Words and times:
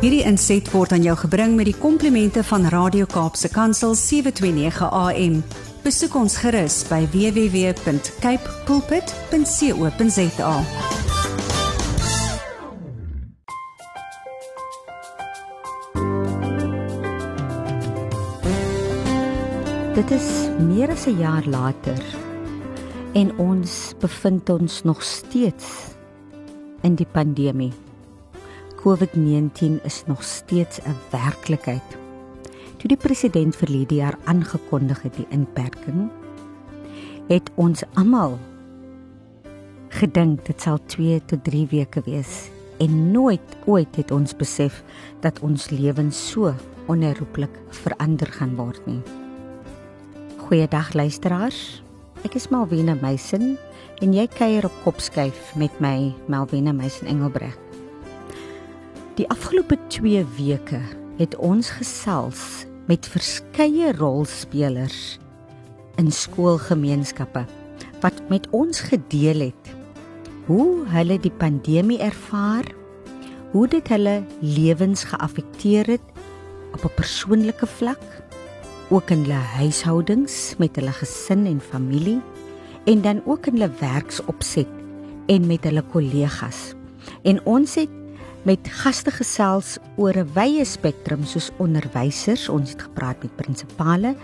Hierdie 0.00 0.22
inset 0.24 0.64
word 0.72 0.94
aan 0.96 1.02
jou 1.04 1.12
gebring 1.26 1.58
met 1.58 1.66
die 1.68 1.76
komplimente 1.76 2.40
van 2.48 2.62
Radio 2.72 3.04
Kaapse 3.04 3.50
Kansel 3.52 3.92
729 3.92 4.86
AM. 4.96 5.34
Besoek 5.84 6.14
ons 6.16 6.38
gerus 6.40 6.78
by 6.88 7.02
www.cape 7.12 8.54
pulpit.co.za. 8.64 10.54
Dit 20.00 20.16
is 20.16 20.30
meer 20.64 20.88
as 20.96 21.04
'n 21.04 21.20
jaar 21.20 21.44
later 21.44 22.00
en 23.12 23.36
ons 23.36 23.92
bevind 24.00 24.48
ons 24.48 24.82
nog 24.82 25.02
steeds 25.04 25.92
in 26.80 26.94
die 26.94 27.08
pandemie. 27.12 27.89
COVID-19 28.80 29.82
is 29.84 30.02
nog 30.06 30.22
steeds 30.22 30.80
'n 30.80 30.96
werklikheid. 31.10 31.88
Toe 32.76 32.88
die 32.88 32.96
president 32.96 33.56
verlede 33.56 33.94
jaar 33.94 34.18
aangekondig 34.24 35.02
het 35.02 35.14
die 35.14 35.26
inperking, 35.28 36.10
het 37.28 37.50
ons 37.54 37.82
almal 37.94 38.38
gedink 39.88 40.46
dit 40.46 40.60
sal 40.60 40.78
2 40.86 41.22
tot 41.24 41.44
3 41.44 41.66
weke 41.70 42.02
wees 42.04 42.48
en 42.78 43.10
nooit 43.10 43.56
ooit 43.66 43.96
het 43.96 44.10
ons 44.10 44.36
besef 44.36 44.82
dat 45.20 45.40
ons 45.40 45.70
lewens 45.70 46.30
so 46.30 46.54
onherroepelik 46.86 47.58
verander 47.68 48.26
gaan 48.26 48.56
word 48.56 48.86
nie. 48.86 49.02
Goeiedag 50.36 50.92
luisteraars. 50.92 51.82
Ek 52.22 52.34
is 52.34 52.48
Malwena 52.48 52.94
Meisen 52.94 53.58
en 54.00 54.12
jy 54.12 54.26
kuier 54.26 54.64
op 54.64 54.72
Kopskyf 54.84 55.54
met 55.54 55.80
my 55.80 56.14
Malwena 56.26 56.72
Meisen 56.72 57.06
Engelbreg. 57.06 57.69
Die 59.20 59.28
afgelope 59.28 59.76
2 59.92 60.22
weke 60.38 60.78
het 61.18 61.34
ons 61.44 61.68
gesels 61.76 62.62
met 62.88 63.04
verskeie 63.04 63.90
rolspelers 63.98 65.18
in 66.00 66.08
skoolgemeenskappe 66.08 67.42
wat 68.00 68.22
met 68.32 68.48
ons 68.56 68.80
gedeel 68.86 69.44
het 69.50 69.74
hoe 70.46 70.86
hulle 70.94 71.20
die 71.20 71.34
pandemie 71.42 72.00
ervaar, 72.00 72.64
hoe 73.52 73.66
dit 73.68 73.92
hulle 73.92 74.16
lewens 74.40 75.04
geaffekteer 75.12 75.98
het 75.98 76.24
op 76.72 76.88
'n 76.88 76.96
persoonlike 76.96 77.68
vlak 77.76 78.08
ook 78.88 79.10
in 79.10 79.28
hulle 79.28 79.44
huishoudings 79.60 80.56
met 80.56 80.76
hulle 80.80 80.96
gesin 80.96 81.44
en 81.44 81.60
familie 81.60 82.22
en 82.86 83.02
dan 83.02 83.22
ook 83.26 83.52
in 83.52 83.60
hulle 83.60 83.72
werksopset 83.84 84.72
en 85.26 85.46
met 85.46 85.64
hulle 85.64 85.84
kollegas. 85.92 86.72
En 87.22 87.44
ons 87.44 87.74
het 87.74 87.99
met 88.48 88.68
gaste 88.82 89.10
gesels 89.10 89.78
oor 89.96 90.16
'n 90.16 90.30
wye 90.34 90.64
spektrum 90.64 91.24
soos 91.24 91.50
onderwysers, 91.58 92.48
ons 92.48 92.70
het 92.70 92.82
gepraat 92.82 93.22
met 93.22 93.36
prinsipale 93.36 94.14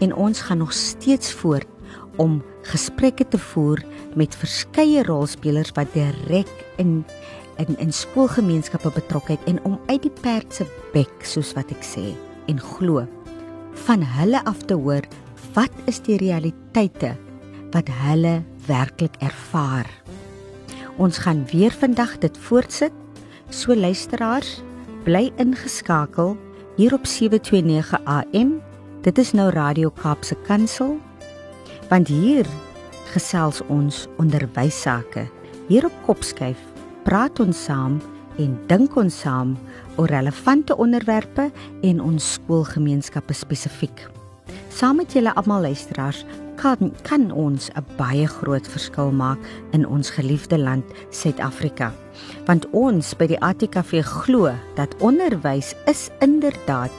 en 0.00 0.14
ons 0.14 0.40
gaan 0.40 0.58
nog 0.58 0.72
steeds 0.72 1.32
voort 1.32 1.66
om 2.16 2.42
gesprekke 2.62 3.28
te 3.28 3.38
voer 3.38 3.82
met 4.14 4.36
verskeie 4.36 5.02
rolspelers 5.02 5.72
wat 5.74 5.92
direk 5.92 6.50
in 6.76 7.04
in 7.56 7.78
in 7.78 7.92
skoolgemeenskappe 7.92 8.90
betrokke 8.90 9.32
het 9.32 9.44
en 9.46 9.64
om 9.64 9.80
uit 9.86 10.02
die 10.02 10.14
perd 10.22 10.54
se 10.54 10.66
bek 10.92 11.22
soos 11.22 11.52
wat 11.54 11.70
ek 11.70 11.84
sê 11.86 12.14
en 12.46 12.58
glo 12.60 13.06
van 13.86 14.02
hulle 14.02 14.44
af 14.44 14.62
te 14.66 14.74
hoor 14.74 15.06
wat 15.54 15.70
is 15.86 16.00
die 16.00 16.16
realiteite 16.16 17.14
wat 17.74 17.88
hulle 17.88 18.42
werklik 18.66 19.16
ervaar. 19.18 19.86
Ons 20.96 21.18
gaan 21.18 21.42
weer 21.50 21.74
vandag 21.74 22.18
dit 22.22 22.36
voortsit. 22.38 23.03
So 23.54 23.70
luisteraars, 23.74 24.62
bly 25.04 25.28
ingeskakel 25.38 26.32
hier 26.74 26.94
op 26.96 27.06
729 27.06 28.00
AM. 28.04 28.56
Dit 29.06 29.18
is 29.18 29.30
nou 29.32 29.50
Radio 29.54 29.92
Kaapse 29.94 30.34
Kansel. 30.42 30.96
Want 31.88 32.10
hier 32.10 32.48
gesels 33.12 33.60
ons 33.70 34.08
onderwys 34.18 34.80
sake. 34.82 35.28
Hier 35.68 35.86
op 35.86 35.94
Kopskyf 36.02 36.58
praat 37.06 37.38
ons 37.40 37.64
saam 37.68 38.00
en 38.42 38.58
dink 38.66 38.96
ons 38.98 39.20
saam 39.22 39.54
oor 39.96 40.10
relevante 40.10 40.74
onderwerpe 40.74 41.52
en 41.86 42.02
ons 42.02 42.32
skoolgemeenskappe 42.40 43.38
spesifiek. 43.38 44.08
Saam 44.74 44.98
met 44.98 45.14
julle 45.14 45.30
almal 45.38 45.70
luisteraars 45.70 46.24
kan 46.56 46.92
kan 47.02 47.30
ons 47.30 47.70
'n 47.74 47.84
baie 47.96 48.26
groot 48.26 48.66
verskil 48.68 49.10
maak 49.12 49.38
in 49.72 49.86
ons 49.86 50.10
geliefde 50.10 50.58
land 50.58 50.84
Suid-Afrika. 51.10 51.92
Want 52.46 52.66
ons 52.70 53.14
by 53.14 53.26
die 53.26 53.40
ATKV 53.40 54.02
glo 54.02 54.52
dat 54.74 54.94
onderwys 54.98 55.74
is 55.86 56.10
inderdaad 56.20 56.90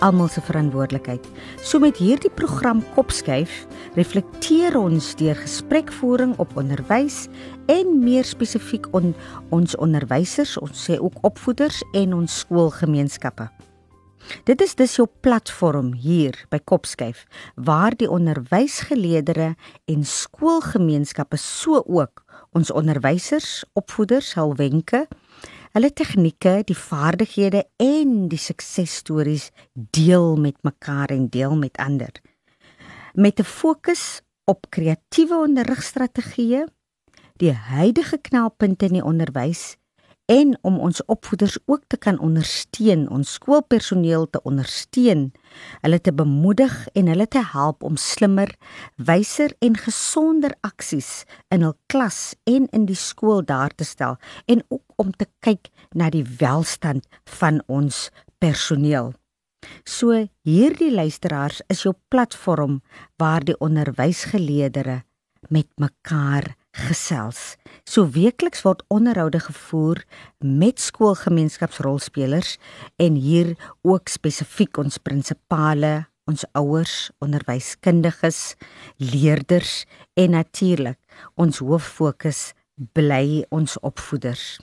almal 0.00 0.28
se 0.28 0.40
verantwoordelikheid. 0.40 1.26
So 1.62 1.78
met 1.78 1.96
hierdie 1.96 2.30
program 2.30 2.82
Kopskuif 2.94 3.66
reflekteer 3.94 4.78
ons 4.78 5.14
deur 5.18 5.36
gesprekvoering 5.38 6.36
op 6.38 6.56
onderwys 6.56 7.26
en 7.66 7.98
meer 8.04 8.24
spesifiek 8.24 8.86
on, 8.96 9.14
ons 9.50 9.76
onderwysers, 9.76 10.58
ons 10.58 10.84
sê 10.90 10.98
ook 10.98 11.18
opvoeders 11.26 11.82
en 11.92 12.14
ons 12.14 12.38
skoolgemeenskappe. 12.44 13.48
Dit 14.44 14.60
is 14.60 14.74
dus 14.74 14.96
jou 14.96 15.08
platform 15.20 15.92
hier 15.92 16.46
by 16.50 16.58
Kopskuif 16.58 17.26
waar 17.54 17.96
die 17.96 18.10
onderwysgeleerders 18.10 19.54
en 19.86 20.04
skoolgemeenskappe 20.04 21.36
so 21.36 21.82
ook 21.86 22.24
ons 22.52 22.70
onderwysers, 22.70 23.64
opvoeders 23.72 24.34
hul 24.34 24.54
wenke 24.56 25.06
hulle 25.76 25.90
tegnieke, 25.92 26.62
die 26.66 26.76
vaardighede 26.76 27.64
en 27.82 28.28
die 28.32 28.40
suksesstories 28.40 29.50
deel 29.74 30.36
met 30.40 30.56
mekaar 30.66 31.12
en 31.14 31.28
deel 31.32 31.56
met 31.56 31.76
ander. 31.76 32.12
Met 33.14 33.40
'n 33.40 33.44
fokus 33.44 34.22
op 34.44 34.70
kreatiewe 34.70 35.36
onderrigstrategieë, 35.46 36.64
die 37.36 37.52
huidige 37.52 38.18
knelpunte 38.18 38.86
in 38.86 38.92
die 38.92 39.04
onderwys 39.04 39.76
en 40.28 40.52
om 40.60 40.76
ons 40.84 41.00
opvoeders 41.08 41.56
ook 41.64 41.86
te 41.88 41.96
kan 41.96 42.18
ondersteun, 42.20 43.06
ons 43.08 43.32
skoolpersoneel 43.38 44.26
te 44.30 44.42
ondersteun, 44.44 45.30
hulle 45.80 46.00
te 46.04 46.12
bemoedig 46.12 46.74
en 46.92 47.08
hulle 47.08 47.26
te 47.32 47.40
help 47.52 47.86
om 47.86 47.96
slimmer, 47.96 48.52
wyser 48.96 49.54
en 49.64 49.78
gesonder 49.80 50.52
aksies 50.68 51.24
in 51.54 51.64
hul 51.64 51.76
klas 51.88 52.34
en 52.44 52.68
in 52.76 52.84
die 52.90 52.98
skool 52.98 53.40
daar 53.40 53.72
te 53.72 53.88
stel 53.88 54.18
en 54.46 54.60
ook 54.68 55.00
om 55.00 55.14
te 55.16 55.28
kyk 55.40 55.72
na 55.96 56.10
die 56.12 56.26
welstand 56.42 57.08
van 57.38 57.62
ons 57.66 58.08
personeel. 58.38 59.14
So 59.88 60.12
hierdie 60.44 60.92
luisteraars 60.92 61.62
is 61.72 61.86
jou 61.86 61.94
platform 62.12 62.82
waar 63.16 63.44
die 63.44 63.56
onderwysgeleerders 63.64 65.06
met 65.48 65.68
mekaar 65.80 66.52
gesels. 66.74 67.56
So 67.88 68.04
weekliks 68.12 68.60
word 68.66 68.82
onderhoude 68.92 69.38
gevoer 69.40 70.02
met 70.44 70.80
skoolgemeenskapsrolspelers 70.80 72.58
en 73.00 73.14
hier 73.16 73.54
ook 73.80 74.12
spesifiek 74.12 74.76
ons 74.76 74.98
prinsipale, 75.00 76.04
ons 76.28 76.44
ouers, 76.52 77.08
onderwyskundiges, 77.24 78.58
leerders 79.00 79.86
en 80.20 80.36
natuurlik 80.36 81.00
ons 81.40 81.62
hoof 81.64 81.88
fokus 81.96 82.50
bly 82.92 83.46
ons 83.48 83.78
opvoeders. 83.80 84.58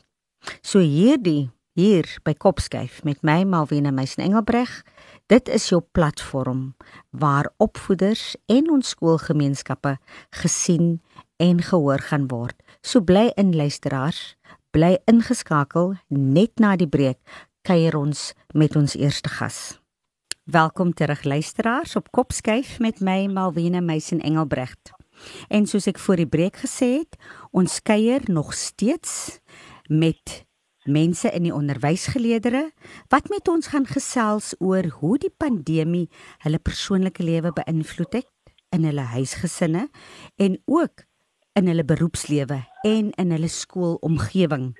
So 0.62 0.86
hierdie 0.86 1.50
hier 1.74 2.06
by 2.30 2.38
Kopskyf 2.38 3.02
met 3.10 3.26
my 3.26 3.42
Malwena 3.50 3.90
Meisen 3.90 4.22
Engelbreg 4.30 4.84
Dit 5.26 5.48
is 5.50 5.72
jou 5.72 5.80
platform 5.98 6.76
waar 7.10 7.48
opvoeders 7.58 8.36
en 8.46 8.68
ons 8.70 8.92
skoolgemeenskappe 8.94 9.96
gesien 10.38 11.00
en 11.38 11.62
gehoor 11.62 12.00
gaan 12.00 12.28
word. 12.28 12.56
So 12.82 13.02
bly 13.02 13.32
in 13.36 13.56
luisteraars, 13.56 14.36
bly 14.72 14.98
ingeskakel 15.10 15.96
net 16.08 16.60
na 16.60 16.76
die 16.80 16.90
breek 16.90 17.20
kuier 17.66 17.96
ons 17.98 18.34
met 18.54 18.76
ons 18.76 18.96
eerste 18.96 19.30
gas. 19.30 19.80
Welkom 20.46 20.94
terug 20.94 21.24
luisteraars 21.24 21.96
op 21.96 22.12
Kopskyf 22.14 22.78
met 22.80 23.00
my 23.02 23.26
Malwena 23.26 23.82
Meisen 23.82 24.22
Engelbrecht. 24.22 24.94
En 25.50 25.66
soos 25.66 25.88
ek 25.90 26.00
voor 26.00 26.22
die 26.22 26.30
breek 26.30 26.60
gesê 26.62 27.00
het, 27.00 27.18
ons 27.52 27.80
kuier 27.82 28.22
nog 28.30 28.54
steeds 28.54 29.40
met 29.90 30.44
mense 30.86 31.32
in 31.34 31.48
die 31.48 31.54
onderwysgeleerdere 31.56 32.70
wat 33.10 33.32
met 33.34 33.50
ons 33.50 33.72
gaan 33.74 33.88
gesels 33.90 34.54
oor 34.60 34.86
hoe 35.00 35.18
die 35.18 35.34
pandemie 35.34 36.06
hulle 36.46 36.62
persoonlike 36.62 37.26
lewe 37.26 37.52
beïnvloed 37.58 38.22
het 38.22 38.54
in 38.76 38.86
hulle 38.86 39.08
huisgesinne 39.16 39.88
en 40.38 40.60
ook 40.70 41.08
in 41.56 41.70
hulle 41.72 41.86
beroepslewe 41.88 42.60
en 42.84 43.12
in 43.22 43.32
hulle 43.32 43.50
skoolomgewing. 43.52 44.74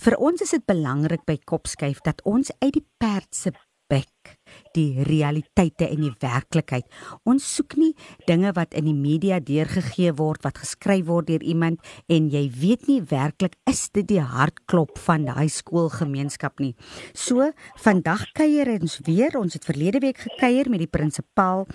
Vir 0.00 0.16
ons 0.16 0.44
is 0.44 0.54
dit 0.56 0.64
belangrik 0.68 1.26
by 1.28 1.36
Kopskyf 1.44 2.00
dat 2.06 2.24
ons 2.28 2.52
uit 2.62 2.72
die 2.78 2.86
perd 3.02 3.28
se 3.36 3.52
bek 3.92 4.36
die 4.76 5.04
realiteite 5.04 5.86
en 5.92 6.00
die 6.04 6.14
werklikheid. 6.22 6.86
Ons 7.28 7.44
soek 7.56 7.76
nie 7.80 7.90
dinge 8.28 8.52
wat 8.56 8.76
in 8.78 8.86
die 8.88 8.96
media 8.96 9.38
deurgegee 9.40 10.14
word, 10.16 10.44
wat 10.46 10.60
geskryf 10.62 11.04
word 11.08 11.28
deur 11.28 11.44
iemand 11.44 11.80
en 12.12 12.30
jy 12.32 12.46
weet 12.56 12.88
nie 12.88 13.00
werklik 13.10 13.58
is 13.68 13.84
dit 13.92 14.08
die 14.08 14.22
hartklop 14.24 14.96
van 15.06 15.26
daai 15.28 15.48
skoolgemeenskap 15.52 16.62
nie. 16.64 16.72
So, 17.12 17.50
vandag 17.84 18.24
kuier 18.36 18.70
ons 18.78 19.00
weer. 19.08 19.36
Ons 19.40 19.58
het 19.58 19.68
verlede 19.68 20.00
week 20.04 20.24
gekuier 20.24 20.72
met 20.72 20.84
die 20.84 20.90
prinsipaal 20.90 21.66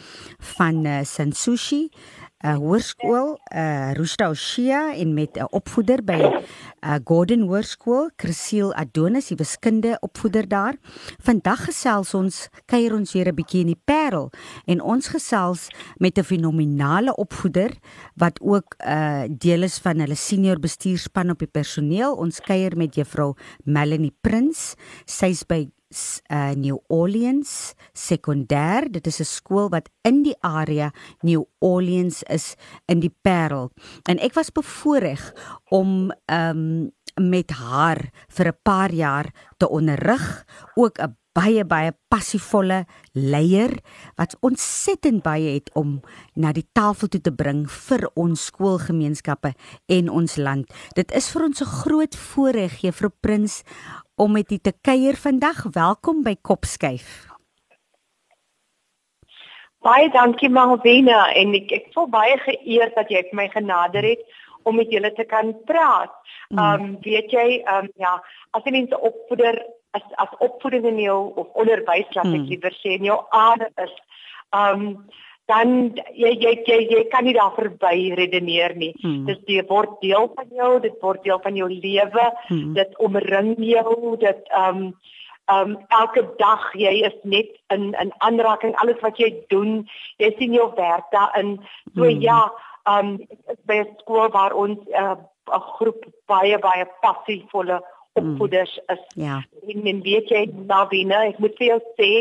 van 0.57 0.81
uh, 0.86 1.01
Sansushi 1.06 1.88
'n 2.45 2.60
hoërskool, 2.62 3.39
'n 3.50 3.57
uh, 3.57 3.94
Roosta 3.98 4.30
Oshia 4.30 4.94
en 4.94 5.13
met 5.13 5.38
'n 5.38 5.48
opvoeder 5.50 6.04
by 6.04 6.22
uh, 6.22 6.95
Gordon 7.04 7.42
Hoërskool, 7.50 8.10
Cecile 8.18 8.75
Adonis, 8.75 9.28
die 9.28 9.38
wiskunde 9.38 9.98
opvoeder 10.00 10.48
daar. 10.48 10.75
Vandag 11.18 11.66
gesels 11.66 12.13
ons, 12.13 12.50
kuier 12.66 12.94
ons 12.94 13.13
weer 13.13 13.28
'n 13.28 13.36
bietjie 13.36 13.62
in 13.62 13.74
die 13.74 13.81
Parel 13.86 14.30
en 14.66 14.81
ons 14.81 15.07
gesels 15.07 15.68
met 15.98 16.18
'n 16.18 16.24
fenominale 16.24 17.16
opvoeder 17.16 17.72
wat 18.16 18.40
ook 18.42 18.75
'n 18.78 18.90
uh, 18.90 19.24
deel 19.30 19.63
is 19.63 19.78
van 19.80 20.00
hulle 20.00 20.16
senior 20.16 20.60
bestuurspan 20.60 21.30
op 21.30 21.40
die 21.40 21.51
personeel. 21.51 22.13
Ons 22.16 22.40
kuier 22.40 22.78
met 22.78 22.95
juffrou 22.95 23.33
Melanie 23.63 24.16
Prins. 24.22 24.75
Sy's 25.06 25.44
by 25.44 25.69
uh, 25.89 26.51
New 26.56 26.78
Orleans 26.88 27.74
sekondêr. 27.94 28.89
Dit 28.92 29.07
is 29.07 29.19
'n 29.19 29.25
skool 29.25 29.69
wat 29.69 29.89
in 30.01 30.24
die 30.24 30.36
area 30.42 30.92
New 31.22 31.44
Orleans 31.60 32.24
is 32.24 32.56
in 32.86 33.00
die 33.00 33.16
Parel. 33.22 33.72
En 34.10 34.19
ek 34.19 34.34
was 34.34 34.51
bevoorreg 34.51 35.34
om 35.69 36.12
um, 36.25 36.92
met 37.16 37.51
haar 37.51 38.12
vir 38.28 38.48
'n 38.48 38.60
paar 38.63 38.92
jaar 38.92 39.34
te 39.57 39.69
onderrig, 39.69 40.45
ook 40.75 41.00
'n 41.00 41.16
baie 41.38 41.66
baie 41.66 41.94
passievolle 42.10 42.86
leier 43.13 43.75
wat 44.18 44.33
ontsettend 44.45 45.22
baie 45.25 45.54
het 45.54 45.69
om 45.78 46.00
na 46.33 46.51
die 46.56 46.66
tafel 46.74 47.07
toe 47.07 47.22
te 47.22 47.33
bring 47.33 47.68
vir 47.69 48.07
ons 48.18 48.48
skoolgemeenskappe 48.50 49.54
en 49.86 50.10
ons 50.10 50.38
land. 50.42 50.66
Dit 50.98 51.12
is 51.12 51.30
vir 51.30 51.44
ons 51.44 51.62
'n 51.62 51.74
groot 51.83 52.16
voorreg, 52.16 52.81
Juffrou 52.81 53.12
Prins, 53.22 53.63
om 54.18 54.31
met 54.31 54.52
u 54.52 54.58
te 54.58 54.74
kuier 54.81 55.16
vandag. 55.16 55.64
Welkom 55.64 56.24
by 56.25 56.36
Kopskuif. 56.42 57.25
Baie 59.86 60.10
dankie 60.10 60.50
Malvina 60.50 61.19
en 61.38 61.54
ek 61.54 61.69
ek 61.78 61.92
voel 61.94 62.10
baie 62.10 62.38
geëerd 62.42 62.98
dat 62.98 63.12
jy 63.14 63.22
my 63.38 63.46
genader 63.54 64.08
het 64.10 64.24
om 64.66 64.75
met 64.81 64.90
julle 64.92 65.14
te 65.14 65.24
kan 65.30 65.54
praat. 65.69 66.14
Ehm 66.50 66.88
um, 66.88 66.98
weet 67.06 67.30
jy 67.31 67.62
ehm 67.62 67.86
um, 67.86 67.92
ja, 68.02 68.16
as 68.58 68.66
jy 68.66 68.74
mense 68.80 69.00
opvoeder 69.12 69.62
as 69.94 70.10
as 70.25 70.34
opvoeding 70.40 70.90
in 70.90 71.00
jou 71.06 71.19
of 71.36 71.54
onderwys 71.54 72.10
laat 72.18 72.34
ek 72.34 72.42
mm. 72.42 72.50
liewer 72.50 72.78
sê 72.81 72.98
in 72.98 73.06
jou 73.12 73.22
aard 73.30 73.69
is 73.86 73.94
ehm 74.50 74.81
um, 74.81 74.92
dan 75.47 75.95
jy 76.11 76.33
jy 76.35 76.53
jy, 76.67 76.79
jy 76.91 77.03
kan 77.11 77.23
nie 77.27 77.35
daar 77.38 77.53
verby 77.55 78.13
redeneer 78.19 78.75
nie. 78.75 78.91
Hmm. 79.01 79.25
Dit 79.29 79.45
hmm. 79.47 79.67
word 79.69 79.95
deel 80.03 80.27
van 80.35 80.49
jou, 80.51 80.71
dit 80.83 80.97
word 81.01 81.23
deel 81.23 81.39
van 81.44 81.55
jou 81.55 81.69
lewe. 81.71 82.25
Hmm. 82.49 82.73
Dit 82.75 82.97
omring 83.03 83.55
jou, 83.63 84.15
dit 84.19 84.51
ehm 84.51 84.81
um, 84.81 84.89
ehm 85.47 85.69
um, 85.71 85.75
elke 85.95 86.25
dag 86.41 86.63
jy 86.75 86.91
is 87.07 87.15
net 87.23 87.53
in 87.71 87.94
in 87.95 88.11
aanraking 88.27 88.75
alles 88.83 88.99
wat 89.01 89.19
jy 89.23 89.31
doen. 89.47 89.85
Jy 90.19 90.33
sien 90.38 90.57
jou 90.57 90.67
werk 90.75 91.07
daarin. 91.15 91.55
So 91.95 92.03
hmm. 92.03 92.19
ja, 92.21 92.41
ehm 92.83 93.15
um, 93.15 93.55
by 93.71 93.79
'n 93.85 93.95
skool 94.03 94.27
waar 94.35 94.53
ons 94.53 94.79
eh, 94.91 95.15
'n 95.15 95.55
uh, 95.55 95.63
groep 95.77 96.03
baie 96.27 96.59
baie 96.59 96.85
passievolle 96.99 97.79
hmm. 97.79 98.19
opvoeders 98.19 98.79
is. 98.91 99.03
Ja. 99.15 99.39
En, 99.67 99.88
en 99.88 100.01
weet 100.01 100.29
jy, 100.29 100.44
Navina, 100.67 101.23
ek 101.31 101.39
moet 101.39 101.55
vir 101.55 101.67
jou 101.67 101.81
sê, 101.95 102.11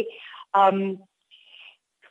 ehm 0.55 0.83
um, 0.83 0.97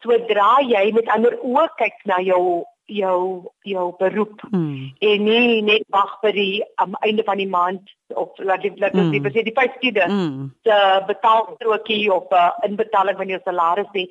sodra 0.06 0.54
jy 0.62 0.88
met 0.96 1.12
ander 1.18 1.36
oë 1.42 1.68
kyk 1.82 2.08
na 2.12 2.22
jou 2.22 2.64
jou 2.86 3.50
jou 3.66 3.86
beroep 4.00 4.42
mm. 4.52 4.94
en 5.10 5.24
nie 5.26 5.62
net 5.66 5.86
wag 5.90 6.12
vir 6.22 6.36
die 6.38 6.64
am 6.78 6.94
einde 7.02 7.26
van 7.26 7.42
die 7.42 7.50
maand 7.50 7.94
of 8.14 8.38
laat 8.38 8.62
dit 8.62 8.78
laat 8.80 8.94
dit 8.94 9.10
mm. 9.10 9.34
die 9.50 9.56
vyftiende 9.58 10.06
mm. 10.06 10.50
te 10.70 10.78
betaal 11.08 11.50
strokie 11.56 12.14
of 12.14 12.30
'n 12.30 12.36
uh, 12.38 12.52
inbetaling 12.70 13.18
van 13.18 13.28
jou 13.34 13.42
salaris 13.44 13.90
nie 13.94 14.10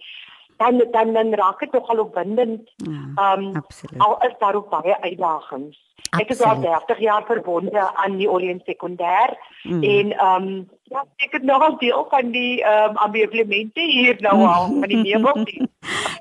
dan 0.56 0.84
dan 0.90 1.12
dan 1.12 1.34
raak 1.34 1.60
dit 1.60 1.72
nogal 1.72 1.98
opwindend. 1.98 2.70
Ja, 2.76 3.02
ehm 3.14 3.54
um, 3.54 3.64
al 3.98 4.18
is 4.26 4.34
daar 4.38 4.54
ook 4.54 4.70
baie 4.70 5.00
uitdagings. 5.00 5.82
Absoluut. 6.10 6.20
Ek 6.20 6.30
is 6.30 6.40
al 6.42 6.60
30 6.60 6.98
jaar 6.98 7.24
verbonde 7.26 7.94
aan 7.94 8.16
die 8.16 8.30
Orient 8.30 8.62
Sekondêr 8.64 9.34
mm. 9.62 9.82
en 9.82 10.12
ehm 10.12 10.42
um, 10.42 10.68
ja, 10.84 11.04
ek 11.16 11.32
het 11.32 11.42
nog 11.42 11.62
al 11.62 11.78
deel 11.78 12.06
van 12.10 12.30
die 12.30 12.62
ehm 12.62 12.90
um, 12.90 12.96
ameublemente 12.96 13.80
hier 13.80 14.16
nou 14.20 14.46
al 14.46 14.70
van 14.80 14.88
die 14.88 15.02
meubels. 15.02 15.56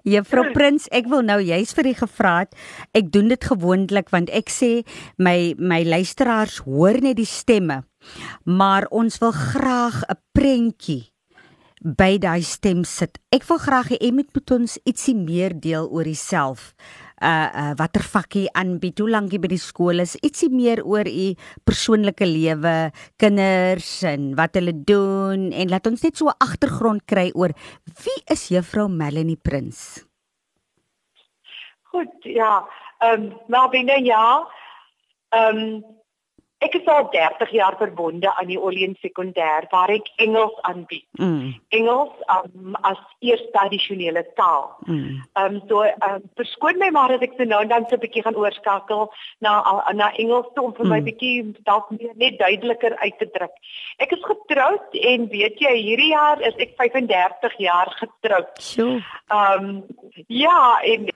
Juffrou 0.03 0.51
Prins, 0.51 0.89
ek 0.91 1.07
wil 1.07 1.21
nou 1.21 1.39
juist 1.39 1.75
vir 1.77 1.93
u 1.93 1.93
gevra 1.93 2.37
het. 2.43 2.57
Ek 2.91 3.11
doen 3.11 3.31
dit 3.31 3.43
gewoonlik 3.43 4.09
want 4.09 4.31
ek 4.33 4.49
sê 4.51 4.83
my 5.17 5.53
my 5.57 5.83
luisteraars 5.83 6.63
hoor 6.67 6.99
net 7.01 7.19
die 7.21 7.29
stemme. 7.29 7.83
Maar 8.43 8.89
ons 8.91 9.17
wil 9.23 9.31
graag 9.31 10.03
'n 10.09 10.19
prentjie 10.31 11.12
by 11.83 12.15
daai 12.17 12.41
stem 12.47 12.83
sit. 12.87 13.19
Ek 13.35 13.43
wil 13.49 13.59
graag 13.59 13.91
hê 13.91 13.97
jy 13.99 14.11
moet 14.15 14.51
ons 14.55 14.77
ietsie 14.87 15.15
meer 15.15 15.51
deel 15.51 15.89
oor 15.91 16.07
jouself. 16.07 16.71
Uh 17.23 17.49
uh 17.51 17.73
watter 17.79 18.03
vakkie 18.03 18.47
aanbied, 18.55 18.99
hoe 18.99 19.09
lank 19.11 19.31
jy 19.31 19.39
by 19.43 19.51
die 19.51 19.61
skool 19.61 19.99
is, 20.03 20.15
ietsie 20.23 20.49
meer 20.51 20.81
oor 20.83 21.07
u 21.07 21.27
persoonlike 21.67 22.25
lewe, 22.27 22.91
kinders 23.19 23.91
en 24.07 24.33
wat 24.39 24.55
hulle 24.59 24.73
doen 24.87 25.51
en 25.51 25.71
laat 25.71 25.87
ons 25.87 26.03
net 26.03 26.17
so 26.17 26.27
'n 26.27 26.39
agtergrond 26.39 27.03
kry 27.05 27.31
oor 27.35 27.51
wie 28.03 28.19
is 28.31 28.47
juffrou 28.49 28.87
Melanie 28.87 29.39
Prins? 29.39 30.03
Goed, 31.91 32.15
ja. 32.23 32.65
Ehm 32.99 33.21
um, 33.21 33.39
maar 33.47 33.69
binne 33.69 33.99
ja. 34.03 34.47
Ehm 35.29 35.57
um, 35.57 35.83
Ek 36.63 36.77
is 36.77 36.85
al 36.87 37.09
30 37.11 37.51
jaar 37.51 37.75
verbonde 37.77 38.29
aan 38.35 38.47
die 38.47 38.59
Orient 38.59 38.97
Sekondêr 39.03 39.67
waar 39.71 39.91
ek 39.91 40.07
Engels 40.23 40.55
aanbied. 40.69 41.05
Mm. 41.19 41.53
Engels 41.75 42.13
um, 42.31 42.75
as 42.87 42.99
eerste 43.19 43.59
addisionele 43.59 44.23
taal. 44.37 44.69
Mm. 44.87 45.23
Um 45.39 45.59
so 45.67 45.83
um 45.83 46.21
verskoon 46.39 46.79
my 46.79 46.89
maar 46.95 47.11
as 47.15 47.25
ek 47.25 47.35
se 47.37 47.47
nou 47.49 47.61
en 47.65 47.71
dan 47.73 47.87
so 47.89 47.95
'n 47.95 48.03
bietjie 48.05 48.23
gaan 48.23 48.39
oorskakel 48.39 49.11
na 49.39 49.53
na 49.93 50.11
Engels 50.23 50.47
toe 50.55 50.65
om 50.69 50.75
vir 50.77 50.85
mm. 50.85 50.93
my 50.95 51.01
bietjie 51.09 51.35
dalk 51.67 51.89
meer 51.97 52.15
net 52.15 52.39
duideliker 52.39 52.95
uit 52.95 53.17
te 53.19 53.27
druk. 53.35 53.55
Ek 53.97 54.11
is 54.11 54.23
getroud 54.23 54.95
en 55.13 55.27
weet 55.35 55.59
jy 55.59 55.75
hierdie 55.81 56.13
jaar 56.13 56.39
is 56.41 56.55
ek 56.55 56.77
35 56.77 57.59
jaar 57.59 57.91
getroud. 57.99 58.55
Sure. 58.59 59.03
Um 59.27 59.83
ja, 60.27 60.79
en 60.83 61.11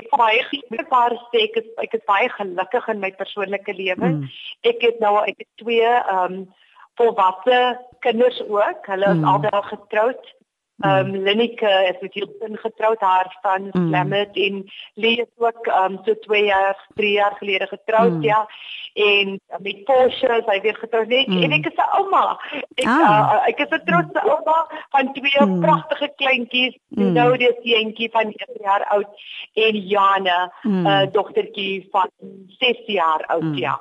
ek 0.00 0.08
baie 0.16 0.42
gelukkig 0.50 1.14
sê 1.30 1.44
ek 1.48 1.56
is 1.60 1.68
ek 1.84 1.96
is 1.98 2.04
baie 2.08 2.28
gelukkig 2.36 2.88
in 2.88 3.00
my 3.00 3.12
persoonlike 3.18 3.74
lewe. 3.76 4.08
Mm. 4.08 4.28
Ek 4.68 4.84
het 4.86 5.00
nou 5.04 5.16
ek 5.22 5.38
het 5.44 5.50
twee 5.62 5.88
ehm 5.88 6.38
um, 6.40 6.44
volwasse 7.00 7.58
kinders 8.04 8.38
ook. 8.48 8.86
Hulle 8.86 9.08
is 9.14 9.20
mm. 9.20 9.24
albei 9.24 9.62
getroud. 9.68 10.32
Ehm 10.78 11.14
um, 11.14 11.22
Lenike 11.22 11.88
is 11.90 12.00
met 12.00 12.14
Hilton 12.14 12.56
getroud 12.58 13.00
haar 13.00 13.38
van 13.42 13.62
mm. 13.62 13.88
Slammet 13.88 14.36
en 14.36 14.64
Lee 14.94 15.16
is 15.16 15.32
ook 15.36 15.66
ehm 15.66 15.92
um, 15.92 15.98
so 16.04 16.14
2 16.14 16.44
jaar, 16.44 16.86
3 16.94 17.12
jaar 17.12 17.34
gelede 17.36 17.66
getroud 17.66 18.12
mm. 18.12 18.22
ja. 18.22 18.48
En 18.92 19.40
met 19.58 19.84
Porsche 19.84 20.26
is 20.26 20.46
hy 20.46 20.60
weer 20.60 20.76
getroud 20.76 21.06
net 21.06 21.26
mm. 21.26 21.42
en 21.42 21.52
ek 21.52 21.66
is 21.66 21.76
'n 21.76 21.90
ouma. 21.98 22.40
Ek 22.74 22.86
ah. 22.86 23.00
uh, 23.00 23.48
ek 23.48 23.58
is 23.58 23.70
'n 23.70 23.84
trotse 23.84 24.22
ouma 24.22 24.58
van 24.90 25.12
twee 25.12 25.44
mm. 25.46 25.60
pragtige 25.60 26.12
kleintjies. 26.16 26.78
Mm. 26.88 27.12
Nou 27.12 27.36
dis 27.36 27.58
eentjie 27.62 28.10
van 28.10 28.32
1 28.32 28.58
jaar 28.64 28.84
oud 28.84 29.10
en 29.52 29.76
Jana, 29.76 30.52
mm. 30.62 30.86
uh, 30.86 31.06
dogtertjie 31.12 31.88
van 31.90 32.10
6 32.58 32.82
jaar 32.86 33.24
oud 33.26 33.42
mm. 33.42 33.54
ja. 33.54 33.80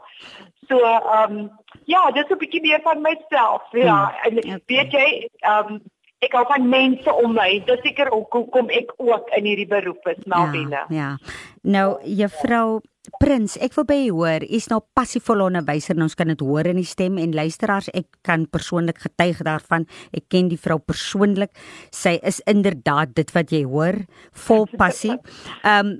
So 0.67 0.77
ehm 0.77 1.38
um, 1.38 1.50
ja, 1.86 2.12
dis 2.12 2.29
'n 2.29 2.38
bietjie 2.38 2.62
meer 2.62 2.81
van 2.83 3.01
myself. 3.01 3.63
Ja, 3.71 4.00
mm. 4.03 4.27
en 4.27 4.38
okay. 4.38 4.62
weet 4.65 4.91
jy 4.91 5.29
ehm 5.39 5.74
um, 5.74 5.81
ek 6.21 6.35
hou 6.37 6.45
van 6.49 6.69
mense 6.69 7.13
om 7.23 7.33
my. 7.33 7.49
Dis 7.65 7.81
seker 7.85 8.11
hoekom 8.13 8.69
ek 8.73 8.93
ook 9.01 9.33
in 9.37 9.49
hierdie 9.49 9.69
beroep 9.69 10.05
is, 10.13 10.21
Malvina. 10.29 10.85
Ja, 10.93 11.17
ja. 11.17 11.35
Nou, 11.61 11.87
juffrou 12.05 12.81
Prins, 13.17 13.55
ek 13.57 13.73
wil 13.73 13.85
by 13.89 13.95
u 14.05 14.09
hoor. 14.13 14.43
U 14.45 14.57
is 14.59 14.67
nou 14.69 14.77
passievol 14.93 15.41
onderwyser 15.47 15.97
en 15.97 16.05
ons 16.05 16.15
kan 16.17 16.29
dit 16.29 16.43
hoor 16.45 16.67
in 16.69 16.77
die 16.77 16.85
stem 16.85 17.17
en 17.17 17.33
luisteraars. 17.33 17.89
Ek 17.97 18.05
kan 18.25 18.45
persoonlik 18.45 19.01
getuig 19.01 19.41
daarvan. 19.47 19.87
Ek 20.13 20.27
ken 20.29 20.51
die 20.51 20.59
vrou 20.61 20.77
persoonlik. 20.77 21.49
Sy 21.89 22.19
is 22.21 22.43
inderdaad 22.49 23.15
dit 23.17 23.33
wat 23.33 23.53
jy 23.53 23.63
hoor, 23.65 23.97
vol 24.45 24.69
passie. 24.81 25.17
Ehm 25.65 25.97
um, 25.97 25.99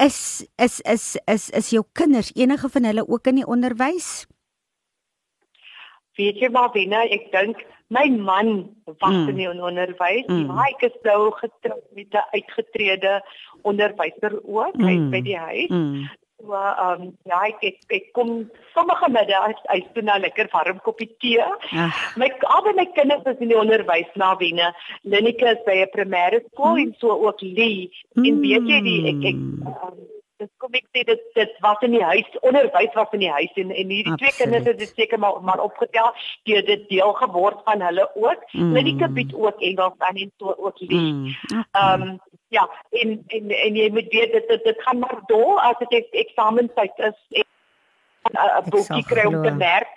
is 0.00 0.46
is 0.56 0.78
is 0.88 1.18
is 1.28 1.50
is 1.52 1.74
jou 1.74 1.82
kinders 1.92 2.30
enige 2.32 2.70
van 2.72 2.86
hulle 2.88 3.02
ook 3.04 3.26
in 3.28 3.42
die 3.42 3.44
onderwys? 3.44 4.24
Weet 6.18 6.40
jy 6.42 6.48
maar, 6.50 6.70
Wena, 6.74 7.04
ek 7.08 7.30
dink 7.32 7.60
my 7.90 8.06
man 8.08 8.70
was 8.86 9.14
mm. 9.14 9.28
in 9.28 9.36
die 9.36 9.50
onderwys. 9.50 10.26
Mm. 10.30 10.50
Hy 10.54 10.70
is 10.86 10.96
nou 11.02 11.30
getroud 11.34 11.86
met 11.94 12.14
'n 12.14 12.26
uitgetrede 12.36 13.20
onderwyser 13.62 14.38
ook 14.44 14.76
mm. 14.76 15.10
by 15.10 15.20
die 15.20 15.36
huis. 15.36 15.68
Mm. 15.68 16.08
So 16.40 16.54
ehm 16.56 17.00
um, 17.02 17.16
ja, 17.28 17.40
ek, 17.50 17.58
ek 17.60 17.78
ek 17.96 18.06
kom 18.16 18.50
sommige 18.74 19.08
midde 19.12 19.36
as 19.36 19.58
hy 19.68 19.80
doen 19.94 20.08
nou 20.08 20.18
lekker 20.22 20.48
warm 20.52 20.78
koppie 20.86 21.10
tee. 21.20 21.42
Ach. 21.42 22.16
My 22.16 22.30
albei 22.48 22.72
my 22.78 22.86
kinders 22.96 23.26
is 23.26 23.42
in 23.44 23.52
die 23.52 23.58
onderwys 23.58 24.08
na 24.14 24.32
Wene. 24.40 24.70
Linneke 25.02 25.50
is 25.52 25.60
by 25.66 25.82
'n 25.82 25.92
primêre 25.96 26.40
skool 26.46 26.78
hmm. 26.78 26.86
en 26.86 26.94
so 26.98 27.18
ook 27.26 27.40
Lee. 27.40 27.90
Hmm. 28.14 28.24
En 28.24 28.40
weet 28.40 28.72
jy 28.72 28.80
die 28.88 29.00
ek 29.12 29.28
ek 29.34 29.36
um, 29.36 30.00
dis 30.40 30.50
kom 30.62 30.76
ek 30.78 30.86
sê 30.94 31.04
dit 31.08 31.26
dit 31.36 31.52
was 31.64 31.84
in 31.86 31.94
die 31.96 32.04
huis 32.12 32.38
onderwys 32.40 32.96
was 32.98 33.12
in 33.18 33.24
die 33.24 33.32
huis 33.36 33.60
en 33.62 33.74
en 33.82 33.92
hierdie 33.94 34.16
twee 34.22 34.34
kinders 34.38 34.68
het 34.70 34.80
dit 34.80 34.92
seker 34.96 35.20
maar 35.22 35.40
maar 35.48 35.62
opgetel 35.66 36.10
deur 36.48 36.64
dit 36.72 36.88
deel 36.88 37.12
geword 37.20 37.60
van 37.68 37.84
hulle 37.88 38.08
ook. 38.14 38.44
Mm. 38.52 38.72
Linneke 38.76 39.10
bied 39.20 39.34
ook 39.34 39.60
Engels 39.70 40.08
aan 40.08 40.20
en 40.24 40.32
so 40.38 40.54
ook 40.56 40.80
Lee. 40.80 40.98
Hmm. 40.98 41.64
Ehm 41.70 42.02
mm. 42.02 42.08
um, 42.08 42.18
ja, 42.50 42.64
en 42.90 43.12
en 43.26 43.50
en 43.50 43.76
jy 43.78 43.90
moet 43.94 44.08
weet 44.10 44.32
dit 44.32 44.48
dit, 44.48 44.64
dit 44.64 44.82
gaan 44.86 44.98
maar 44.98 45.20
dol 45.26 45.60
as 45.60 45.78
dit 45.88 46.18
eksamentyd 46.24 47.04
is 47.10 47.44
en 48.22 48.34
'n 48.40 48.70
boekie 48.70 49.04
kry 49.12 49.26
om 49.30 49.42
te 49.42 49.54
merk. 49.54 49.94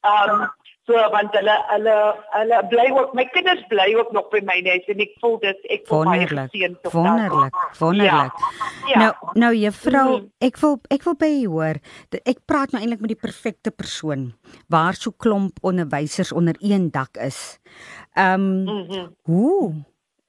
Ehm 0.00 0.40
um, 0.40 0.52
so 0.88 1.00
want 1.14 1.36
hulle 1.38 1.54
hulle 1.70 1.96
hulle 2.34 2.58
bly 2.72 2.86
ook 2.92 3.14
my 3.18 3.24
kinders 3.34 3.62
bly 3.70 3.88
ook 4.00 4.12
nog 4.16 4.28
by 4.32 4.42
my 4.48 4.58
nes 4.66 4.90
en 4.92 5.00
ek 5.04 5.14
voel 5.22 5.38
dit 5.44 5.70
ek 5.76 5.86
voel 5.88 6.04
baie 6.10 6.26
geseën 6.32 6.76
tog. 6.82 6.96
Wonderlik. 6.96 7.62
Wonderlik. 7.80 8.42
Ja. 8.42 8.92
Ja. 8.92 8.98
Nou 9.04 9.38
nou 9.46 9.52
juffrou, 9.56 10.08
mm 10.18 10.30
ek 10.44 10.58
wil 10.60 10.74
ek 10.92 11.06
wil 11.06 11.14
by 11.16 11.30
u 11.40 11.46
hoor. 11.54 11.78
Ek 12.20 12.42
praat 12.44 12.74
nou 12.74 12.82
eintlik 12.82 13.00
met 13.00 13.14
die 13.14 13.22
perfekte 13.22 13.72
persoon 13.72 14.34
waar 14.68 14.98
so 14.98 15.14
klomp 15.16 15.56
onderwysers 15.64 16.34
onder 16.36 16.58
een 16.60 16.90
dak 16.92 17.16
is. 17.16 17.58
Ehm 18.12 18.44
um, 18.44 18.62
mm 18.68 18.84
-hmm. 18.88 19.08
hoe 19.24 19.84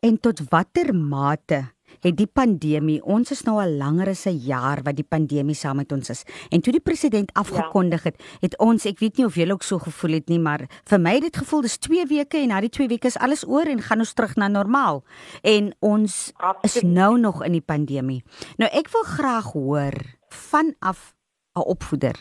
En 0.06 0.20
tot 0.22 0.42
watter 0.50 0.94
mate 0.94 1.64
het 2.02 2.18
die 2.18 2.28
pandemie 2.28 3.02
ons 3.04 3.32
is 3.32 3.44
nou 3.48 3.60
al 3.62 3.78
langer 3.78 4.10
as 4.10 4.26
'n 4.26 4.38
jaar 4.38 4.82
wat 4.84 4.96
die 4.96 5.08
pandemie 5.08 5.56
saam 5.56 5.78
met 5.78 5.92
ons 5.92 6.10
is. 6.10 6.24
En 6.50 6.62
toe 6.62 6.72
die 6.72 6.82
president 6.82 7.34
afgekondig 7.34 8.04
het, 8.04 8.22
het 8.42 8.58
ons, 8.60 8.86
ek 8.86 9.00
weet 9.00 9.18
nie 9.18 9.26
of 9.26 9.36
julle 9.36 9.54
ook 9.54 9.64
so 9.64 9.80
gevoel 9.80 10.12
het 10.12 10.30
nie, 10.30 10.40
maar 10.40 10.68
vir 10.86 11.00
my 11.00 11.14
het 11.14 11.22
dit 11.22 11.38
gevoel 11.38 11.62
dis 11.62 11.78
2 11.78 12.06
weke 12.06 12.38
en 12.38 12.48
na 12.48 12.60
die 12.60 12.70
2 12.70 12.88
weke 12.88 13.08
is 13.08 13.18
alles 13.18 13.48
oor 13.48 13.66
en 13.66 13.82
gaan 13.82 14.00
ons 14.00 14.14
terug 14.14 14.36
na 14.36 14.48
normaal. 14.48 15.04
En 15.44 15.74
ons 15.80 16.32
is 16.62 16.82
nou 16.82 17.20
nog 17.20 17.44
in 17.44 17.52
die 17.52 17.66
pandemie. 17.66 18.24
Nou 18.58 18.70
ek 18.72 18.90
wil 18.90 19.04
graag 19.04 19.52
hoor 19.52 19.94
vanaf 20.30 21.14
'n 21.56 21.62
opvoeder 21.62 22.16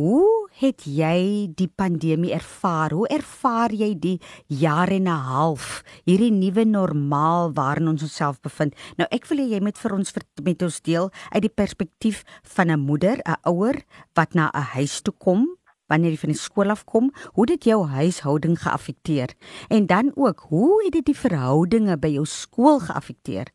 Hoe 0.00 0.48
het 0.56 0.86
jy 0.88 1.50
die 1.58 1.68
pandemie 1.68 2.30
ervaar? 2.32 2.94
Hoe 2.96 3.08
ervaar 3.12 3.72
jy 3.76 3.90
die 4.00 4.14
jaar 4.48 4.88
en 4.88 5.04
'n 5.04 5.24
half 5.28 5.82
hierdie 6.08 6.32
nuwe 6.32 6.64
normaal 6.64 7.52
waarin 7.52 7.88
ons 7.88 8.02
onsself 8.02 8.40
bevind? 8.40 8.72
Nou 8.96 9.06
ek 9.10 9.26
wil 9.28 9.38
hê 9.38 9.46
jy 9.52 9.60
moet 9.60 9.78
vir 9.78 9.92
ons 9.92 10.12
met 10.42 10.62
ons 10.62 10.80
deel 10.80 11.10
uit 11.34 11.42
die 11.42 11.56
perspektief 11.62 12.24
van 12.42 12.70
'n 12.70 12.80
moeder, 12.80 13.20
'n 13.28 13.36
ouer 13.44 13.76
wat 14.14 14.34
na 14.34 14.50
'n 14.54 14.72
huis 14.72 15.02
toe 15.02 15.14
kom 15.18 15.58
wanneer 15.88 16.10
jy 16.10 16.18
van 16.18 16.32
die 16.32 16.38
skool 16.38 16.70
af 16.70 16.84
kom, 16.84 17.12
hoe 17.34 17.46
dit 17.46 17.64
jou 17.64 17.86
huishouding 17.86 18.56
geaffekteer? 18.58 19.34
En 19.68 19.86
dan 19.86 20.12
ook, 20.14 20.40
hoe 20.48 20.84
het 20.84 20.92
dit 20.92 21.04
die 21.04 21.16
verhoudinge 21.16 21.98
by 21.98 22.08
jou 22.08 22.24
skool 22.24 22.78
geaffekteer? 22.78 23.46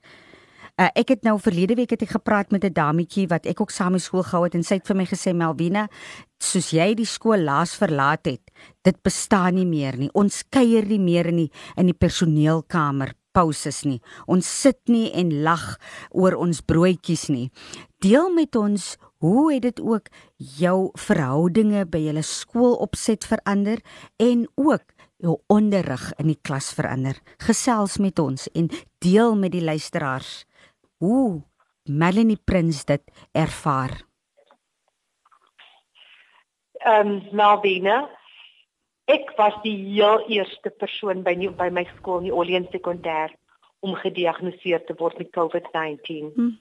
Uh, 0.75 0.89
ek 0.91 1.13
het 1.13 1.22
nou 1.24 1.38
verlede 1.39 1.77
week 1.79 1.94
het 1.96 2.01
ek 2.03 2.17
gepraat 2.17 2.50
met 2.51 2.65
'n 2.67 2.74
dametjie 2.75 3.29
wat 3.32 3.46
ek 3.48 3.62
ook 3.62 3.72
saam 3.72 3.94
in 3.96 4.03
skool 4.03 4.24
gehou 4.24 4.44
het 4.44 4.55
en 4.55 4.63
sy 4.63 4.75
het 4.75 4.88
vir 4.88 4.96
my 4.96 5.05
gesê 5.05 5.32
Melvina, 5.34 5.88
soos 6.38 6.72
jy 6.72 6.94
die 6.94 7.05
skool 7.05 7.39
laas 7.39 7.75
verlaat 7.75 8.25
het, 8.25 8.51
dit 8.84 8.98
bestaan 9.01 9.55
nie 9.55 9.65
meer 9.65 9.96
nie. 9.98 10.10
Ons 10.13 10.44
kuier 10.44 10.86
nie 10.86 11.00
meer 11.00 11.27
in 11.27 11.36
die 11.36 11.51
in 11.77 11.86
die 11.86 11.94
personeelkamer 11.94 13.13
pauses 13.32 13.86
nie. 13.86 14.01
Ons 14.27 14.48
sit 14.48 14.79
nie 14.89 15.12
en 15.13 15.44
lag 15.44 15.77
oor 16.12 16.36
ons 16.36 16.62
broodjies 16.62 17.29
nie. 17.29 17.51
Deel 18.00 18.34
met 18.34 18.55
ons 18.55 18.98
hoe 19.24 19.53
het 19.53 19.62
dit 19.62 19.79
ook 19.79 20.10
jou 20.38 20.91
verhoudinge 20.94 21.86
by 21.86 21.98
julle 21.98 22.24
skoolopset 22.24 23.24
verander 23.24 23.79
en 24.20 24.48
ook 24.55 24.84
jou 25.24 25.38
onderrig 25.48 26.12
in 26.20 26.27
die 26.27 26.39
klas 26.41 26.74
verander. 26.74 27.15
Gesels 27.39 27.98
met 27.98 28.20
ons 28.20 28.50
en 28.53 28.70
deel 29.00 29.36
met 29.36 29.51
die 29.51 29.63
luisteraars 29.63 30.46
hoe 30.97 31.43
Melanie 31.83 32.39
Prins 32.43 32.85
dit 32.85 33.03
ervaar. 33.31 34.01
Ehm 36.85 37.07
um, 37.07 37.21
Malvina, 37.31 38.09
ek 39.05 39.31
was 39.37 39.55
die 39.63 39.75
heel 39.93 40.21
eerste 40.29 40.69
persoon 40.69 41.23
by 41.25 41.33
nie, 41.37 41.49
by 41.49 41.69
my 41.73 41.85
skool 41.95 42.21
in 42.21 42.29
die 42.29 42.35
Orleans 42.35 42.69
Sekondêr 42.73 43.33
om 43.85 43.97
gediagnoseer 44.01 44.85
te 44.85 44.95
word 44.97 45.17
met 45.21 45.33
COVID-19. 45.33 46.31
Hmm. 46.35 46.53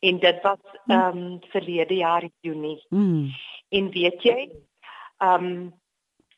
En 0.00 0.20
dit 0.20 0.42
was 0.44 0.60
hmm. 0.84 0.94
ehm 0.96 1.18
um, 1.18 1.40
verlede 1.52 1.94
jaar 1.94 2.22
in 2.22 2.32
Junie. 2.40 2.80
Hmm. 2.88 3.32
En 3.68 3.90
weet 3.90 4.22
jy, 4.22 4.38
ehm 5.18 5.50
um, 5.50 5.58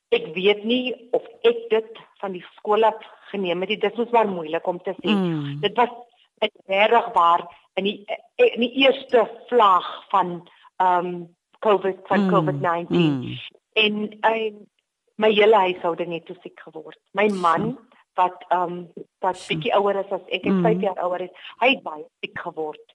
ek 0.08 0.30
weet 0.32 0.62
nie 0.64 0.94
of 1.12 1.24
ek 1.44 1.66
dit 1.68 1.98
van 2.22 2.32
die 2.32 2.44
skool 2.56 2.86
af 2.86 3.02
geneem 3.28 3.60
het. 3.60 3.80
Dit 3.80 3.96
was 4.00 4.10
maar 4.10 4.28
moeilik 4.28 4.66
om 4.66 4.78
te 4.82 4.94
sê. 4.96 5.10
Hmm. 5.10 5.58
Dit 5.60 5.76
was 5.76 5.92
is 6.38 6.54
reg 6.66 7.12
waar 7.12 7.46
in 7.74 7.84
die 7.84 8.04
in 8.34 8.60
die 8.60 8.72
eerste 8.84 9.30
vlaag 9.46 10.08
van 10.08 10.48
ehm 10.76 11.06
um, 11.06 11.36
COVID 11.58 11.98
van 12.06 12.20
mm, 12.24 12.30
COVID-19 12.34 12.88
mm. 12.88 13.38
en 13.72 14.18
en 14.20 14.66
my 15.14 15.32
hele 15.34 15.56
huishouding 15.56 16.12
het 16.12 16.30
siek 16.42 16.60
geword. 16.60 16.98
My 17.10 17.28
man 17.28 17.78
wat 18.14 18.44
ehm 18.48 18.62
um, 18.62 18.76
wat 19.18 19.44
bietjie 19.48 19.74
ouer 19.74 19.98
is 19.98 20.10
as 20.14 20.22
ek, 20.26 20.44
ek 20.44 20.52
mm. 20.52 20.62
5 20.66 20.80
jaar 20.86 21.02
ouer 21.06 21.26
is, 21.26 21.34
hy 21.62 21.72
het 21.74 21.82
baie 21.82 22.04
siek 22.20 22.38
geword. 22.38 22.94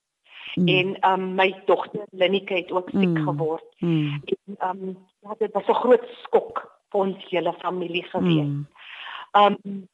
Mm. 0.55 0.67
En 0.67 0.93
ehm 1.00 1.21
um, 1.21 1.33
my 1.35 1.50
dogter 1.65 2.05
Linneke 2.12 2.53
het 2.62 2.71
ook 2.71 2.89
siek 2.89 3.17
mm. 3.17 3.23
geword. 3.27 3.67
Mm. 3.79 4.21
En 4.25 4.55
ehm 4.57 4.83
um, 4.88 4.97
ja, 5.25 5.35
dit 5.39 5.51
was 5.51 5.67
'n 5.67 5.81
groot 5.83 6.07
skok 6.23 6.63
vir 6.91 7.01
ons 7.01 7.29
hele 7.29 7.53
familie 7.59 8.03
gewees. 8.03 8.51
Mm. 8.51 8.67
Ehm 9.31 9.55
mm. 9.63 9.71
um, 9.71 9.88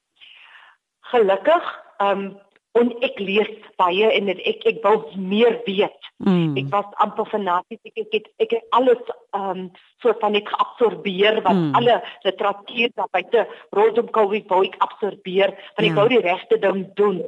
gelukkig 0.99 1.65
ehm 1.97 2.19
um, 2.19 2.37
en 2.77 2.91
ek 3.05 3.17
lees 3.19 3.49
baie 3.81 4.09
en 4.13 4.29
ek 4.29 4.65
ek 4.69 4.79
wou 4.83 4.95
meer 5.17 5.57
weet. 5.65 6.09
Mm. 6.21 6.57
Ek 6.59 6.69
was 6.73 6.87
amper 7.03 7.27
fanaties 7.31 7.79
ek 7.87 8.01
ek 8.03 8.15
het, 8.17 8.29
ek 8.43 8.55
het 8.57 8.77
alles 8.77 9.01
ehm 9.33 9.49
um, 9.49 9.67
so 10.03 10.13
van 10.21 10.37
ek 10.37 10.51
absorbeer 10.61 11.41
wat 11.45 11.57
mm. 11.57 11.75
alle 11.79 11.99
literatuur 12.23 12.93
daar 12.95 13.11
buite 13.11 13.45
rondom 13.75 14.09
COVID 14.15 14.49
wou 14.53 14.63
ek 14.67 14.77
absorbeer 14.85 15.55
want 15.57 15.85
ja. 15.85 15.91
ek 15.91 15.99
wou 15.99 16.07
die 16.11 16.23
regte 16.25 16.59
ding 16.61 16.85
doen. 16.99 17.21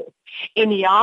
En 0.53 0.75
ja, 0.77 1.01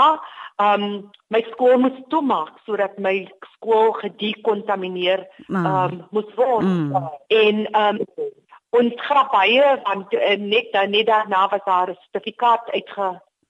ehm 0.63 0.83
um, 0.83 0.99
my 1.35 1.43
skool 1.51 1.79
moes 1.83 1.99
toemaak 2.13 2.55
sodat 2.67 2.99
my 2.99 3.17
skool 3.57 3.93
gedekontamineer 4.03 5.27
ehm 5.49 5.67
um, 5.67 6.03
moes 6.15 6.31
word. 6.39 6.67
Mm. 6.67 7.09
En 7.43 7.65
ehm 7.67 8.05
um, 8.05 8.33
ons 8.77 8.93
grap 9.01 9.33
baie 9.33 9.69
want 9.85 10.13
uh, 10.13 10.37
net 10.37 10.75
net 10.93 11.07
daarna 11.09 11.49
was 11.49 11.65
daar 11.65 11.91
'n 11.91 11.99
sertifikaat 12.05 12.69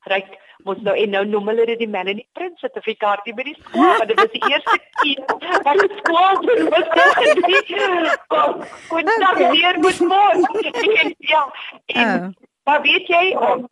uitgereik 0.09 0.39
mos 0.65 0.79
nou 0.83 0.95
en 0.99 1.11
nou 1.15 1.25
noem 1.27 1.51
hulle 1.53 1.67
dit 1.71 1.79
die 1.79 1.91
Melanie 1.91 2.27
Prince 2.35 2.65
sertifikaat 2.65 3.25
by 3.25 3.45
die 3.47 3.57
skool 3.59 3.93
want 4.01 4.09
dit 4.11 4.19
was 4.19 4.33
die 4.35 4.43
eerste 4.51 4.79
keer 5.01 5.21
wat 5.67 5.83
die 5.83 5.99
skool 6.01 6.41
doen 6.47 6.71
was 6.75 6.89
gedoen 7.19 8.09
kom 8.33 8.65
kon 8.89 9.13
dan 9.25 9.43
weer 9.53 9.79
moet 9.85 10.01
moet 10.09 11.21
ja 11.33 11.45
en 11.87 12.09
oh. 12.09 12.33
maar 12.65 12.83
weet 12.83 13.13
jy 13.15 13.23
um, 13.39 13.69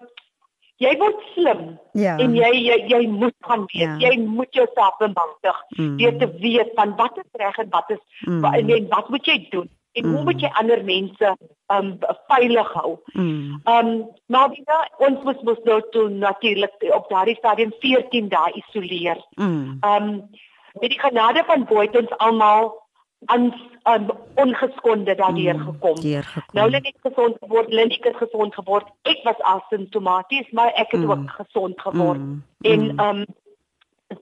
jy 0.85 0.93
word 1.01 1.25
slim 1.33 1.65
ja. 1.93 2.17
en 2.23 2.37
jy 2.37 2.53
jy, 2.55 2.79
jy 2.93 3.03
moet 3.11 3.37
gaan 3.49 3.67
weet 3.73 3.83
ja. 3.83 3.97
jy 4.07 4.21
moet 4.23 4.61
jouself 4.61 5.01
bemagtig 5.03 5.63
mm. 5.77 5.97
weet 5.97 6.21
te 6.23 6.31
weet 6.45 6.71
van 6.79 6.95
wat 7.01 7.19
is 7.25 7.43
reg 7.43 7.59
en 7.65 7.73
wat 7.75 7.91
is 7.97 8.03
mm. 8.29 8.45
en, 8.45 8.77
en 8.79 8.89
wat 8.95 9.11
moet 9.11 9.33
jy 9.33 9.41
doen 9.51 9.71
en 9.97 10.07
mm. 10.07 10.15
hoe 10.15 10.25
moet 10.25 10.41
jy 10.45 10.51
ander 10.61 10.83
mense 10.85 11.35
um 11.73 11.93
veilig 12.31 12.73
hou. 12.79 12.97
Mm. 13.13 13.61
Um 13.75 13.93
maar 14.33 14.57
nou 14.65 14.81
ons 15.09 15.23
moet 15.29 15.43
mos 15.49 15.63
nou 15.65 15.81
toe 15.91 16.09
natuurlik 16.09 16.89
op 16.95 17.09
daardie 17.13 17.39
stadium 17.41 17.73
14 17.81 18.29
dae 18.29 18.53
isoleer. 18.63 19.23
Mm. 19.35 19.79
Um 19.81 20.11
met 20.81 20.93
die 20.93 21.01
genade 21.01 21.43
van 21.47 21.65
het 21.69 21.97
ons 21.97 22.19
almal 22.19 22.75
aan 23.25 23.55
um, 23.85 24.11
ongeskonde 24.35 25.15
daardeur 25.15 25.57
mm, 25.57 25.63
gekom. 25.65 25.97
gekom. 25.97 26.43
Nou 26.53 26.71
net 26.71 26.87
ek 26.87 26.97
gesond 27.01 27.37
geword, 27.41 27.73
Lindy 27.73 27.99
het 28.01 28.17
gesond 28.17 28.55
geword. 28.55 28.91
Ek 29.03 29.23
was 29.25 29.41
asymptomaties, 29.41 30.51
maar 30.51 30.73
ek 30.75 30.91
het 30.91 31.01
mm. 31.01 31.11
ook 31.11 31.31
gesond 31.31 31.81
geword. 31.81 32.21
Mm. 32.21 32.43
En 32.61 32.83
mm. 32.93 33.01
um 33.01 33.25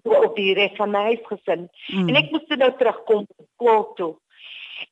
so 0.03 0.23
op 0.23 0.37
die 0.37 0.55
res 0.55 0.77
van 0.77 0.91
my 0.91 1.03
huis 1.11 1.25
gesin. 1.29 1.69
Mm. 1.89 2.09
En 2.09 2.21
ek 2.23 2.31
moes 2.31 2.57
nou 2.57 2.71
terugkom 2.79 3.27
skool 3.55 3.85
toe. 3.99 4.13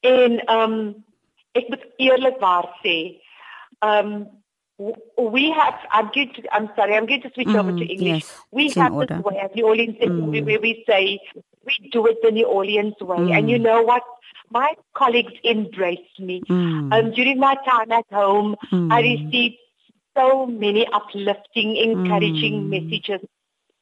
En 0.01 0.45
ehm 0.45 0.73
um, 0.73 1.05
ek 1.53 1.69
moet 1.69 1.85
eerlikwaar 1.97 2.69
sê, 2.85 3.21
ehm 3.79 4.15
um, 4.15 4.43
we 5.19 5.51
have 5.51 5.79
I'm 5.91 6.11
going 6.15 6.33
to 6.35 6.43
I'm 6.55 6.69
sorry 6.77 6.95
I'm 6.95 7.07
going 7.07 7.23
to 7.23 7.31
switch 7.35 7.47
mm, 7.49 7.59
over 7.59 7.73
to 7.73 7.85
English. 7.85 8.25
Yes, 8.25 8.41
we 8.51 8.71
have 8.71 8.97
this 8.99 9.19
way 9.25 9.39
at 9.39 9.55
New 9.55 9.67
Orleans 9.67 9.97
mm. 10.01 10.45
where 10.45 10.61
we 10.61 10.85
say 10.89 11.21
we 11.65 11.91
do 11.91 12.07
it 12.07 12.19
the 12.23 12.31
New 12.31 12.47
Orleans 12.47 12.95
way, 13.01 13.17
mm. 13.17 13.37
and 13.37 13.51
you 13.51 13.59
know 13.59 13.83
what? 13.83 14.03
My 14.51 14.75
colleagues 14.95 15.33
embraced 15.45 16.19
me. 16.19 16.43
Mm. 16.49 16.93
Um, 16.93 17.11
during 17.13 17.39
my 17.39 17.55
time 17.65 17.93
at 17.93 18.05
home, 18.13 18.57
mm. 18.71 18.93
I 18.93 19.01
received 19.01 19.57
so 20.17 20.47
many 20.47 20.87
uplifting, 20.87 21.77
encouraging 21.77 22.65
mm. 22.65 22.69
messages. 22.69 23.27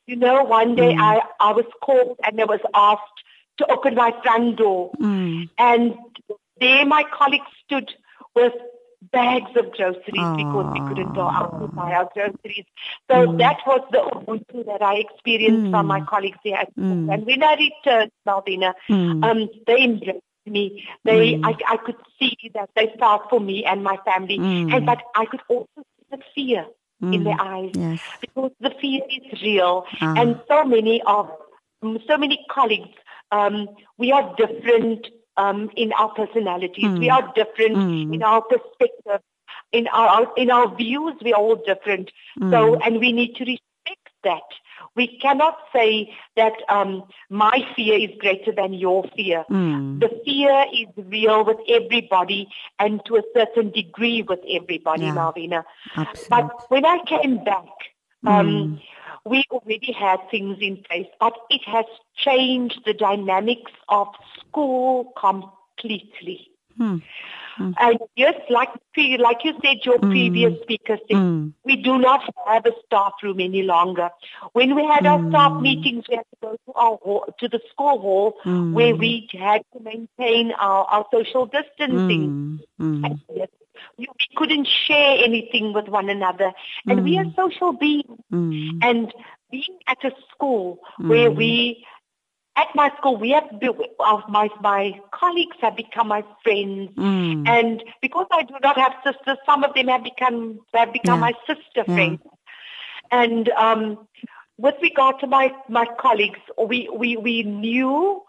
You 0.07 0.17
know, 0.17 0.45
one 0.45 0.77
day 0.77 0.95
mm. 0.95 1.01
I 1.01 1.23
I 1.41 1.53
was 1.53 1.67
called 1.83 2.19
and 2.25 2.41
I 2.41 2.45
was 2.45 2.61
asked 2.75 3.25
to 3.61 3.73
open 3.73 3.95
my 3.95 4.13
front 4.23 4.57
door. 4.57 4.91
Mm. 5.01 5.49
And 5.59 5.95
there 6.61 6.85
my 6.87 7.05
colleagues 7.13 7.47
stood 7.65 7.91
with 8.35 8.53
bags 9.13 9.51
of 9.57 9.73
groceries 9.73 10.37
because 10.37 10.73
we 10.75 10.81
couldn't 10.89 11.15
go 11.15 11.23
out 11.23 11.59
to 11.61 11.69
buy 11.69 11.93
our 11.93 12.09
groceries. 12.13 12.67
So 13.11 13.17
mm. 13.27 13.39
that 13.39 13.59
was 13.67 13.81
the 13.91 13.99
Ubuntu 13.99 14.67
that 14.67 14.83
I 14.83 14.97
experienced 14.97 15.69
mm. 15.69 15.71
from 15.71 15.87
my 15.87 16.01
colleagues 16.03 16.39
there. 16.45 16.67
Mm. 16.79 17.13
And 17.13 17.27
when 17.27 17.43
I 17.43 17.55
returned, 17.55 18.13
Malvina, 18.27 18.75
mm. 18.89 19.25
um, 19.25 19.49
they 19.67 19.85
embraced 19.85 20.21
me. 20.47 20.87
They, 21.05 21.35
mm. 21.35 21.45
I, 21.45 21.57
I 21.75 21.77
could 21.79 21.97
see 22.19 22.37
that 22.55 22.71
they 22.77 22.95
felt 22.99 23.31
for 23.31 23.41
me 23.41 23.65
and 23.65 23.83
my 23.83 23.99
family. 24.05 24.39
Mm. 24.39 24.75
And 24.75 24.87
but 24.87 25.03
I 25.15 25.25
could 25.27 25.41
also 25.49 25.67
see 25.77 26.07
the 26.11 26.19
fear 26.35 26.67
in 27.03 27.25
their 27.25 27.41
eyes 27.41 27.71
yes. 27.75 28.01
because 28.21 28.51
the 28.61 28.71
fear 28.79 29.01
is 29.09 29.41
real. 29.41 29.87
Uh. 30.01 30.15
And 30.19 30.41
so 30.47 30.65
many 30.65 31.01
of 31.07 31.31
so 32.07 32.19
many 32.19 32.45
colleagues, 32.51 32.95
um, 33.33 33.69
we 33.99 34.13
are 34.13 34.35
different 34.37 35.07
um, 35.37 35.71
in 35.77 35.93
our 35.93 36.11
personalities. 36.11 36.85
Mm. 36.85 36.99
We 36.99 37.07
hmm. 37.07 37.13
are 37.13 37.33
different 37.35 37.77
mm. 37.77 38.15
in 38.15 38.23
our 38.23 38.43
perspective, 38.43 39.21
in 39.73 39.89
our 39.89 40.33
in 40.37 40.51
our 40.51 40.75
views. 40.75 41.15
We 41.23 41.33
are 41.33 41.41
all 41.41 41.57
different. 41.57 42.11
Mm. 42.39 42.51
So, 42.51 42.77
and 42.77 43.01
we 43.01 43.13
need 43.13 43.37
to 43.37 43.45
respect 43.45 44.11
that. 44.25 44.43
We 44.97 45.19
cannot 45.19 45.59
say 45.73 46.13
that 46.37 46.53
um, 46.69 47.05
my 47.31 47.67
fear 47.77 47.99
is 47.99 48.11
greater 48.19 48.53
than 48.53 48.73
your 48.73 49.05
fear. 49.17 49.45
Hmm. 49.49 49.99
The 49.99 50.09
fear 50.25 50.67
is 50.73 50.89
real 50.97 51.45
with 51.45 51.59
everybody, 51.69 52.49
and 52.79 53.01
to 53.07 53.17
a 53.17 53.23
certain 53.35 53.71
degree 53.71 54.23
with 54.23 54.41
everybody, 54.49 55.05
yeah. 55.05 55.15
Malvina. 55.15 55.65
Absolutely. 55.97 56.27
But 56.29 56.71
when 56.71 56.85
I 56.85 56.99
came 57.07 57.45
back. 57.45 57.67
Um, 58.27 58.47
hmm 58.47 58.75
we 59.25 59.45
already 59.51 59.93
had 59.93 60.19
things 60.31 60.59
in 60.61 60.83
place, 60.83 61.07
but 61.19 61.35
it 61.51 61.63
has 61.67 61.85
changed 62.17 62.81
the 62.85 62.95
dynamics 62.95 63.73
of 63.89 64.09
school 64.39 65.13
completely. 65.17 66.49
Hmm. 66.77 66.99
Hmm. 67.57 67.73
And 67.79 67.99
just 68.17 68.39
like 68.49 68.71
like 68.97 69.45
you 69.45 69.53
said, 69.63 69.85
your 69.85 69.99
mm. 69.99 70.11
previous 70.11 70.63
speaker 70.63 70.97
said, 71.09 71.17
mm. 71.17 71.53
we 71.65 71.77
do 71.77 71.99
not 71.99 72.23
have 72.47 72.65
a 72.65 72.73
staff 72.87 73.13
room 73.23 73.41
any 73.41 73.63
longer. 73.63 74.09
When 74.53 74.75
we 74.75 74.87
had 74.87 75.05
our 75.05 75.19
hmm. 75.19 75.31
staff 75.31 75.61
meetings, 75.61 76.05
we 76.09 76.17
had 76.17 76.25
to 76.35 76.37
go 76.41 76.53
to 76.53 76.73
our 76.75 76.97
hall, 76.97 77.35
to 77.39 77.49
the 77.49 77.61
school 77.71 78.01
hall 78.01 78.39
where 78.73 78.95
we 78.95 79.29
had 79.33 79.63
to 79.75 79.83
maintain 79.83 80.53
our, 80.53 80.85
our 80.85 81.07
social 81.13 81.47
distancing. 81.47 82.61
And 82.79 83.21
yes, 83.35 83.49
we 83.99 84.07
couldn't 84.37 84.67
share 84.67 85.19
anything 85.23 85.73
with 85.73 85.89
one 85.89 86.09
another. 86.09 86.53
And 86.87 87.01
mm. 87.01 87.05
we 87.05 87.19
are 87.19 87.25
mm. 87.25 87.37
social 87.37 87.73
beings. 87.73 88.21
Mm. 88.33 88.79
And 88.83 89.15
being 89.51 89.79
at 89.87 90.05
a 90.05 90.13
school 90.33 90.79
mm. 91.01 91.09
where 91.09 91.31
we, 91.31 91.85
at 92.57 92.69
my 92.75 92.91
school, 92.99 93.17
we 93.17 93.31
have, 93.31 93.45
of 94.01 94.21
my, 94.29 94.49
my 94.61 95.01
colleagues 95.13 95.57
have 95.61 95.77
become 95.77 96.09
my 96.09 96.25
friends. 96.43 96.91
Mm. 96.97 97.49
And 97.49 97.83
because 98.03 98.27
I 98.31 98.43
do 98.43 98.55
not 98.63 98.79
have 98.79 98.95
sisters, 99.05 99.39
some 99.47 99.65
of 99.65 99.75
them 99.75 99.89
have 99.89 100.05
become, 100.05 100.61
have 100.75 100.93
become 100.93 101.21
yeah. 101.21 101.31
my 101.31 101.33
sister 101.47 101.85
yeah. 101.87 101.95
friends. 101.95 102.21
And 103.11 103.49
um, 103.51 104.07
with 104.57 104.77
regard 104.83 105.21
to 105.21 105.27
my, 105.27 105.53
my 105.69 105.87
colleagues, 105.99 106.41
we, 106.63 106.89
we, 106.95 107.17
we 107.17 107.43
knew 107.43 108.23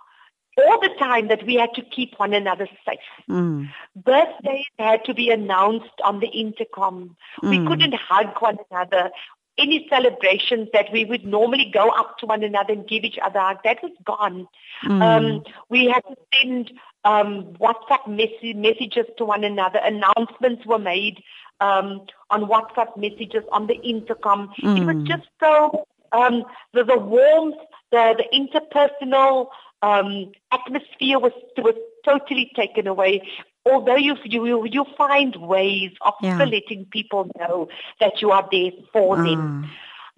all 0.57 0.79
the 0.79 0.93
time 0.99 1.27
that 1.29 1.45
we 1.45 1.55
had 1.55 1.73
to 1.75 1.81
keep 1.81 2.19
one 2.19 2.33
another 2.33 2.67
safe. 2.85 2.99
Mm. 3.29 3.69
Birthdays 3.95 4.65
had 4.77 5.05
to 5.05 5.13
be 5.13 5.29
announced 5.29 6.01
on 6.03 6.19
the 6.19 6.27
intercom. 6.27 7.15
Mm. 7.41 7.49
We 7.49 7.67
couldn't 7.67 7.95
hug 7.95 8.35
one 8.39 8.57
another. 8.69 9.11
Any 9.57 9.87
celebrations 9.89 10.69
that 10.73 10.91
we 10.91 11.05
would 11.05 11.25
normally 11.25 11.69
go 11.73 11.89
up 11.89 12.17
to 12.19 12.25
one 12.25 12.43
another 12.43 12.73
and 12.73 12.87
give 12.87 13.03
each 13.03 13.19
other 13.23 13.39
a 13.39 13.47
hug, 13.47 13.57
that 13.63 13.83
was 13.83 13.91
gone. 14.03 14.47
Mm. 14.83 15.01
Um, 15.01 15.43
we 15.69 15.85
had 15.85 16.03
to 16.07 16.15
send 16.35 16.71
um, 17.05 17.53
WhatsApp 17.59 18.07
mes- 18.07 18.55
messages 18.55 19.05
to 19.17 19.25
one 19.25 19.43
another. 19.43 19.79
Announcements 19.83 20.65
were 20.65 20.79
made 20.79 21.23
um, 21.59 22.05
on 22.29 22.45
WhatsApp 22.45 22.97
messages 22.97 23.43
on 23.51 23.67
the 23.67 23.75
intercom. 23.75 24.51
It 24.57 24.85
was 24.85 24.95
mm. 24.95 25.07
just 25.07 25.27
so 25.39 25.85
um, 26.11 26.43
the, 26.73 26.83
the 26.83 26.97
warmth, 26.97 27.57
the, 27.91 28.15
the 28.17 28.25
interpersonal 28.37 29.47
um, 29.81 30.31
atmosphere 30.51 31.19
was 31.19 31.33
was 31.57 31.75
totally 32.05 32.51
taken 32.55 32.87
away. 32.87 33.21
Although 33.65 33.97
you 33.97 34.15
you 34.23 34.65
you 34.65 34.85
find 34.97 35.35
ways 35.35 35.91
of 36.01 36.13
yeah. 36.21 36.35
still 36.35 36.49
letting 36.49 36.85
people 36.85 37.29
know 37.39 37.67
that 37.99 38.21
you 38.21 38.31
are 38.31 38.47
there 38.51 38.71
for 38.91 39.17
mm. 39.17 39.25
them. 39.25 39.69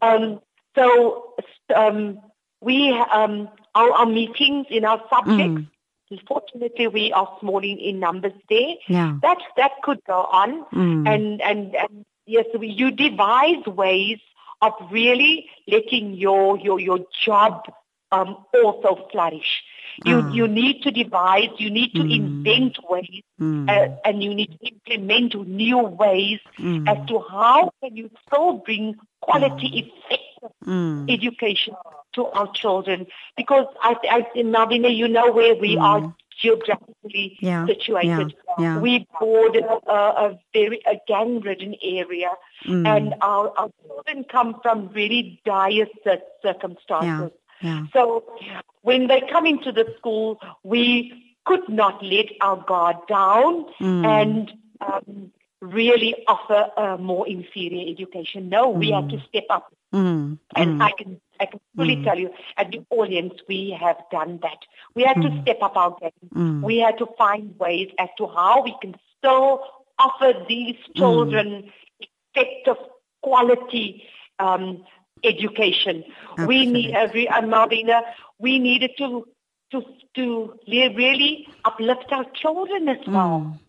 Um, 0.02 0.39
so 0.76 1.36
um, 1.76 2.19
we 2.62 2.91
um, 2.91 3.49
our, 3.76 3.91
our 3.91 4.06
meetings 4.06 4.67
in 4.69 4.86
our 4.86 5.02
subjects. 5.10 5.62
Mm. 5.62 5.67
Fortunately, 6.28 6.88
we 6.88 7.12
are 7.12 7.28
small 7.39 7.58
in, 7.60 7.80
in 7.80 7.99
numbers 7.99 8.34
there. 8.47 8.76
Yeah. 8.88 9.17
That 9.23 9.39
that 9.58 9.71
could 9.82 9.99
go 10.06 10.28
on, 10.32 10.63
mm. 10.65 11.10
and, 11.10 11.41
and 11.41 11.76
and 11.76 12.06
yes, 12.28 12.45
we, 12.58 12.67
you 12.67 12.91
devise 12.91 13.65
ways 13.65 14.19
of 14.62 14.73
really 14.91 15.49
letting 15.67 16.13
your 16.13 16.60
your 16.60 16.80
your 16.80 16.99
job 17.26 17.63
um, 18.15 18.30
also 18.63 19.08
flourish. 19.12 19.52
You 20.06 20.17
mm. 20.21 20.34
you 20.38 20.45
need 20.47 20.82
to 20.84 20.89
devise, 20.91 21.54
you 21.63 21.69
need 21.69 21.91
to 21.93 22.04
mm. 22.04 22.15
invent 22.19 22.76
ways, 22.89 23.23
mm. 23.39 23.69
uh, 23.69 23.95
and 24.06 24.23
you 24.26 24.34
need 24.34 24.52
to 24.58 24.67
implement 24.73 25.32
new 25.47 25.82
ways 26.04 26.39
mm. 26.58 26.89
as 26.91 26.99
to 27.10 27.15
how 27.30 27.71
can 27.80 27.95
you 27.95 28.10
still 28.26 28.54
bring 28.65 28.95
quality, 29.21 29.69
mm. 29.69 29.78
effective 29.84 30.54
mm. 30.65 31.13
education 31.17 31.76
to 32.15 32.26
our 32.26 32.49
children. 32.54 33.06
Because 33.38 33.67
I, 33.82 33.95
I 34.17 34.19
Malvina, 34.56 34.89
you 35.02 35.08
know 35.08 35.32
where 35.32 35.56
we 35.56 35.78
are 35.78 36.02
geographically 36.41 37.38
yeah. 37.39 37.67
situated. 37.67 38.34
Yeah. 38.34 38.63
Yeah. 38.63 38.80
We 38.80 39.08
border 39.19 39.65
a, 39.88 39.99
a 40.26 40.39
very 40.54 40.80
a 40.88 40.95
gang-ridden 41.08 41.76
area, 41.84 42.32
and 42.65 43.13
our, 43.21 43.54
our 43.60 43.69
children 43.86 44.26
come 44.36 44.60
from 44.63 44.89
really 44.99 45.39
dire 45.45 45.88
circumstances. 46.41 47.32
Yeah. 47.63 47.86
So 47.93 48.23
when 48.82 49.08
they 49.08 49.21
come 49.21 49.45
into 49.45 49.71
the 49.71 49.93
school, 49.97 50.39
we 50.63 51.36
could 51.45 51.67
not 51.69 52.04
let 52.04 52.28
our 52.41 52.58
guard 52.58 52.97
down 53.08 53.65
mm. 53.80 54.06
and 54.06 54.52
um, 54.82 55.32
really 55.62 56.15
offer 56.28 56.67
a 56.78 56.97
more 56.97 57.28
inferior 57.28 57.89
education. 57.89 58.49
No, 58.49 58.73
mm. 58.73 58.80
we 58.80 58.91
had 58.91 59.10
to 59.10 59.19
step 59.30 59.45
up. 59.49 59.73
Mm. 59.93 60.38
And 60.56 60.80
mm. 60.80 60.84
I 60.84 60.91
can 60.91 61.21
I 61.39 61.45
can 61.45 61.60
fully 61.76 61.95
mm. 61.97 62.04
tell 62.04 62.17
you, 62.17 62.32
at 62.58 62.71
the 62.71 62.86
audience, 62.89 63.34
we 63.47 63.76
have 63.80 63.97
done 64.12 64.39
that. 64.43 64.60
We 64.95 65.04
had 65.04 65.15
to 65.21 65.30
mm. 65.30 65.41
step 65.43 65.60
up 65.62 65.76
our 65.78 65.97
game. 65.99 66.62
We 66.62 66.78
had 66.80 66.97
to 66.99 67.08
find 67.17 67.58
ways 67.60 67.89
as 67.97 68.10
to 68.17 68.28
how 68.28 68.63
we 68.63 68.76
can 68.82 68.95
still 69.17 69.63
offer 69.97 70.34
these 70.47 70.76
children 70.95 71.71
effective 72.36 72.78
quality 73.21 74.04
um, 74.39 74.84
education. 75.23 76.03
Absolutely. 76.31 76.47
We 76.47 76.65
need 76.65 76.95
every 76.95 77.27
uh, 77.27 77.41
Malvina, 77.41 78.01
we 78.39 78.59
needed 78.59 78.91
to 78.97 79.25
to 79.71 79.83
to 80.15 80.59
really 80.67 81.47
uplift 81.65 82.12
our 82.12 82.25
children 82.36 82.89
as 82.89 82.97
mm. 82.99 83.13
well. 83.13 83.59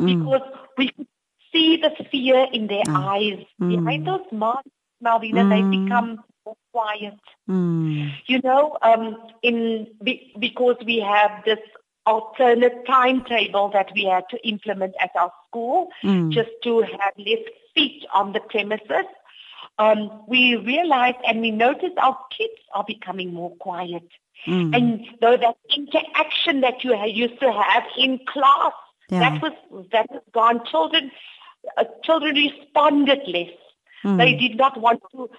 Mm. 0.00 0.06
Because 0.06 0.42
we 0.76 0.90
could 0.90 1.06
see 1.52 1.76
the 1.76 1.90
fear 2.10 2.46
in 2.52 2.66
their 2.66 2.84
mm. 2.84 2.96
eyes. 2.96 3.44
Mm. 3.60 3.84
Behind 3.84 4.06
those 4.06 4.26
masks, 4.32 4.68
Malvina, 5.02 5.48
they 5.48 5.62
mm. 5.62 5.84
become 5.84 6.24
more 6.44 6.56
quiet. 6.72 7.18
Mm. 7.48 8.12
You 8.26 8.40
know, 8.42 8.76
um, 8.82 9.16
in 9.42 9.86
be, 10.02 10.32
because 10.38 10.76
we 10.84 11.00
have 11.00 11.44
this 11.44 11.60
alternate 12.06 12.84
timetable 12.86 13.70
that 13.70 13.90
we 13.94 14.04
had 14.04 14.24
to 14.28 14.36
implement 14.46 14.94
at 15.00 15.10
our 15.18 15.32
school 15.48 15.88
just 16.28 16.50
to 16.62 16.82
have 16.82 17.14
less 17.16 17.38
feet 17.74 18.04
on 18.12 18.32
the 18.34 18.40
premises 18.40 19.06
um, 19.78 20.22
we 20.28 20.56
realize 20.56 21.14
and 21.26 21.40
we 21.40 21.50
notice 21.50 21.90
our 21.98 22.18
kids 22.36 22.60
are 22.74 22.84
becoming 22.86 23.32
more 23.32 23.54
quiet. 23.56 24.08
Mm. 24.46 24.76
And 24.76 25.06
though 25.20 25.36
that 25.36 25.56
interaction 25.74 26.60
that 26.60 26.84
you 26.84 26.94
used 27.06 27.40
to 27.40 27.50
have 27.50 27.84
in 27.96 28.20
class, 28.26 28.72
yeah. 29.10 29.20
that 29.20 29.42
was 29.42 29.86
that 29.92 30.10
was 30.10 30.22
gone. 30.32 30.64
Children, 30.66 31.10
uh, 31.76 31.84
children 32.02 32.34
responded 32.34 33.20
less. 33.26 33.50
Mm. 34.04 34.18
They 34.18 34.34
did 34.34 34.56
not 34.56 34.78
want 34.80 35.00
to. 35.12 35.30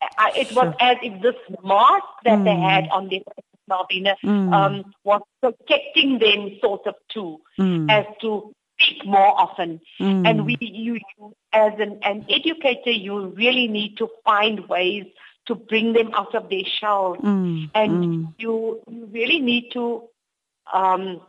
Uh, 0.00 0.30
it 0.36 0.54
was 0.54 0.74
as 0.80 0.96
if 1.02 1.22
this 1.22 1.34
mask 1.64 2.04
that 2.24 2.38
mm. 2.38 2.44
they 2.44 2.56
had 2.56 2.88
on 2.90 3.08
their 3.08 3.20
Malvina 3.68 4.14
mm. 4.24 4.52
um, 4.52 4.92
was 5.04 5.22
protecting 5.40 6.18
them, 6.18 6.56
sort 6.60 6.86
of 6.86 6.94
too, 7.12 7.40
mm. 7.58 7.90
as 7.90 8.06
to 8.20 8.52
speak 8.80 9.04
more 9.04 9.38
often. 9.38 9.80
Mm. 10.00 10.28
And 10.28 10.46
we, 10.46 10.56
you, 10.60 10.94
you, 10.94 11.34
as 11.52 11.72
an, 11.78 12.00
an 12.02 12.26
educator, 12.28 12.90
you 12.90 13.28
really 13.28 13.68
need 13.68 13.96
to 13.98 14.08
find 14.24 14.68
ways 14.68 15.04
to 15.46 15.54
bring 15.54 15.92
them 15.92 16.10
out 16.14 16.34
of 16.34 16.48
their 16.50 16.64
shells. 16.64 17.18
Mm. 17.18 17.70
And 17.74 17.92
mm. 18.04 18.34
you, 18.38 18.80
you 18.88 19.06
really 19.06 19.40
need 19.40 19.70
to 19.72 20.04
um, 20.72 21.20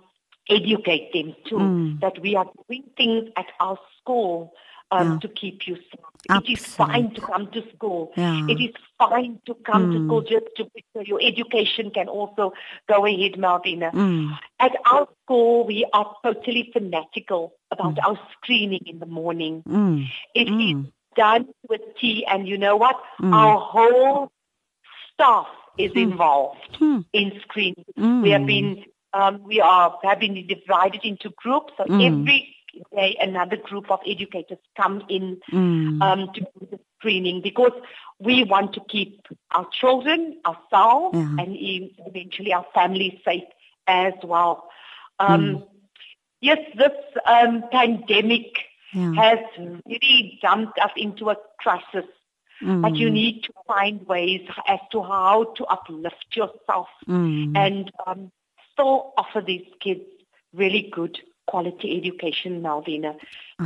educate 0.49 1.13
them 1.13 1.35
too, 1.47 1.55
mm. 1.55 1.99
that 2.01 2.19
we 2.21 2.35
are 2.35 2.49
doing 2.67 2.83
things 2.97 3.29
at 3.35 3.45
our 3.59 3.77
school 3.99 4.53
um, 4.91 5.13
yeah. 5.13 5.19
to 5.19 5.27
keep 5.29 5.67
you 5.67 5.75
safe. 5.75 6.05
Absolutely. 6.29 6.53
It 6.53 6.59
is 6.59 6.65
fine 6.75 7.13
to 7.15 7.21
come 7.21 7.51
to 7.51 7.63
school. 7.73 8.11
Yeah. 8.15 8.45
It 8.47 8.59
is 8.61 8.75
fine 8.97 9.39
to 9.45 9.55
come 9.55 9.89
mm. 9.89 9.93
to 9.93 10.05
school 10.05 10.21
just 10.21 10.45
to 10.57 10.69
so 10.93 11.01
your 11.01 11.19
education 11.21 11.91
can 11.91 12.07
also 12.07 12.53
go 12.87 13.05
ahead, 13.05 13.33
Malvina. 13.33 13.91
Mm. 13.93 14.37
At 14.59 14.73
our 14.85 15.07
school, 15.23 15.65
we 15.65 15.85
are 15.93 16.15
totally 16.23 16.69
fanatical 16.73 17.53
about 17.71 17.95
mm. 17.95 18.05
our 18.05 18.19
screening 18.33 18.81
in 18.85 18.99
the 18.99 19.05
morning. 19.05 19.63
Mm. 19.67 20.07
It 20.35 20.49
is 20.49 20.91
done 21.15 21.47
with 21.69 21.81
tea, 21.99 22.25
and 22.25 22.47
you 22.47 22.57
know 22.57 22.75
what? 22.75 22.97
Our 23.23 23.59
whole 23.59 24.31
staff 25.13 25.47
is 25.77 25.91
Hmm. 25.93 25.99
involved 25.99 26.75
Hmm. 26.77 26.99
in 27.13 27.39
screening. 27.41 27.85
We 28.21 28.31
have 28.31 28.45
been 28.45 28.85
um, 29.13 29.41
we 29.43 29.59
are 29.59 29.97
have 30.03 30.19
been 30.19 30.45
divided 30.45 31.01
into 31.03 31.31
groups. 31.31 31.73
So 31.77 31.83
every 31.85 32.55
day, 32.95 33.15
another 33.19 33.57
group 33.57 33.89
of 33.91 33.99
educators 34.05 34.57
come 34.75 35.03
in 35.09 35.39
Mm. 35.51 36.01
um, 36.01 36.33
to 36.33 36.41
do 36.41 36.67
the 36.71 36.79
screening 36.97 37.41
because 37.41 37.71
we 38.19 38.43
want 38.43 38.73
to 38.73 38.81
keep 38.89 39.27
our 39.51 39.65
children, 39.71 40.37
ourselves, 40.45 41.17
Yeah. 41.17 41.35
and 41.39 41.55
eventually 41.57 42.53
our 42.53 42.65
families 42.73 43.19
safe 43.25 43.43
as 43.87 44.13
well. 44.23 44.69
Um, 45.19 45.41
Mm. 45.41 45.67
Yes, 46.41 46.59
this 46.75 46.93
um, 47.25 47.63
pandemic 47.71 48.57
Yeah. 48.93 49.13
has 49.13 49.39
really 49.85 50.39
dumped 50.41 50.79
us 50.79 50.91
into 50.95 51.29
a 51.29 51.35
crisis. 51.59 52.05
But 52.61 52.97
you 52.97 53.09
Mm. 53.09 53.13
need 53.13 53.43
to 53.43 53.53
find 53.67 54.05
ways 54.07 54.41
as 54.67 54.79
to 54.91 55.01
how 55.01 55.45
to 55.55 55.65
uplift 55.65 56.35
yourself 56.35 56.87
Mm. 57.07 57.55
and 57.57 57.91
um, 58.05 58.31
still 58.73 59.13
offer 59.17 59.41
these 59.41 59.67
kids 59.79 60.01
really 60.53 60.89
good 60.91 61.19
quality 61.49 61.87
education, 61.97 62.61
Malvina. 62.61 63.11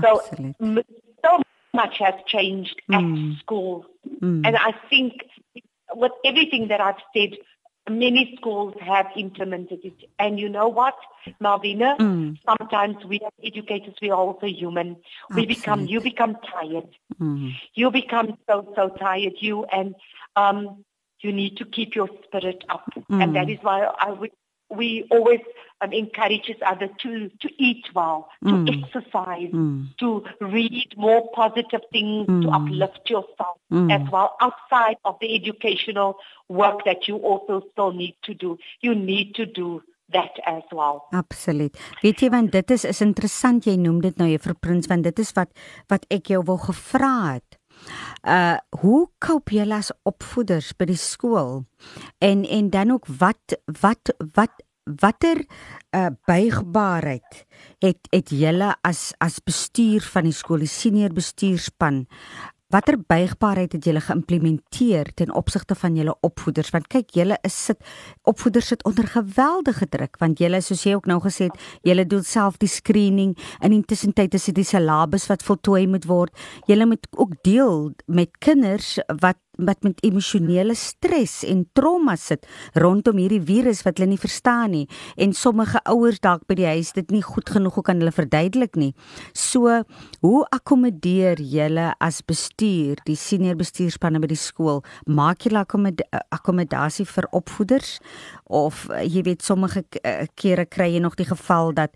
So, 0.01 0.09
Absolutely. 0.21 0.55
m- 0.61 0.83
so 1.25 1.31
much 1.81 1.95
has 2.05 2.15
changed 2.27 2.81
Mm. 2.89 2.95
at 3.33 3.39
school. 3.39 3.85
Mm. 4.21 4.41
And 4.47 4.55
I 4.57 4.71
think 4.89 5.13
with 5.95 6.11
everything 6.25 6.67
that 6.69 6.81
I've 6.81 7.01
said, 7.15 7.31
many 7.89 8.35
schools 8.37 8.73
have 8.79 9.07
implemented 9.17 9.79
it. 9.83 9.97
And 10.17 10.39
you 10.39 10.49
know 10.49 10.67
what, 10.79 10.95
Malvina? 11.41 11.97
Mm. 11.99 12.37
Sometimes 12.49 13.03
we 13.05 13.19
as 13.29 13.31
educators, 13.43 13.95
we 14.01 14.09
are 14.09 14.17
also 14.27 14.47
human. 14.47 14.95
We 15.35 15.45
become, 15.45 15.81
you 15.87 15.99
become 16.01 16.37
tired 16.53 16.89
Mm. 17.21 17.51
you 17.75 17.91
become 17.91 18.29
so 18.49 18.55
so 18.75 18.83
tired 18.99 19.33
you 19.47 19.65
and 19.65 19.93
um 20.35 20.57
you 21.23 21.31
need 21.31 21.53
to 21.57 21.65
keep 21.75 21.93
your 21.99 22.09
spirit 22.23 22.63
up 22.75 22.85
Mm. 23.11 23.21
and 23.21 23.35
that 23.37 23.49
is 23.53 23.59
why 23.67 23.77
i 24.07 24.09
would 24.19 24.31
we 24.75 25.05
always 25.12 25.39
um, 25.81 25.91
encourage 25.91 26.47
each 26.49 26.62
other 26.65 26.88
to 27.03 27.29
to 27.41 27.49
eat 27.57 27.83
well 27.93 28.29
to 28.47 28.53
Mm. 28.53 28.69
exercise 28.75 29.51
Mm. 29.51 29.95
to 29.97 30.23
read 30.39 30.93
more 30.97 31.21
positive 31.36 31.81
things 31.91 32.25
to 32.27 32.47
Mm. 32.49 32.55
uplift 32.57 33.09
yourself 33.09 33.57
Mm. 33.71 33.89
as 33.91 34.05
well 34.12 34.29
outside 34.39 34.97
of 35.03 35.17
the 35.19 35.36
educational 35.36 36.15
work 36.49 36.83
that 36.86 37.07
you 37.07 37.17
also 37.17 37.62
still 37.71 37.91
need 37.91 38.15
to 38.23 38.33
do 38.33 38.57
you 38.81 38.93
need 38.95 39.33
to 39.36 39.45
do 39.45 39.81
that 40.13 40.36
as 40.45 40.63
well 40.71 41.03
Absoluut. 41.12 41.75
Weet 42.03 42.19
jy 42.21 42.29
want 42.29 42.51
dit 42.51 42.71
is 42.71 42.86
is 42.86 43.01
interessant 43.01 43.65
jy 43.65 43.75
noem 43.77 43.99
dit 44.01 44.17
nou 44.17 44.29
juffrou 44.29 44.55
Prins 44.59 44.88
want 44.88 45.03
dit 45.03 45.19
is 45.19 45.31
wat 45.36 45.49
wat 45.89 46.05
ek 46.09 46.27
jou 46.36 46.43
wou 46.45 46.57
gevra 46.57 47.33
het. 47.33 47.57
Uh 48.23 48.57
hoe 48.81 49.07
koop 49.19 49.49
julle 49.51 49.75
as 49.75 49.91
opvoeders 50.07 50.71
by 50.77 50.86
die 50.86 50.99
skool? 50.99 51.63
En 52.21 52.45
en 52.45 52.69
dan 52.69 52.91
ook 52.91 53.07
wat 53.19 53.57
wat 53.81 54.13
wat 54.36 54.62
watter 54.83 55.43
uh 55.95 56.09
buigbaarheid 56.27 57.45
het 57.83 58.09
het 58.11 58.29
julle 58.29 58.73
as 58.83 59.11
as 59.23 59.39
bestuur 59.39 60.01
van 60.01 60.27
die 60.27 60.35
skool, 60.35 60.65
die 60.65 60.71
senior 60.71 61.13
bestuurspan 61.13 62.03
Watter 62.73 62.97
buigbaarheid 62.97 63.75
het 63.75 63.85
julle 63.85 64.01
geïmplementeer 64.01 65.11
ten 65.13 65.33
opsigte 65.37 65.75
van 65.77 65.93
julle 65.95 66.15
opvoeders? 66.25 66.71
Want 66.73 66.87
kyk, 66.89 67.11
julle 67.13 67.37
is 67.45 67.53
sit 67.67 67.83
opvoeders 68.25 68.71
sit 68.73 68.85
onder 68.89 69.05
geweldige 69.11 69.85
druk 69.93 70.17
want 70.21 70.41
julle 70.41 70.61
soos 70.63 70.81
jy 70.87 70.95
ook 70.97 71.09
nou 71.09 71.19
gesê 71.21 71.51
het, 71.51 71.59
julle 71.85 72.07
doen 72.09 72.25
self 72.25 72.57
die 72.57 72.71
screening 72.71 73.35
en 73.61 73.75
intussen 73.77 74.15
tyd 74.17 74.33
is 74.33 74.49
dit 74.49 74.57
die 74.63 74.65
syllabus 74.65 75.27
wat 75.29 75.45
voltooi 75.45 75.85
moet 75.87 76.07
word. 76.09 76.33
Julle 76.65 76.89
moet 76.89 77.05
ook 77.13 77.37
deel 77.45 77.91
met 78.07 78.33
kinders 78.41 78.95
wat 79.21 79.37
wat 79.57 79.83
met 79.85 80.01
emosionele 80.03 80.75
stres 80.75 81.41
en 81.45 81.65
trauma 81.77 82.15
sit 82.17 82.47
rondom 82.79 83.19
hierdie 83.21 83.41
virus 83.43 83.83
wat 83.85 83.99
hulle 83.99 84.13
nie 84.13 84.21
verstaan 84.21 84.73
nie 84.73 84.85
en 85.21 85.35
sommige 85.37 85.81
ouers 85.89 86.21
dalk 86.23 86.47
by 86.49 86.57
die 86.57 86.69
huis 86.69 86.93
dit 86.97 87.11
nie 87.13 87.21
goed 87.25 87.49
genoeg 87.53 87.77
ook 87.77 87.89
aan 87.89 88.01
hulle 88.01 88.13
verduidelik 88.13 88.77
nie. 88.79 88.93
So, 89.37 89.83
hoe 90.25 90.41
akkommodeer 90.55 91.41
julle 91.41 91.91
as 92.01 92.21
bestuur, 92.25 93.01
die 93.07 93.17
senior 93.19 93.57
bestuurspanne 93.59 94.21
by 94.23 94.31
die 94.31 94.39
skool? 94.39 94.81
Maak 95.05 95.45
julle 95.47 95.63
akkommod 95.63 96.01
akkommodasie 96.33 97.05
vir 97.09 97.29
opvoeders 97.35 97.97
of 98.45 98.87
uh, 98.89 99.01
jy 99.03 99.23
weet 99.27 99.45
sommige 99.45 99.83
uh, 100.01 100.23
kere 100.39 100.65
kry 100.65 100.93
jy 100.95 101.03
nog 101.03 101.17
die 101.19 101.29
geval 101.29 101.73
dat 101.77 101.93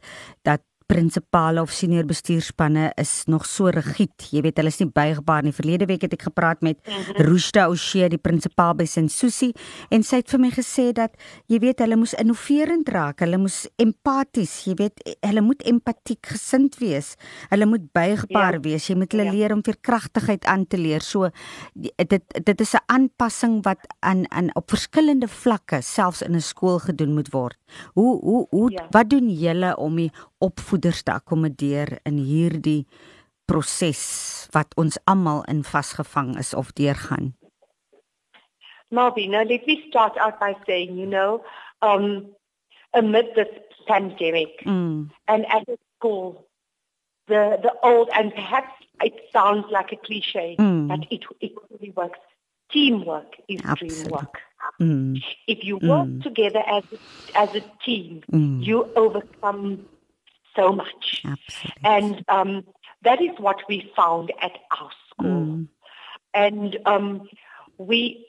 dat 0.47 0.63
prinsipale 0.87 1.61
of 1.61 1.71
senior 1.75 2.05
bestuurspanne 2.07 2.91
is 2.97 3.23
nog 3.27 3.45
so 3.45 3.67
rigied. 3.73 4.13
Jy 4.31 4.41
weet 4.45 4.57
hulle 4.61 4.71
is 4.71 4.79
nie 4.79 4.87
buigbaar 4.95 5.43
nie. 5.43 5.51
Verlede 5.55 5.85
week 5.89 6.05
het 6.07 6.13
ek 6.15 6.23
gepraat 6.29 6.61
met 6.65 6.79
Roshda 7.19 7.65
O'Shea, 7.69 8.07
die 8.13 8.17
prinsipaal 8.21 8.73
by 8.79 8.85
Sensusi, 8.87 9.51
en 9.91 10.03
sy 10.07 10.21
het 10.21 10.31
vir 10.31 10.39
my 10.45 10.51
gesê 10.55 10.87
dat 10.95 11.17
jy 11.51 11.59
weet 11.63 11.83
hulle 11.83 11.97
moes 11.99 12.15
innoverend 12.17 12.87
raak. 12.95 13.19
Hulle 13.25 13.37
moes 13.41 13.65
empaties, 13.83 14.55
jy 14.69 14.77
weet 14.79 15.03
hulle 15.27 15.43
moet 15.43 15.65
empatiek 15.67 16.31
gesind 16.33 16.79
wees. 16.79 17.15
Hulle 17.51 17.65
moet 17.67 17.91
buigbaar 17.93 18.53
Ja. 18.57 18.63
wees. 18.63 18.87
Jy 18.87 18.95
moet 18.95 19.11
hulle 19.11 19.25
Ja. 19.25 19.31
leer 19.31 19.53
om 19.53 19.61
veerkragtigheid 19.63 20.45
aan 20.45 20.67
te 20.67 20.77
leer. 20.77 21.01
So 21.01 21.29
dit 21.75 22.23
dit 22.45 22.61
is 22.61 22.73
'n 22.73 22.83
aanpassing 22.87 23.63
wat 23.63 23.79
aan 23.99 24.23
aan 24.31 24.49
op 24.55 24.69
verskillende 24.69 25.27
vlakke 25.27 25.81
selfs 25.81 26.21
in 26.21 26.35
'n 26.35 26.41
skool 26.41 26.79
gedoen 26.79 27.13
moet 27.13 27.29
word. 27.33 27.57
Hoe 27.93 28.19
hoe 28.21 28.47
hoe 28.49 28.71
Ja. 28.71 28.87
wat 28.91 29.09
doen 29.09 29.29
julle 29.29 29.75
om 29.77 29.95
die 29.95 30.11
opvoeders 30.39 31.03
te 31.03 31.11
akkommodeer 31.11 31.99
in 32.05 32.17
hierdie 32.17 32.85
proses 33.45 34.47
wat 34.51 34.73
ons 34.77 34.97
almal 35.05 35.43
in 35.47 35.63
vasgevang 35.63 36.35
is 36.37 36.53
of 36.53 36.73
deurgaan? 36.73 37.33
Malvina, 38.93 39.43
let 39.43 39.65
me 39.67 39.83
start 39.89 40.17
out 40.17 40.39
by 40.39 40.55
saying, 40.65 40.97
you 40.97 41.05
know, 41.05 41.43
um, 41.81 42.27
amid 42.93 43.25
this 43.35 43.51
pandemic, 43.87 44.63
Mm. 44.65 45.09
and 45.27 45.45
at 45.47 45.65
the 45.65 45.77
school, 45.97 46.47
the 47.27 47.59
the 47.61 47.73
old 47.83 48.09
and 48.13 48.33
perhaps 48.33 48.71
it 49.03 49.13
sounds 49.31 49.65
like 49.71 49.91
a 49.91 49.97
cliche, 49.97 50.55
Mm. 50.59 50.87
but 50.87 50.99
it 51.11 51.23
it 51.41 51.51
really 51.69 51.91
works. 51.95 52.19
Teamwork 52.71 53.35
is 53.47 53.61
Absolutely. 53.63 53.95
dream 54.03 54.11
work. 54.11 54.35
Mm. 54.81 55.23
If 55.47 55.63
you 55.63 55.77
work 55.77 56.07
Mm. 56.07 56.23
together 56.23 56.63
as 56.67 56.83
a, 56.91 56.97
as 57.37 57.55
a 57.55 57.63
team, 57.85 58.23
Mm. 58.31 58.63
you 58.63 58.83
overcome 58.95 59.85
so 60.57 60.65
much, 60.73 61.05
Absolutely. 61.23 61.83
and 61.83 62.25
um, 62.27 62.51
that 63.03 63.19
is 63.21 63.35
what 63.45 63.59
we 63.69 63.77
found 63.95 64.33
at 64.41 64.55
our 64.77 64.91
school. 65.09 65.45
Mm. 65.45 65.67
And 66.33 66.77
um, 66.85 67.07
we, 67.77 68.25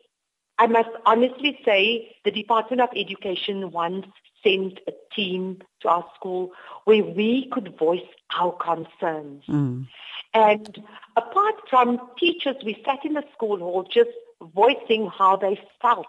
I 0.59 0.67
must 0.67 0.91
honestly 1.05 1.59
say, 1.65 2.15
the 2.25 2.31
Department 2.31 2.81
of 2.83 2.91
Education 3.05 3.57
once 3.83 4.07
sent 4.45 4.79
a 4.87 4.93
team 5.17 5.59
to 5.81 5.89
our 5.89 6.07
school 6.17 6.53
where 6.85 7.03
we 7.03 7.49
could 7.53 7.69
voice 7.77 8.11
our 8.39 8.53
concerns. 8.53 9.43
Mm. 9.49 9.89
And 10.35 10.85
apart 11.17 11.57
from 11.71 11.99
teachers, 12.23 12.57
we 12.65 12.75
sat 12.87 13.01
in 13.05 13.15
the 13.15 13.25
school 13.35 13.59
hall 13.59 13.83
just 13.99 14.11
voicing 14.41 15.11
how 15.19 15.37
they 15.37 15.57
felt, 15.83 16.07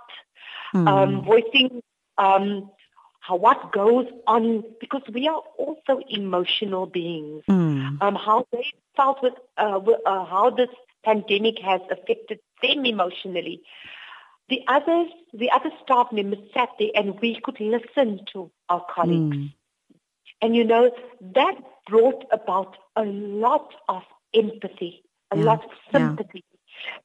Mm. 0.75 0.87
um, 0.87 1.11
voicing 1.25 1.81
um, 2.19 2.69
what 3.35 3.71
goes 3.71 4.07
on, 4.27 4.63
because 4.79 5.03
we 5.13 5.27
are 5.27 5.41
also 5.57 6.01
emotional 6.09 6.85
beings 6.85 7.43
Mm. 7.47 8.01
um, 8.01 8.15
how 8.15 8.45
they 8.51 8.65
felt 8.95 9.21
with, 9.21 9.33
uh, 9.57 9.79
with 9.83 9.99
uh, 10.05 10.25
how 10.25 10.49
this 10.49 10.69
pandemic 11.03 11.59
has 11.59 11.81
affected 11.89 12.39
them 12.61 12.85
emotionally. 12.85 13.61
The 14.49 14.63
others, 14.67 15.07
the 15.33 15.51
other 15.51 15.71
staff 15.83 16.11
members 16.11 16.39
sat 16.53 16.69
there 16.79 16.89
and 16.95 17.19
we 17.21 17.39
could 17.41 17.59
listen 17.59 18.21
to 18.33 18.51
our 18.67 18.83
colleagues. 18.93 19.37
Mm. 19.37 19.53
And 20.41 20.55
you 20.55 20.63
know, 20.63 20.91
that 21.21 21.55
brought 21.87 22.25
about 22.31 22.77
a 22.95 23.03
lot 23.03 23.73
of 23.87 24.03
empathy, 24.33 25.03
a 25.31 25.37
Yeah, 25.37 25.43
lot 25.43 25.65
of 25.65 25.71
yeah. 25.93 25.99
sympathy. 25.99 26.43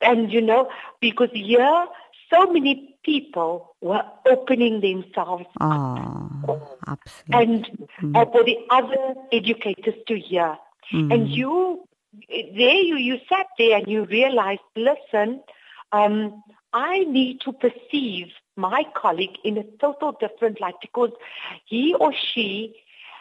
And 0.01 0.33
you 0.33 0.41
know, 0.41 0.71
because 1.01 1.31
here 1.33 1.87
so 2.31 2.47
many 2.47 2.97
people 3.05 3.75
were 3.81 4.05
opening 4.27 4.81
themselves 4.81 5.47
Oh, 5.61 6.79
absolutely. 6.87 7.55
and 7.55 7.89
Mm. 8.01 8.17
uh, 8.17 8.31
for 8.31 8.43
the 8.45 8.59
other 8.71 9.15
educators 9.33 9.95
to 10.07 10.19
hear. 10.19 10.59
Mm. 10.93 11.13
And 11.15 11.29
you, 11.29 11.87
there 12.29 12.75
you, 12.91 12.97
you 12.97 13.19
sat 13.29 13.47
there 13.59 13.79
and 13.79 13.89
you 13.89 14.05
realized, 14.05 14.63
listen, 14.77 15.43
um, 15.93 16.43
I 16.73 17.05
need 17.05 17.41
to 17.43 17.53
perceive 17.53 18.29
my 18.57 18.85
colleague 18.95 19.37
in 19.45 19.59
a 19.59 19.65
total 19.81 20.13
different 20.13 20.61
light 20.61 20.75
because 20.81 21.11
he 21.67 21.95
or 21.95 22.13
she 22.13 22.75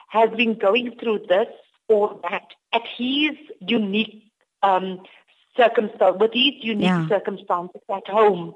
has 0.09 0.29
been 0.31 0.53
going 0.57 0.95
through 0.99 1.19
this 1.27 1.47
or 1.87 2.19
that 2.29 2.47
at 2.71 2.83
his 2.97 3.31
unique 3.59 4.23
um, 4.63 5.03
circumstances, 5.57 6.19
with 6.19 6.31
these 6.31 6.63
unique 6.63 6.85
yeah. 6.85 7.07
circumstances 7.07 7.81
at 7.89 8.07
home. 8.07 8.55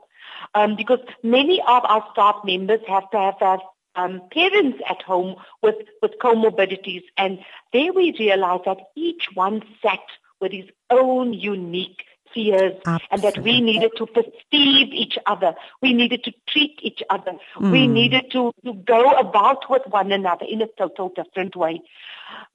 Um, 0.54 0.76
because 0.76 1.00
many 1.24 1.60
of 1.62 1.84
our 1.86 2.06
staff 2.12 2.38
members 2.44 2.82
have 2.88 3.10
to 3.12 3.18
have, 3.18 3.36
have 3.40 3.60
um, 3.96 4.22
parents 4.32 4.80
at 4.90 5.02
home 5.02 5.36
with, 5.62 5.76
with 6.02 6.20
comorbidities. 6.20 7.04
And 7.18 7.40
there 7.74 7.92
we 7.92 8.16
realized 8.18 8.64
that 8.66 8.78
each 8.96 9.30
one 9.34 9.64
sat 9.82 10.00
with 10.40 10.52
his 10.52 10.66
own 10.90 11.34
unique 11.34 12.04
fears 12.34 12.74
Absolutely. 12.86 13.08
and 13.12 13.22
that 13.24 13.44
we 13.44 13.62
needed 13.62 13.92
to 13.98 14.06
perceive 14.06 14.94
each 14.94 15.18
other. 15.26 15.56
We 15.82 15.94
needed 15.94 16.24
to 16.26 16.34
treat 16.48 16.80
each 16.82 17.02
other. 17.10 17.34
Mm. 17.56 17.72
We 17.72 17.88
needed 17.88 18.32
to, 18.32 18.54
to 18.66 18.74
go 18.74 19.12
about 19.12 19.70
with 19.70 19.84
one 19.88 20.12
another 20.12 20.46
in 20.48 20.62
a 20.62 20.68
total 20.78 21.10
different 21.10 21.56
way. 21.56 21.82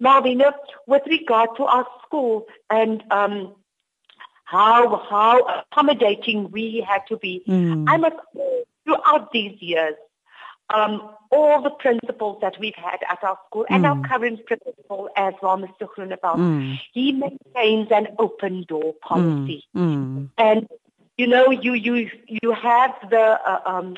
Marvina, 0.00 0.52
with 0.86 1.02
regard 1.06 1.50
to 1.56 1.64
our 1.64 1.86
school 2.04 2.46
and 2.70 3.02
um, 3.10 3.54
how 4.52 4.96
how 5.08 5.64
accommodating 5.70 6.50
we 6.50 6.84
had 6.86 7.02
to 7.08 7.16
be, 7.16 7.42
mm. 7.48 7.84
I 7.88 7.96
must 7.96 8.16
throughout 8.84 9.32
these 9.32 9.56
years 9.62 9.94
um, 10.74 11.10
all 11.30 11.62
the 11.62 11.70
principals 11.70 12.38
that 12.42 12.58
we've 12.60 12.74
had 12.74 12.98
at 13.08 13.24
our 13.24 13.38
school 13.46 13.66
and 13.68 13.86
our 13.86 13.96
hmm. 13.96 14.04
current 14.04 14.46
principal 14.46 15.08
as 15.16 15.34
well, 15.42 15.58
Mr. 15.58 15.86
Groenewald, 15.86 16.36
mm. 16.36 16.80
he 16.92 17.12
maintains 17.12 17.88
an 17.90 18.08
open 18.18 18.64
door 18.68 18.94
policy. 19.02 19.64
Mm. 19.76 20.30
And, 20.38 20.68
you 21.16 21.26
know, 21.26 21.50
you, 21.50 21.74
you, 21.74 22.10
you 22.26 22.52
have 22.52 22.94
the, 23.10 23.38
uh, 23.46 23.60
um, 23.66 23.96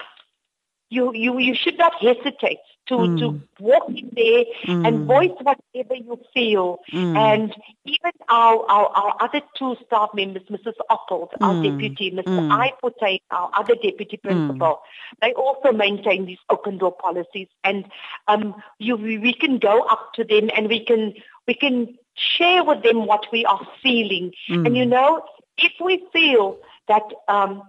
you, 0.91 1.13
you, 1.15 1.39
you 1.39 1.55
should 1.55 1.79
not 1.79 1.95
hesitate 2.01 2.59
to, 2.87 2.95
mm. 2.95 3.19
to 3.19 3.41
walk 3.61 3.89
in 3.89 4.11
there 4.15 4.45
mm. 4.67 4.87
and 4.87 5.07
voice 5.07 5.31
whatever 5.41 5.95
you 5.95 6.21
feel. 6.33 6.79
Mm. 6.93 7.17
And 7.17 7.55
even 7.85 8.13
our, 8.29 8.65
our, 8.69 8.87
our 8.89 9.17
other 9.21 9.41
two 9.57 9.77
staff 9.87 10.11
members, 10.15 10.43
Mrs. 10.51 10.75
Oppelt, 10.91 11.31
our 11.41 11.55
mm. 11.55 11.73
deputy, 11.73 12.11
Mr. 12.11 12.25
Mm. 12.25 12.71
Ipote, 12.71 13.21
our 13.31 13.51
other 13.57 13.75
deputy 13.75 14.17
principal, 14.17 14.59
mm. 14.59 14.79
they 15.23 15.33
also 15.33 15.73
maintain 15.73 16.27
these 16.27 16.39
open 16.51 16.79
door 16.79 16.93
policies. 16.93 17.49
And 17.63 17.87
um, 18.29 18.55
you, 18.79 18.97
we 18.97 19.33
can 19.33 19.59
go 19.59 19.83
up 19.83 20.13
to 20.15 20.25
them 20.25 20.51
and 20.57 20.69
we 20.69 20.85
can, 20.85 21.15
we 21.47 21.55
can 21.55 21.97
share 22.15 22.65
with 22.65 22.83
them 22.83 23.07
what 23.07 23.27
we 23.33 23.45
are 23.45 23.67
feeling. 23.83 24.33
Mm. 24.49 24.67
And 24.67 24.77
you 24.77 24.87
know, 24.87 25.25
if 25.59 25.73
we 25.83 26.05
feel 26.13 26.59
that 26.89 27.03
um, 27.29 27.63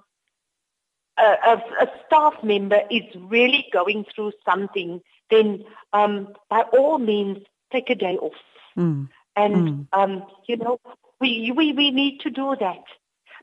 a, 1.18 1.22
a, 1.22 1.64
a 1.82 1.88
staff 2.06 2.34
member 2.44 2.82
is 2.90 3.04
really 3.16 3.68
going 3.72 4.06
through 4.14 4.34
something, 4.46 5.02
then 5.30 5.64
um, 5.94 6.34
by 6.50 6.62
all 6.62 6.98
means 6.98 7.40
take 7.72 7.90
a 7.90 7.96
day 7.96 8.18
off. 8.18 8.34
Mm. 8.78 9.10
And 9.36 9.56
mm. 9.56 9.88
Um, 9.94 10.24
you 10.48 10.58
know, 10.58 10.80
we, 11.20 11.52
we 11.56 11.74
we 11.74 11.92
need 11.92 12.20
to 12.22 12.30
do 12.30 12.56
that 12.60 12.84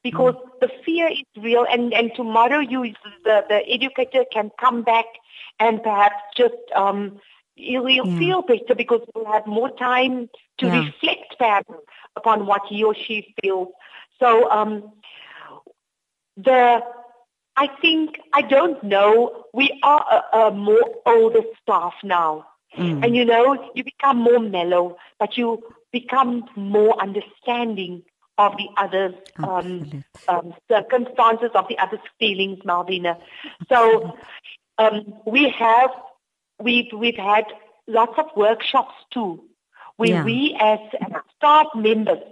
because 0.02 0.34
mm. 0.34 0.60
the 0.60 0.70
fear 0.84 1.08
is 1.08 1.42
real. 1.42 1.66
And 1.70 1.92
and 1.92 2.12
tomorrow 2.14 2.60
you 2.60 2.94
the 3.24 3.44
the 3.48 3.62
educator 3.68 4.24
can 4.30 4.50
come 4.58 4.82
back 4.82 5.06
and 5.58 5.82
perhaps 5.82 6.16
just 6.36 6.54
um, 6.74 7.20
you'll, 7.56 7.88
you'll 7.88 8.08
yeah. 8.08 8.18
feel 8.18 8.42
better 8.42 8.74
because 8.74 9.00
you'll 9.14 9.30
have 9.32 9.46
more 9.46 9.70
time 9.76 10.28
to 10.58 10.66
yeah. 10.66 10.84
reflect 10.84 11.36
perhaps 11.38 11.72
upon 12.16 12.46
what 12.46 12.62
he 12.68 12.84
or 12.84 12.94
she 12.94 13.34
feels. 13.42 13.68
So 14.18 14.50
um, 14.50 14.92
the 16.36 16.82
I 17.56 17.68
think 17.80 18.18
I 18.32 18.42
don't 18.42 18.82
know. 18.82 19.44
We 19.52 19.78
are 19.82 20.24
a, 20.32 20.36
a 20.38 20.50
more 20.50 20.84
older 21.06 21.42
staff 21.60 21.94
now, 22.02 22.46
mm. 22.76 23.04
and 23.04 23.14
you 23.14 23.24
know, 23.24 23.70
you 23.74 23.84
become 23.84 24.18
more 24.18 24.38
mellow, 24.38 24.96
but 25.18 25.36
you 25.36 25.62
become 25.92 26.44
more 26.56 27.00
understanding 27.00 28.02
of 28.38 28.56
the 28.56 28.68
other's 28.76 29.14
um, 29.36 30.04
um, 30.28 30.54
circumstances, 30.68 31.50
of 31.54 31.68
the 31.68 31.78
other's 31.78 32.00
feelings, 32.18 32.60
Malvina. 32.64 33.18
So 33.68 34.16
um, 34.78 35.14
we 35.26 35.50
have 35.50 35.90
we've 36.58 36.92
we've 36.92 37.16
had 37.16 37.44
lots 37.86 38.18
of 38.18 38.26
workshops 38.36 38.94
too, 39.12 39.44
where 39.96 40.08
yeah. 40.08 40.24
we 40.24 40.56
as 40.58 40.78
staff 41.36 41.66
members 41.74 42.22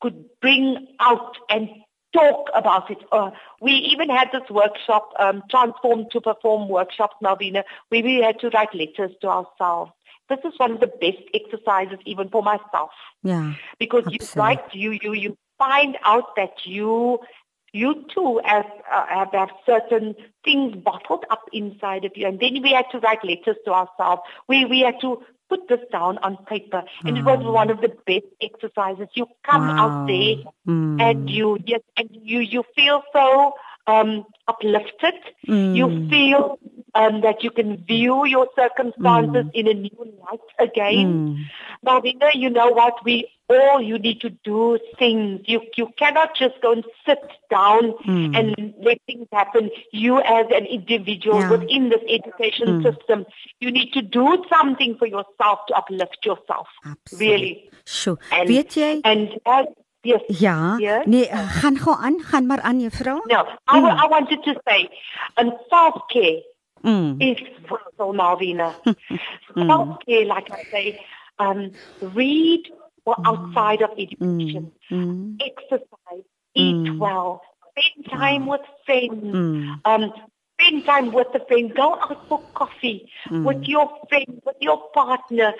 could 0.00 0.24
bring 0.40 0.88
out 0.98 1.36
and 1.48 1.68
talk 2.12 2.50
about 2.54 2.90
it. 2.90 2.98
Uh, 3.10 3.30
we 3.60 3.72
even 3.72 4.08
had 4.08 4.28
this 4.32 4.48
workshop, 4.50 5.12
um, 5.18 5.42
Transform 5.50 6.06
to 6.10 6.20
Perform 6.20 6.68
workshops, 6.68 7.16
Malvina, 7.22 7.64
where 7.88 8.02
we 8.02 8.16
had 8.16 8.38
to 8.40 8.50
write 8.50 8.74
letters 8.74 9.12
to 9.20 9.28
ourselves. 9.28 9.92
This 10.28 10.38
is 10.44 10.58
one 10.58 10.72
of 10.72 10.80
the 10.80 10.86
best 10.86 11.22
exercises 11.34 11.98
even 12.06 12.28
for 12.28 12.42
myself. 12.42 12.90
Yeah. 13.22 13.54
Because 13.78 14.04
absolutely. 14.06 14.28
you 14.34 14.40
write, 14.40 14.74
you, 14.74 14.98
you, 15.02 15.12
you 15.12 15.36
find 15.58 15.98
out 16.04 16.36
that 16.36 16.64
you, 16.64 17.20
you 17.72 18.04
too 18.14 18.40
as, 18.44 18.64
uh, 18.90 19.06
have, 19.06 19.32
have 19.32 19.50
certain 19.66 20.14
things 20.44 20.76
bottled 20.76 21.24
up 21.30 21.42
inside 21.52 22.04
of 22.04 22.12
you. 22.16 22.26
And 22.26 22.40
then 22.40 22.62
we 22.62 22.72
had 22.72 22.86
to 22.92 22.98
write 23.00 23.24
letters 23.24 23.56
to 23.64 23.72
ourselves. 23.72 24.22
We, 24.48 24.64
we 24.64 24.80
had 24.80 25.00
to 25.00 25.22
put 25.52 25.68
this 25.68 25.80
down 25.90 26.18
on 26.18 26.36
paper. 26.46 26.82
And 27.04 27.18
it 27.18 27.24
was 27.24 27.44
one 27.44 27.68
of 27.70 27.80
the 27.82 27.92
best 28.06 28.24
exercises. 28.40 29.08
You 29.14 29.26
come 29.44 29.68
wow. 29.68 29.82
out 29.82 30.06
there 30.06 30.36
mm. 30.66 31.00
and 31.00 31.28
you 31.28 31.58
yes 31.66 31.82
and 31.96 32.08
you 32.10 32.40
you 32.40 32.64
feel 32.74 33.02
so 33.12 33.54
um 33.86 34.24
uplifted. 34.48 35.14
Mm. 35.48 35.76
You 35.76 36.08
feel 36.08 36.58
um 36.94 37.20
that 37.22 37.42
you 37.42 37.50
can 37.50 37.84
view 37.84 38.24
your 38.26 38.48
circumstances 38.56 39.46
mm. 39.46 39.54
in 39.54 39.68
a 39.68 39.74
new 39.74 40.18
light 40.22 40.40
again. 40.58 41.38
Mm. 41.84 42.34
you 42.34 42.50
know 42.50 42.68
what? 42.68 43.04
We 43.04 43.28
all 43.48 43.82
you 43.82 43.98
need 43.98 44.20
to 44.20 44.30
do 44.30 44.78
things. 44.98 45.42
You 45.46 45.60
you 45.76 45.88
cannot 45.98 46.34
just 46.36 46.60
go 46.62 46.72
and 46.72 46.84
sit 47.06 47.18
down 47.50 47.92
mm. 48.06 48.36
and 48.38 48.74
let 48.82 48.98
things 49.06 49.26
happen. 49.32 49.70
You 49.92 50.20
as 50.20 50.46
an 50.50 50.66
individual 50.66 51.40
yeah. 51.40 51.50
within 51.50 51.88
this 51.90 52.02
education 52.08 52.68
mm. 52.68 52.82
system, 52.82 53.26
you 53.60 53.70
need 53.70 53.92
to 53.92 54.02
do 54.02 54.44
something 54.48 54.96
for 54.96 55.06
yourself 55.06 55.60
to 55.68 55.74
uplift 55.74 56.24
yourself. 56.24 56.68
Absolutely. 56.84 57.26
Really. 57.26 57.70
Sure. 57.84 58.18
And, 58.30 58.48
Weet 58.48 58.76
jy? 58.76 59.00
And 59.04 59.40
as 59.46 59.66
Yes. 60.02 60.22
Ja. 60.26 60.76
Yes. 60.78 61.06
Nee, 61.06 61.26
gaan 61.30 61.76
gou 61.76 61.96
aan, 61.96 62.20
gaan 62.20 62.46
maar 62.46 62.60
aan 62.60 62.80
juffrou. 62.80 63.20
No, 63.24 63.44
I, 63.74 63.78
mm. 63.78 63.86
I 63.86 64.08
wanted 64.08 64.42
to 64.42 64.54
say, 64.64 64.88
and 65.34 65.52
self-care 65.68 66.42
mm. 66.82 67.14
is 67.18 67.42
vital, 67.66 68.12
Malvina. 68.12 68.74
mm. 68.84 69.66
Self-care, 69.66 70.26
like 70.26 70.50
I 70.50 70.64
say, 70.70 71.06
um, 71.38 71.70
read 72.14 72.72
or 73.04 73.14
mm. 73.14 73.26
outside 73.26 73.82
of 73.82 73.90
education. 73.96 74.72
Mm. 74.90 75.06
mm. 75.06 75.36
Exercise, 75.40 76.26
eat 76.54 76.74
mm. 76.74 76.98
well, 76.98 77.42
spend 77.70 78.06
time 78.10 78.46
with 78.46 78.66
friends, 78.84 79.78
um, 79.84 80.12
spend 80.58 80.84
time 80.84 81.12
with 81.12 81.28
the 81.32 81.40
friend, 81.46 81.72
go 81.74 81.94
out 81.94 82.28
for 82.28 82.40
coffee 82.54 83.08
with 83.30 83.62
your 83.68 83.88
friend, 84.08 84.42
with 84.44 84.56
your 84.60 84.90
partner, 84.92 85.54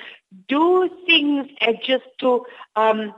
do 0.49 0.91
things 1.07 1.47
and 1.61 1.79
just 1.85 2.05
to 2.19 2.45
um, 2.77 3.15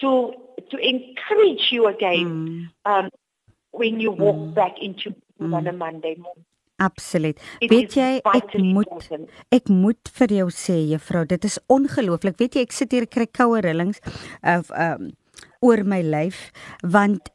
to 0.00 0.32
to 0.70 0.76
encourage 0.78 1.70
you 1.70 1.86
again 1.86 2.70
um, 2.84 3.10
when 3.70 4.00
you 4.00 4.10
walk 4.10 4.54
back 4.54 4.78
into 4.80 5.14
on 5.40 5.66
a 5.66 5.72
Monday 5.72 6.14
morning. 6.16 6.44
Absoluut. 6.82 7.38
Weet 7.62 7.94
jy 7.94 8.08
ek 8.34 8.56
moet 8.58 9.10
ek 9.54 9.68
moet 9.70 10.10
vir 10.18 10.32
jou 10.40 10.48
sê 10.54 10.78
juffrou, 10.90 11.22
dit 11.30 11.46
is 11.46 11.58
ongelooflik. 11.70 12.38
Weet 12.40 12.58
jy 12.58 12.64
ek 12.66 12.74
sit 12.74 12.94
hier 12.94 13.06
kry 13.06 13.28
koue 13.30 13.62
rillings 13.62 14.02
of 14.42 14.72
um 14.74 15.12
oor 15.64 15.84
my 15.86 16.02
lyf 16.02 16.50
want 16.82 17.30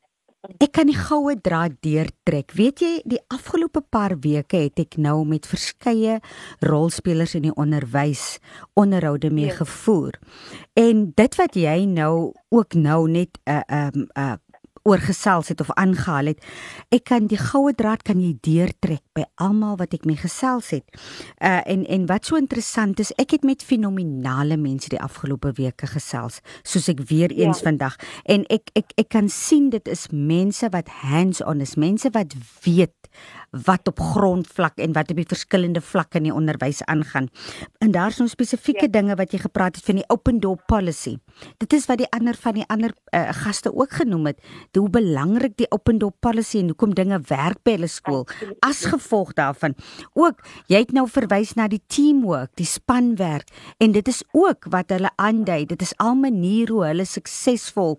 ek 0.47 0.71
kan 0.71 0.87
die 0.87 0.97
goue 0.97 1.35
draad 1.35 1.75
deurtrek. 1.83 2.53
Weet 2.55 2.83
jy, 2.83 2.91
die 3.03 3.19
afgelope 3.33 3.81
paar 3.91 4.15
weke 4.23 4.61
het 4.63 4.79
ek 4.79 4.95
nou 5.01 5.23
met 5.27 5.47
verskeie 5.49 6.19
rolspelers 6.63 7.35
in 7.35 7.49
die 7.49 7.55
onderwys 7.59 8.39
onderhoude 8.79 9.31
mee 9.35 9.51
ja. 9.51 9.57
gevoer. 9.59 10.19
En 10.79 11.09
dit 11.15 11.39
wat 11.39 11.57
jy 11.59 11.83
nou 11.89 12.31
ook 12.55 12.73
nou 12.73 13.09
net 13.09 13.37
'n 13.45 13.51
uh, 13.51 13.63
'n 13.67 13.99
um, 13.99 14.07
'n 14.15 14.48
uh, 14.79 14.89
oorgesels 14.89 15.47
het 15.47 15.61
of 15.61 15.71
aangehaal 15.71 16.25
het. 16.33 16.43
Ek 16.89 17.03
kan 17.09 17.27
die 17.27 17.39
goue 17.39 17.73
draad 17.75 18.03
kan 18.07 18.21
jy 18.21 18.35
deurtrek 18.41 19.03
by 19.17 19.25
almal 19.35 19.77
wat 19.79 19.93
ek 19.93 20.05
mee 20.05 20.19
gesels 20.19 20.71
het. 20.75 20.85
Uh 21.37 21.59
en 21.69 21.85
en 21.85 22.05
wat 22.09 22.25
so 22.25 22.39
interessant 22.39 22.99
is, 22.99 23.11
ek 23.19 23.35
het 23.35 23.43
met 23.43 23.63
fenominale 23.63 24.57
mense 24.57 24.89
die 24.89 25.01
afgelope 25.01 25.51
weke 25.57 25.87
gesels, 25.87 26.39
soos 26.63 26.89
ek 26.89 27.03
weer 27.09 27.31
eens 27.31 27.61
ja. 27.61 27.69
vandag 27.69 27.97
en 28.25 28.45
ek 28.49 28.71
ek 28.79 28.93
ek 28.97 29.09
kan 29.09 29.29
sien 29.29 29.69
dit 29.69 29.87
is 29.87 30.07
mense 30.11 30.69
wat 30.71 30.89
hands 31.03 31.43
on 31.43 31.61
is, 31.61 31.75
mense 31.75 32.09
wat 32.15 32.35
weet 32.63 32.93
wat 33.65 33.87
op 33.87 33.99
grondvlak 33.99 34.77
en 34.77 34.93
wat 34.93 35.09
op 35.09 35.17
die 35.17 35.27
verskillende 35.27 35.81
vlakke 35.81 36.19
in 36.19 36.27
die 36.29 36.33
onderwys 36.33 36.83
aangaan. 36.85 37.29
En 37.77 37.91
daar's 37.91 38.17
nou 38.17 38.29
spesifieke 38.29 38.85
ja. 38.85 38.93
dinge 38.99 39.15
wat 39.15 39.33
jy 39.33 39.41
gepraat 39.41 39.75
het 39.75 39.85
van 39.85 39.99
die 40.01 40.07
open 40.07 40.39
door 40.39 40.59
policy. 40.67 41.17
Dit 41.57 41.73
is 41.73 41.87
wat 41.89 42.01
die 42.01 42.09
ander 42.15 42.37
van 42.37 42.59
die 42.59 42.65
ander 42.67 42.93
uh, 43.13 43.29
gaste 43.41 43.73
ook 43.73 43.97
genoem 44.01 44.31
het, 44.31 44.43
hoe 44.77 44.89
belangrik 44.89 45.57
die 45.57 45.69
open 45.71 45.97
door 45.97 46.13
policy 46.19 46.59
en 46.59 46.71
hoekom 46.73 46.93
dinge 46.93 47.19
werk 47.27 47.63
by 47.63 47.77
hulle 47.77 47.89
skool. 47.91 48.27
As 48.65 48.85
gevolg 48.89 49.33
daarvan, 49.33 49.75
ook 50.13 50.43
jy 50.71 50.83
het 50.83 50.93
nou 50.95 51.07
verwys 51.09 51.55
na 51.57 51.67
die 51.71 51.81
teamwork, 51.87 52.53
die 52.59 52.67
spanwerk 52.69 53.49
en 53.77 53.91
dit 53.95 54.07
is 54.07 54.23
ook 54.31 54.69
wat 54.69 54.93
hulle 54.93 55.11
aandui. 55.15 55.65
Dit 55.65 55.81
is 55.81 55.95
al 55.97 56.15
maniere 56.19 56.73
hoe 56.73 56.85
hulle 56.91 57.05
suksesvol 57.05 57.97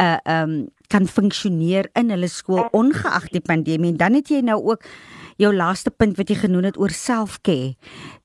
uh 0.00 0.16
um 0.28 0.54
kan 0.92 1.08
funksioneer 1.08 1.88
in 1.98 2.12
hulle 2.12 2.28
skool 2.28 2.66
ongeag 2.76 3.30
die 3.32 3.40
pandemie. 3.44 3.94
En 3.94 4.00
dan 4.00 4.18
het 4.18 4.32
jy 4.32 4.42
nou 4.44 4.60
ook 4.74 4.84
jou 5.42 5.52
laaste 5.54 5.90
punt 5.90 6.16
wat 6.18 6.30
jy 6.30 6.36
genoem 6.44 6.68
het 6.70 6.78
oor 6.80 6.92
selfcare. 6.94 7.74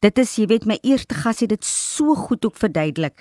Dit 0.05 0.19
is 0.21 0.35
jy 0.37 0.47
weet 0.51 0.67
my 0.69 0.77
eerste 0.85 1.17
gas 1.17 1.41
het 1.43 1.51
dit 1.51 1.65
so 1.65 2.15
goed 2.15 2.45
ook 2.45 2.57
verduidelik. 2.59 3.17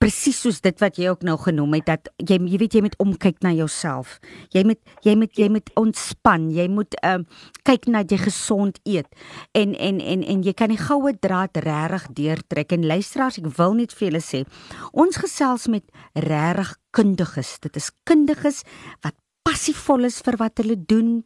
Presies 0.00 0.40
soos 0.40 0.62
dit 0.64 0.80
wat 0.80 0.98
jy 1.00 1.10
ook 1.12 1.24
nou 1.26 1.36
genoem 1.40 1.76
het 1.78 1.86
dat 1.90 2.10
jy 2.16 2.38
jy 2.46 2.60
weet 2.62 2.78
jy 2.78 2.82
moet 2.86 2.96
omkyk 3.02 3.42
na 3.44 3.52
jouself. 3.56 4.16
Jy 4.54 4.64
moet 4.68 4.80
jy 5.04 5.16
moet 5.18 5.36
jy 5.36 5.50
moet 5.52 5.70
ontspan. 5.76 6.48
Jy 6.54 6.68
moet 6.72 6.96
ehm 7.02 7.22
um, 7.22 7.28
kyk 7.66 7.88
na 7.90 8.04
jy 8.06 8.18
gesond 8.22 8.80
eet. 8.84 9.08
En 9.52 9.74
en 9.74 10.00
en 10.00 10.24
en 10.24 10.42
jy 10.42 10.54
kan 10.56 10.72
die 10.72 10.80
goue 10.80 11.12
draad 11.20 11.56
regtig 11.56 12.08
deurtrek 12.16 12.72
en 12.72 12.86
luisteraars 12.86 13.40
ek 13.42 13.52
wil 13.58 13.74
net 13.74 13.92
vir 13.92 14.08
julle 14.10 14.24
sê 14.24 14.44
ons 14.92 15.16
gesels 15.16 15.68
met 15.68 15.84
regtig 16.14 16.76
kundiges. 16.96 17.56
Dit 17.60 17.76
is 17.76 17.90
kundiges 18.08 18.62
wat 19.04 19.16
passievol 19.46 20.08
is 20.08 20.20
vir 20.26 20.38
wat 20.40 20.62
hulle 20.62 20.76
doen 20.90 21.20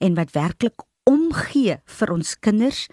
en 0.00 0.14
wat 0.16 0.32
werklik 0.36 0.84
omgee 1.06 1.78
vir 1.98 2.12
ons 2.12 2.34
kinders, 2.42 2.86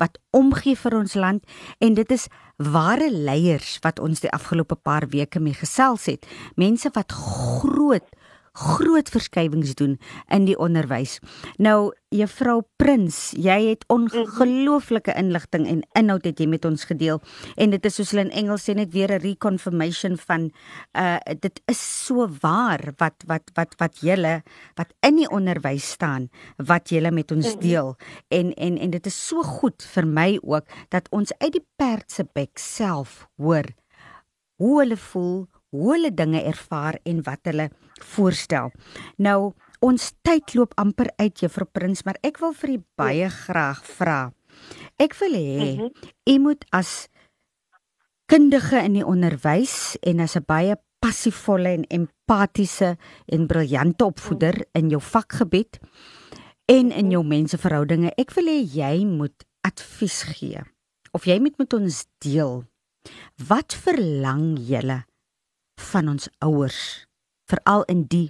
wat 0.00 0.18
omgee 0.36 0.76
vir 0.78 0.96
ons 0.98 1.14
land 1.14 1.44
en 1.84 1.96
dit 1.98 2.14
is 2.14 2.28
ware 2.56 3.10
leiers 3.12 3.76
wat 3.84 4.00
ons 4.02 4.24
die 4.24 4.32
afgelope 4.34 4.78
paar 4.82 5.08
weke 5.12 5.40
mee 5.40 5.54
gesels 5.54 6.08
het. 6.10 6.26
Mense 6.56 6.90
wat 6.94 7.12
groot 7.12 8.08
groot 8.58 9.08
verskywings 9.12 9.74
doen 9.78 9.96
in 10.34 10.48
die 10.48 10.58
onderwys. 10.58 11.18
Nou 11.62 11.92
Juffrou 12.08 12.62
Prins, 12.80 13.34
jy 13.36 13.56
het 13.66 13.82
ongelooflike 13.92 15.12
inligting 15.20 15.66
en 15.68 15.82
inhoud 15.98 16.24
het 16.24 16.38
jy 16.40 16.46
met 16.48 16.64
ons 16.64 16.86
gedeel 16.88 17.20
en 17.60 17.74
dit 17.74 17.88
is 17.90 17.98
soos 18.00 18.14
hulle 18.14 18.24
in 18.24 18.32
Engels 18.42 18.64
sê 18.64 18.74
net 18.74 18.94
weer 18.94 19.12
'n 19.12 19.20
reconfirmation 19.20 20.16
van 20.16 20.50
uh 20.96 21.18
dit 21.40 21.60
is 21.68 21.80
so 22.06 22.28
waar 22.40 22.94
wat 22.96 23.24
wat 23.26 23.50
wat 23.54 23.74
wat 23.78 24.00
julle 24.00 24.42
wat 24.76 24.94
in 25.02 25.16
die 25.16 25.28
onderwys 25.28 25.90
staan 25.90 26.30
wat 26.56 26.88
julle 26.88 27.10
met 27.10 27.32
ons 27.32 27.54
mhm. 27.54 27.60
deel 27.60 27.96
en 28.28 28.54
en 28.54 28.78
en 28.78 28.90
dit 28.90 29.06
is 29.06 29.26
so 29.28 29.42
goed 29.42 29.82
vir 29.82 30.06
my 30.06 30.38
ook 30.42 30.64
dat 30.88 31.08
ons 31.10 31.32
uit 31.38 31.52
die 31.52 31.66
perd 31.76 32.10
se 32.10 32.24
bek 32.24 32.58
self 32.58 33.28
hoor 33.36 33.68
hoe 34.56 34.80
hulle 34.80 34.96
voel 34.96 35.46
hoe 35.70 35.92
hulle 35.92 36.14
dinge 36.14 36.42
ervaar 36.42 36.98
en 37.04 37.22
wat 37.22 37.44
hulle 37.44 37.68
voorstel. 38.04 38.72
Nou 39.16 39.54
ons 39.84 40.12
tyd 40.26 40.54
loop 40.54 40.74
amper 40.76 41.10
uit 41.16 41.38
juffrou 41.40 41.68
Prins, 41.70 42.02
maar 42.04 42.18
ek 42.26 42.40
wil 42.42 42.52
vir 42.52 42.70
u 42.70 42.78
baie 42.98 43.26
ja. 43.26 43.30
graag 43.30 43.84
vra. 43.86 44.18
Ek 44.98 45.14
wil 45.20 45.36
hê 45.38 45.76
mhm. 45.76 45.90
u 46.26 46.38
moet 46.42 46.64
as 46.74 47.08
kundige 48.28 48.80
in 48.84 48.98
die 48.98 49.06
onderwys 49.06 49.96
en 50.02 50.20
as 50.20 50.36
'n 50.36 50.44
baie 50.46 50.76
passievolle 50.98 51.70
en 51.78 51.84
empatiese 51.88 52.96
en 53.26 53.46
briljante 53.46 54.04
opvoeder 54.04 54.54
mhm. 54.54 54.78
in 54.78 54.90
jou 54.90 55.00
vakgebied 55.00 55.78
en 56.68 56.92
in 56.92 57.10
jou 57.10 57.24
menseverhoudinge, 57.24 58.12
ek 58.18 58.34
wil 58.36 58.44
hê 58.44 58.60
jy 58.60 59.06
moet 59.06 59.46
advies 59.64 60.22
gee 60.22 60.60
of 61.12 61.24
jy 61.24 61.38
moet 61.40 61.56
met 61.58 61.72
ons 61.72 62.06
deel. 62.20 62.64
Wat 63.48 63.72
verlang 63.72 64.58
julle 64.60 65.04
van 65.80 66.08
ons 66.08 66.28
ouers 66.44 67.07
veral 67.48 67.84
in 67.88 68.04
die 68.12 68.28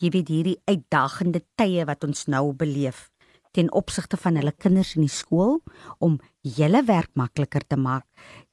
jy 0.00 0.10
weet 0.14 0.30
hierdie 0.32 0.58
uitdagende 0.68 1.42
tye 1.60 1.84
wat 1.88 2.04
ons 2.06 2.26
nou 2.32 2.52
beleef 2.56 3.08
ten 3.56 3.70
opsigte 3.74 4.16
van 4.20 4.38
hulle 4.38 4.52
kinders 4.52 4.94
in 4.96 5.04
die 5.04 5.12
skool 5.12 5.58
om 5.98 6.18
hulle 6.56 6.82
werk 6.88 7.10
makliker 7.18 7.64
te 7.66 7.76
maak 7.76 8.06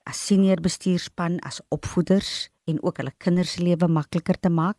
as 0.10 0.20
senior 0.30 0.62
bestuurspan 0.64 1.40
as 1.48 1.62
opvoeders 1.76 2.50
en 2.68 2.82
ook 2.84 3.00
hulle 3.02 3.14
kinders 3.24 3.58
lewe 3.62 3.88
makliker 3.88 4.40
te 4.40 4.52
maak 4.52 4.78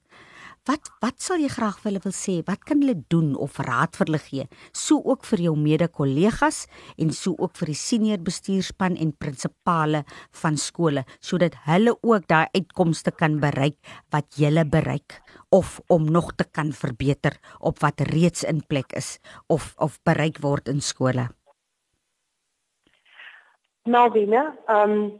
Wat 0.68 0.84
wat 1.00 1.22
sal 1.24 1.40
jy 1.40 1.48
graag 1.48 1.78
vir 1.80 1.88
hulle 1.88 2.00
wil 2.04 2.12
sê? 2.12 2.34
Wat 2.44 2.60
kan 2.68 2.82
hulle 2.82 2.98
doen 3.08 3.30
of 3.40 3.54
raad 3.64 3.94
vir 3.96 4.10
hulle 4.10 4.18
gee? 4.20 4.44
So 4.76 5.00
ook 5.00 5.24
vir 5.24 5.40
jou 5.46 5.54
mede-kollegas 5.56 6.66
en 7.00 7.12
so 7.16 7.32
ook 7.40 7.54
vir 7.56 7.70
die 7.72 7.78
senior 7.80 8.20
bestuurspan 8.26 8.98
en 9.00 9.14
prinsipale 9.16 10.02
van 10.42 10.58
skole 10.60 11.06
sodat 11.24 11.56
hulle 11.64 11.94
ook 11.96 12.26
daai 12.28 12.52
uitkomste 12.52 13.14
kan 13.16 13.38
bereik 13.40 13.78
wat 14.12 14.36
jy 14.36 14.52
bereik 14.68 15.22
of 15.48 15.80
om 15.88 16.04
nog 16.04 16.34
te 16.36 16.44
kan 16.44 16.72
verbeter 16.72 17.40
op 17.60 17.80
wat 17.80 18.04
reeds 18.12 18.44
in 18.44 18.60
plek 18.60 18.92
is 18.92 19.18
of 19.48 19.72
of 19.78 19.96
bereik 20.04 20.42
word 20.44 20.68
in 20.68 20.80
skole. 20.80 21.30
Malvina, 23.86 24.52
um 24.68 25.16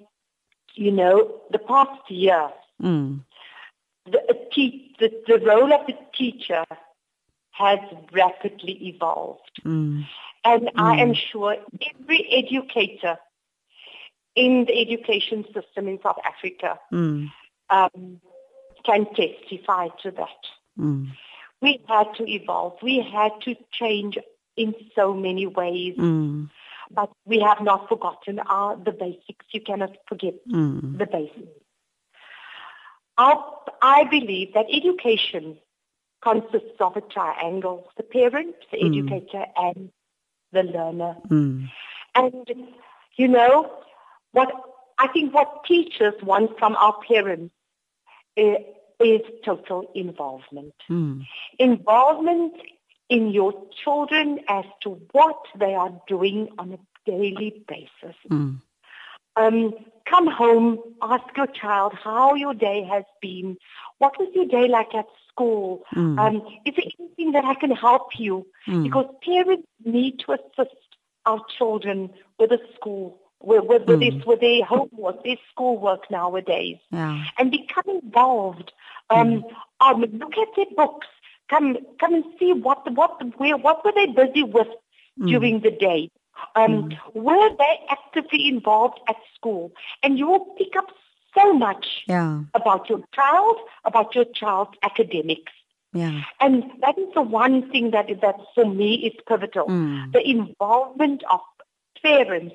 you 0.74 0.92
know, 0.92 1.40
the 1.50 1.58
past 1.58 2.04
year. 2.10 2.52
Mm 2.76 3.24
the, 4.10 4.38
te- 4.52 4.94
the, 4.98 5.10
the 5.26 5.38
role 5.38 5.72
of 5.72 5.86
the 5.86 5.96
teacher 6.16 6.64
has 7.50 7.78
rapidly 8.12 8.72
evolved. 8.88 9.50
Mm. 9.64 10.06
And 10.44 10.62
mm. 10.62 10.70
I 10.76 11.00
am 11.00 11.14
sure 11.14 11.56
every 11.82 12.28
educator 12.30 13.18
in 14.34 14.66
the 14.66 14.80
education 14.80 15.44
system 15.52 15.88
in 15.88 15.98
South 16.00 16.18
Africa 16.24 16.78
mm. 16.92 17.28
um, 17.70 18.20
can 18.84 19.06
testify 19.14 19.88
to 20.02 20.10
that. 20.12 20.42
Mm. 20.78 21.08
We 21.60 21.80
had 21.88 22.14
to 22.18 22.30
evolve. 22.30 22.74
We 22.82 23.00
had 23.00 23.32
to 23.42 23.56
change 23.72 24.16
in 24.56 24.74
so 24.94 25.12
many 25.12 25.46
ways. 25.46 25.96
Mm. 25.98 26.50
But 26.90 27.10
we 27.26 27.40
have 27.40 27.60
not 27.60 27.88
forgotten 27.88 28.38
our, 28.38 28.76
the 28.76 28.92
basics. 28.92 29.44
You 29.50 29.60
cannot 29.60 29.96
forget 30.08 30.34
mm. 30.48 30.96
the 30.96 31.06
basics. 31.06 31.48
I 33.18 34.04
believe 34.10 34.54
that 34.54 34.66
education 34.72 35.58
consists 36.22 36.80
of 36.80 36.96
a 36.96 37.00
triangle, 37.00 37.90
the 37.96 38.02
parent, 38.02 38.56
the 38.72 38.78
mm. 38.78 38.88
educator, 38.88 39.46
and 39.56 39.90
the 40.52 40.62
learner. 40.62 41.16
Mm. 41.28 41.68
And, 42.14 42.48
you 43.16 43.28
know, 43.28 43.70
what 44.32 44.50
I 44.98 45.08
think 45.08 45.32
what 45.32 45.64
teachers 45.64 46.14
want 46.22 46.58
from 46.58 46.74
our 46.76 46.96
parents 47.06 47.54
is, 48.36 48.56
is 49.00 49.20
total 49.44 49.90
involvement. 49.94 50.74
Mm. 50.90 51.24
Involvement 51.58 52.54
in 53.08 53.30
your 53.30 53.52
children 53.84 54.40
as 54.48 54.64
to 54.82 55.00
what 55.12 55.40
they 55.58 55.74
are 55.74 55.92
doing 56.08 56.48
on 56.58 56.72
a 56.72 57.10
daily 57.10 57.64
basis. 57.66 58.16
Mm. 58.28 58.60
Um, 59.36 59.74
come 60.08 60.26
home, 60.26 60.78
ask 61.02 61.24
your 61.36 61.46
child 61.46 61.92
how 61.94 62.34
your 62.34 62.54
day 62.54 62.84
has 62.84 63.04
been. 63.20 63.56
What 63.98 64.18
was 64.18 64.28
your 64.34 64.46
day 64.46 64.68
like 64.68 64.94
at 64.94 65.06
school? 65.30 65.84
Mm. 65.94 66.18
Um, 66.18 66.36
is 66.64 66.74
there 66.76 66.86
anything 66.98 67.32
that 67.32 67.44
I 67.44 67.54
can 67.54 67.70
help 67.70 68.18
you? 68.18 68.46
Mm. 68.66 68.84
Because 68.84 69.06
parents 69.22 69.66
need 69.84 70.20
to 70.20 70.32
assist 70.32 70.76
our 71.26 71.40
children 71.56 72.10
with 72.38 72.50
the 72.50 72.60
school, 72.74 73.18
with, 73.40 73.64
with, 73.64 73.82
mm. 73.82 73.86
with, 73.86 74.00
this, 74.00 74.26
with 74.26 74.40
their 74.40 74.64
homework, 74.64 75.24
their 75.24 75.36
schoolwork 75.50 76.10
nowadays. 76.10 76.78
Yeah. 76.90 77.24
And 77.38 77.50
become 77.50 77.84
involved. 78.02 78.72
Um, 79.10 79.42
mm. 79.42 79.52
um, 79.80 80.00
look 80.00 80.36
at 80.36 80.48
their 80.56 80.66
books. 80.76 81.06
Come, 81.50 81.78
come 81.98 82.14
and 82.14 82.24
see 82.38 82.52
what, 82.52 82.84
the 82.84 82.92
what, 82.92 83.22
where, 83.38 83.56
what 83.56 83.84
were 83.84 83.92
they 83.94 84.06
busy 84.06 84.42
with 84.42 84.68
mm. 85.18 85.28
during 85.28 85.60
the 85.60 85.70
day. 85.70 86.10
Um, 86.54 86.90
mm. 86.90 86.98
Were 87.14 87.56
they 87.56 87.80
actively 87.90 88.48
involved 88.48 88.98
at 89.08 89.16
school? 89.34 89.72
And 90.02 90.18
you 90.18 90.26
will 90.26 90.46
pick 90.56 90.76
up 90.76 90.88
so 91.36 91.52
much 91.52 92.04
yeah. 92.06 92.42
about 92.54 92.88
your 92.88 93.02
child, 93.14 93.56
about 93.84 94.14
your 94.14 94.24
child's 94.24 94.76
academics. 94.82 95.52
Yeah. 95.92 96.22
And 96.40 96.64
that 96.80 96.98
is 96.98 97.08
the 97.14 97.22
one 97.22 97.70
thing 97.70 97.92
that 97.92 98.10
is 98.10 98.20
that 98.20 98.36
for 98.54 98.66
me 98.66 98.94
is 99.06 99.12
pivotal. 99.26 99.66
Mm. 99.66 100.12
The 100.12 100.28
involvement 100.28 101.22
of 101.30 101.40
parents 102.02 102.54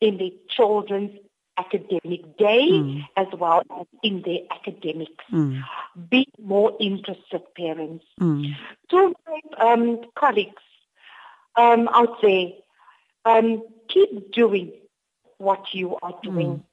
in 0.00 0.18
their 0.18 0.30
children's 0.48 1.18
academic 1.56 2.36
day 2.36 2.68
mm. 2.68 3.02
as 3.16 3.26
well 3.38 3.62
as 3.78 3.86
in 4.02 4.22
their 4.22 4.40
academics. 4.50 5.24
Mm. 5.32 5.62
Be 6.10 6.26
more 6.42 6.76
interested 6.80 7.42
parents. 7.56 8.04
Mm. 8.20 8.54
To 8.90 9.14
my 9.26 9.72
um, 9.72 10.00
colleagues 10.16 10.62
um, 11.56 11.88
out 11.88 12.20
there, 12.22 12.48
um, 13.24 13.62
keep 13.88 14.32
doing 14.32 14.72
what 15.38 15.72
you 15.72 15.96
are 16.02 16.14
doing. 16.22 16.46
Mm. 16.46 16.64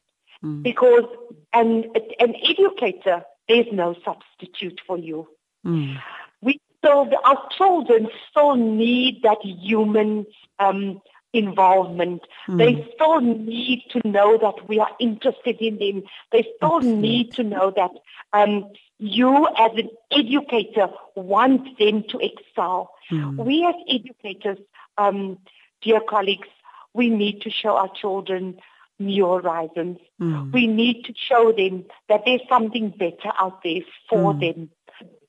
Mm. 0.44 0.64
Because 0.64 1.06
an, 1.54 1.86
an 2.20 2.36
educator, 2.50 3.24
there's 3.48 3.68
no 3.72 3.96
substitute 4.04 4.82
for 4.88 4.98
you. 4.98 5.28
Mm. 5.66 5.98
We 6.42 6.60
still 6.80 7.10
our 7.24 7.50
children 7.58 8.10
still 8.30 8.56
need 8.56 9.22
that 9.24 9.38
human 9.44 10.26
um, 10.58 11.02
involvement. 11.34 12.24
Mm. 12.48 12.58
They 12.58 12.92
still 12.96 13.22
need 13.22 13.84
to 13.92 14.02
know 14.08 14.38
that 14.38 14.68
we 14.68 14.80
are 14.80 14.90
interested 15.00 15.58
in 15.62 15.78
them. 15.78 16.04
They 16.32 16.48
still 16.58 16.78
Absolutely. 16.78 17.02
need 17.02 17.34
to 17.34 17.44
know 17.44 17.72
that 17.76 17.92
um, 18.34 18.72
you 18.98 19.48
as 19.58 19.72
an 19.78 19.90
educator 20.12 20.90
want 21.16 21.78
them 21.78 22.04
to 22.10 22.20
excel. 22.20 22.92
Mm. 23.12 23.38
We 23.46 23.66
as 23.66 23.76
educators, 23.88 24.58
um, 24.98 25.38
dear 25.82 26.00
colleagues, 26.00 26.48
we 26.94 27.10
need 27.10 27.42
to 27.42 27.50
show 27.50 27.78
our 27.78 27.90
children 27.90 28.60
new 29.00 29.26
horizons. 29.28 29.98
Mm. 30.22 30.54
We 30.54 30.68
need 30.68 31.06
to 31.06 31.14
show 31.16 31.52
them 31.52 31.86
that 32.08 32.22
there's 32.26 32.42
something 32.48 32.90
better 32.90 33.32
out 33.40 33.64
there 33.64 33.82
for 34.10 34.34
mm. 34.34 34.40
them. 34.40 34.70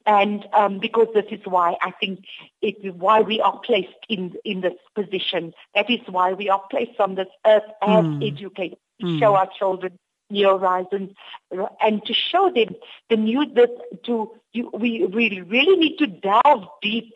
And 0.04 0.44
um, 0.52 0.80
because 0.80 1.06
this 1.14 1.26
is 1.30 1.40
why 1.44 1.76
I 1.80 1.92
think 1.92 2.24
it 2.60 2.76
is 2.82 2.92
why 2.94 3.20
we 3.20 3.40
are 3.40 3.58
placed 3.60 3.90
in 4.08 4.34
in 4.44 4.60
this 4.60 4.74
position. 4.96 5.54
That 5.76 5.88
is 5.88 6.00
why 6.08 6.32
we 6.32 6.48
are 6.48 6.62
placed 6.70 6.98
on 6.98 7.14
this 7.14 7.28
earth 7.46 7.62
as 7.80 8.04
mm. 8.04 8.26
educators 8.26 8.78
to 9.00 9.06
mm. 9.06 9.20
show 9.20 9.36
our 9.36 9.48
children 9.56 9.98
new 10.28 10.48
horizons 10.48 11.12
and 11.80 12.04
to 12.06 12.14
show 12.14 12.50
them 12.52 12.74
the 13.10 13.16
new 13.16 13.44
that 13.54 13.70
to 14.04 14.32
you, 14.52 14.70
we 14.72 15.06
really 15.12 15.42
really 15.42 15.76
need 15.76 15.98
to 15.98 16.06
delve 16.06 16.66
deep 16.80 17.12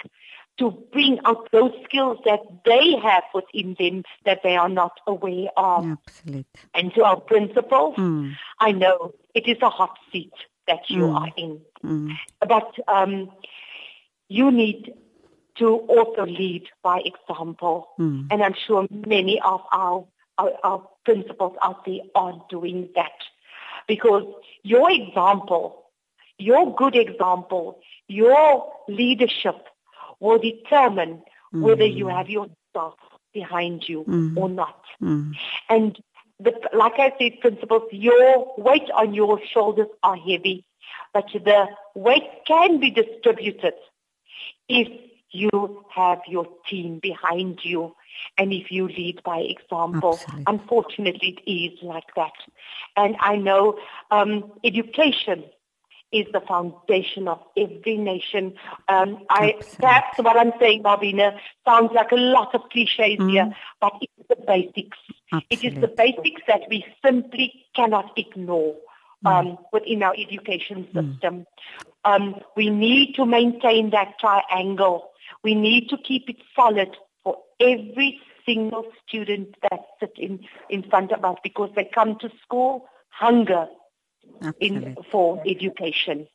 to 0.59 0.71
bring 0.93 1.19
out 1.25 1.51
those 1.53 1.73
skills 1.85 2.19
that 2.25 2.41
they 2.65 2.97
have 3.03 3.25
within 3.35 3.77
them 3.79 4.05
that 4.25 4.43
they 4.43 4.57
are 4.57 4.69
not 4.69 5.01
aware 5.07 5.49
of. 5.57 5.99
Absolutely. 6.07 6.47
And 6.75 6.95
to 6.95 7.05
our 7.05 7.21
principals, 7.21 7.97
mm. 7.97 8.35
I 8.59 8.73
know 8.73 9.15
it 9.35 9.47
is 9.47 9.59
a 9.61 9.69
hot 9.69 9.99
seat 10.11 10.33
that 10.67 10.89
you 10.89 11.03
mm. 11.03 11.21
are 11.21 11.33
in. 11.37 11.61
Mm. 11.85 12.17
But 12.41 12.73
um, 12.89 13.31
you 14.29 14.51
need 14.51 14.95
to 15.59 15.69
also 15.69 16.27
lead 16.27 16.65
by 16.83 17.01
example. 17.01 17.89
Mm. 17.99 18.29
And 18.31 18.43
I'm 18.43 18.55
sure 18.67 18.87
many 18.91 19.41
of 19.41 19.61
our, 19.73 20.07
our, 20.39 20.53
our 20.65 20.89
principals 21.05 21.57
out 21.63 21.85
there 21.85 22.01
are 22.15 22.43
doing 22.49 22.89
that. 22.95 23.13
Because 23.87 24.25
your 24.63 24.91
example, 24.91 25.85
your 26.39 26.75
good 26.75 26.97
example, 26.97 27.79
your 28.09 28.73
leadership 28.89 29.69
will 30.21 30.39
determine 30.39 31.23
mm. 31.55 31.63
whether 31.63 31.85
you 31.85 32.09
have 32.09 32.29
your 32.29 32.49
staff 32.71 32.95
behind 33.33 33.89
you 33.89 34.05
mm. 34.05 34.37
or 34.37 34.49
not. 34.49 34.83
Mm. 35.03 35.33
And 35.69 35.99
the, 36.41 36.53
like 36.73 36.99
I 36.99 37.13
said, 37.19 37.41
principals, 37.41 37.83
your 37.93 38.55
weight 38.59 38.91
on 38.95 39.15
your 39.15 39.41
shoulders 39.53 39.89
are 40.03 40.17
heavy, 40.17 40.65
but 41.13 41.27
the 41.33 41.67
weight 41.95 42.29
can 42.47 42.81
be 42.81 42.91
distributed 42.91 43.75
if 44.69 44.89
you 45.31 45.85
have 45.95 46.21
your 46.29 46.47
team 46.69 46.99
behind 46.99 47.61
you 47.63 47.95
and 48.39 48.53
if 48.53 48.71
you 48.71 48.89
lead 48.89 49.23
by 49.23 49.39
example. 49.39 50.15
Absolutely. 50.15 50.45
Unfortunately, 50.47 51.39
it 51.47 51.51
is 51.51 51.79
like 51.83 52.15
that. 52.17 52.33
And 52.97 53.17
I 53.21 53.37
know 53.37 53.79
um, 54.11 54.53
education 54.65 55.45
is 56.13 56.27
the 56.33 56.41
foundation 56.41 57.29
of 57.29 57.41
every 57.57 57.97
nation. 57.97 58.55
Um, 58.89 59.25
I, 59.29 59.55
perhaps 59.79 60.19
what 60.19 60.37
I'm 60.37 60.53
saying, 60.61 60.83
Barbina, 60.83 61.37
sounds 61.65 61.91
like 61.95 62.13
a 62.13 62.17
lot 62.17 62.55
of 62.55 62.63
cliches 62.71 63.19
mm. 63.19 63.31
here, 63.31 63.53
but 63.81 63.93
it's 64.01 64.29
the 64.29 64.37
basics. 64.47 64.99
Absolutely. 65.33 65.47
It 65.51 65.75
is 65.75 65.81
the 65.81 65.89
basics 65.89 66.43
that 66.47 66.63
we 66.71 66.85
simply 67.05 67.67
cannot 67.75 68.13
ignore 68.17 68.77
mm. 69.25 69.31
um, 69.31 69.59
within 69.73 70.03
our 70.03 70.15
education 70.17 70.87
mm. 70.93 71.13
system. 71.13 71.47
Mm. 72.05 72.15
Um, 72.15 72.35
we 72.57 72.71
need 72.71 73.15
to 73.17 73.27
maintain 73.27 73.91
that 73.91 74.19
triangle. 74.21 75.11
We 75.43 75.55
need 75.55 75.89
to 75.89 75.97
keep 75.99 76.31
it 76.31 76.37
solid 76.55 76.97
for 77.25 77.39
every 77.61 78.21
single 78.47 78.85
student 79.07 79.57
that 79.63 79.81
sits 79.99 80.15
in, 80.17 80.39
in 80.71 80.89
front 80.89 81.11
of 81.11 81.25
us 81.25 81.37
because 81.43 81.71
they 81.75 81.91
come 81.93 82.17
to 82.21 82.31
school 82.45 82.87
hunger 83.09 83.67
in 84.59 84.97
for 85.11 85.41
education. 85.45 86.27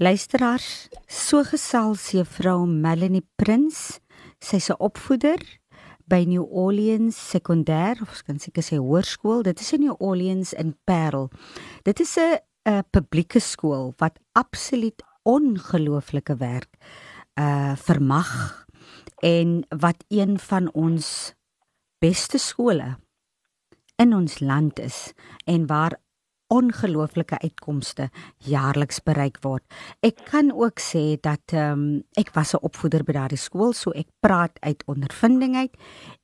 Luisteraars, 0.00 0.88
so 1.06 1.42
gesels 1.44 2.10
juffrou 2.10 2.66
Melanie 2.66 3.26
Prins. 3.36 4.00
Sy's 4.40 4.70
'n 4.70 4.78
opvoeder 4.78 5.38
by 6.06 6.24
New 6.24 6.42
Orleans 6.42 7.16
Sekondêr, 7.16 8.00
of 8.00 8.22
kan 8.24 8.38
seker 8.38 8.62
sê 8.62 8.76
hoërskool. 8.76 9.42
Dit 9.42 9.60
is 9.60 9.72
in 9.72 9.80
New 9.80 9.96
Orleans 9.98 10.52
in 10.52 10.76
Parel. 10.84 11.30
Dit 11.84 12.00
is 12.00 12.16
'n 12.16 12.38
'n 12.64 12.84
publieke 12.90 13.40
skool 13.40 13.94
wat 13.98 14.18
absoluut 14.32 15.02
ongelooflike 15.22 16.36
werk 16.36 16.70
uh 17.38 17.76
vermag 17.76 18.66
en 19.22 19.64
wat 19.68 20.04
een 20.08 20.38
van 20.38 20.72
ons 20.72 21.34
beste 21.98 22.38
skole 22.38 22.96
in 23.96 24.14
ons 24.14 24.40
land 24.40 24.78
is 24.78 25.12
en 25.44 25.66
waar 25.66 25.98
ongelooflike 26.52 27.38
uitkomste 27.40 28.08
jaarliks 28.44 29.00
bereik 29.06 29.38
word. 29.44 29.64
Ek 30.04 30.20
kan 30.28 30.52
ook 30.52 30.80
sê 30.82 31.16
dat 31.24 31.54
ehm 31.56 31.72
um, 31.72 32.02
ek 32.18 32.34
was 32.36 32.52
'n 32.54 32.62
opvoeder 32.62 33.04
by 33.04 33.12
daardie 33.12 33.40
skool, 33.40 33.72
so 33.72 33.90
ek 33.90 34.08
praat 34.20 34.58
uit 34.60 34.82
ondervinding 34.86 35.56
uit 35.56 35.74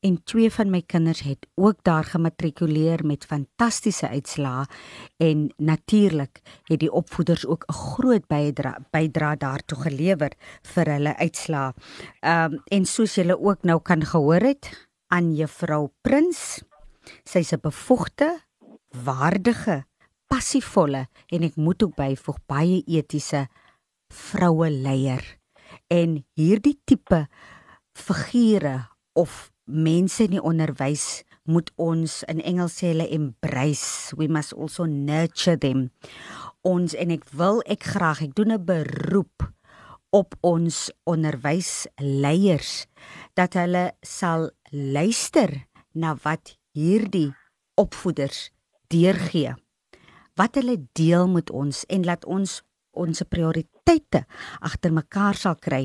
en 0.01 0.21
twee 0.25 0.51
van 0.51 0.71
my 0.71 0.83
kinders 0.87 1.21
het 1.21 1.47
ook 1.55 1.83
daar 1.83 2.05
gematrikuleer 2.05 3.07
met 3.07 3.25
fantastiese 3.25 4.09
uitslae 4.09 4.67
en 5.17 5.53
natuurlik 5.57 6.41
het 6.69 6.81
die 6.81 6.93
opvoeders 6.93 7.47
ook 7.47 7.65
'n 7.69 7.73
groot 7.73 8.27
bydra 8.29 8.79
bydra 8.91 9.37
daartoe 9.37 9.79
gelewer 9.79 10.33
vir 10.63 10.87
hulle 10.87 11.17
uitslae. 11.17 11.73
Ehm 12.21 12.53
um, 12.53 12.61
en 12.65 12.85
soos 12.85 13.15
julle 13.15 13.41
ook 13.41 13.63
nou 13.63 13.81
kan 13.81 14.05
gehoor 14.05 14.41
het 14.41 14.89
aan 15.09 15.35
juffrou 15.35 15.91
Prins, 16.03 16.63
sy's 17.25 17.53
'n 17.53 17.61
bevoegde 17.61 18.41
waardige 19.05 19.85
passievolle 20.29 21.07
en 21.33 21.47
ek 21.47 21.57
moet 21.57 21.83
ook 21.83 21.97
byvoeg 21.99 22.39
baie 22.51 22.83
etiese 22.87 23.47
vroue 24.13 24.71
leier. 24.73 25.25
En 25.93 26.23
hierdie 26.39 26.77
tipe 26.89 27.27
figure 27.97 28.89
of 29.19 29.51
mense 29.65 30.25
in 30.25 30.39
die 30.39 30.45
onderwys 30.45 31.25
moet 31.49 31.71
ons 31.81 32.23
in 32.29 32.41
Engels 32.45 32.79
sê 32.81 32.93
hulle 32.93 33.09
embrace. 33.13 34.15
We 34.17 34.29
must 34.29 34.55
also 34.57 34.85
nurture 34.89 35.57
them. 35.61 35.89
Ons 36.65 36.97
en 36.97 37.13
ek 37.15 37.25
wil 37.37 37.63
ek 37.69 37.89
graag 37.97 38.23
ek 38.29 38.35
doen 38.37 38.53
'n 38.53 38.65
beroep 38.65 39.49
op 40.13 40.37
ons 40.41 40.89
onderwysleiers 41.05 42.87
dat 43.37 43.55
hulle 43.55 43.93
sal 44.03 44.51
luister 44.73 45.69
na 45.93 46.17
wat 46.25 46.57
hierdie 46.73 47.33
opvoeders 47.77 48.51
deurgee 48.89 49.57
wat 50.39 50.59
hulle 50.61 50.79
deel 50.99 51.29
met 51.29 51.51
ons 51.51 51.85
en 51.89 52.07
laat 52.07 52.25
ons 52.25 52.61
ons 52.99 53.23
prioriteite 53.31 54.25
agter 54.65 54.95
mekaar 54.95 55.37
sal 55.39 55.59
kry 55.61 55.85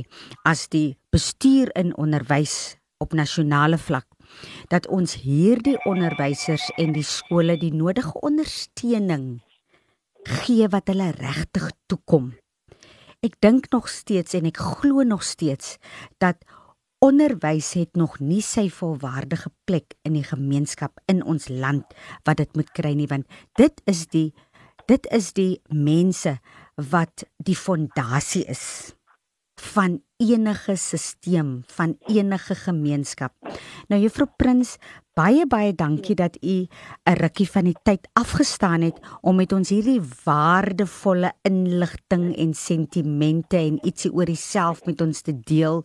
as 0.50 0.66
die 0.74 0.96
bestuur 1.14 1.70
in 1.78 1.94
onderwys 2.00 2.78
op 3.04 3.14
nasionale 3.18 3.78
vlak 3.78 4.08
dat 4.72 4.88
ons 4.88 5.16
hierdie 5.22 5.78
onderwysers 5.90 6.70
en 6.82 6.96
die 6.96 7.06
skole 7.06 7.58
die 7.60 7.74
nodige 7.74 8.16
ondersteuning 8.26 9.28
gee 10.24 10.70
wat 10.72 10.88
hulle 10.88 11.12
regtig 11.18 11.68
toekom. 11.92 12.32
Ek 13.24 13.36
dink 13.44 13.70
nog 13.72 13.90
steeds 13.92 14.36
en 14.40 14.48
ek 14.50 14.60
glo 14.60 15.04
nog 15.08 15.24
steeds 15.28 15.78
dat 16.24 16.40
onderwys 17.04 17.74
het 17.76 17.98
nog 18.00 18.20
nie 18.24 18.42
sy 18.42 18.70
volwaardige 18.72 19.50
plek 19.68 19.98
in 20.08 20.16
die 20.16 20.24
gemeenskap 20.24 21.02
in 21.12 21.20
ons 21.28 21.50
land 21.52 21.92
wat 22.24 22.40
dit 22.40 22.56
moet 22.56 22.70
kry 22.78 22.94
nie 22.96 23.10
want 23.12 23.28
dit 23.60 23.82
is 23.92 24.06
die 24.14 24.30
dit 24.88 25.10
is 25.12 25.34
die 25.36 25.60
mense 25.68 26.38
wat 26.94 27.26
die 27.44 27.58
fondasie 27.60 28.46
is 28.52 28.64
van 29.64 30.02
enige 30.24 30.76
stelsel 30.76 31.62
van 31.76 31.96
enige 32.08 32.56
gemeenskap. 32.56 33.34
Nou 33.88 34.00
juffrou 34.02 34.28
Prins, 34.38 34.76
baie 35.18 35.46
baie 35.48 35.74
dankie 35.76 36.16
dat 36.16 36.38
u 36.42 36.68
'n 37.06 37.18
rukkie 37.20 37.50
van 37.50 37.64
die 37.64 37.78
tyd 37.84 38.08
afgestaan 38.14 38.82
het 38.82 39.00
om 39.22 39.36
met 39.36 39.52
ons 39.52 39.70
hierdie 39.70 40.02
waardevolle 40.24 41.34
inligting 41.42 42.36
en 42.38 42.54
sentimente 42.54 43.58
en 43.58 43.86
ietsie 43.86 44.14
oor 44.14 44.26
jouself 44.26 44.86
met 44.86 45.02
ons 45.02 45.22
te 45.22 45.40
deel. 45.40 45.84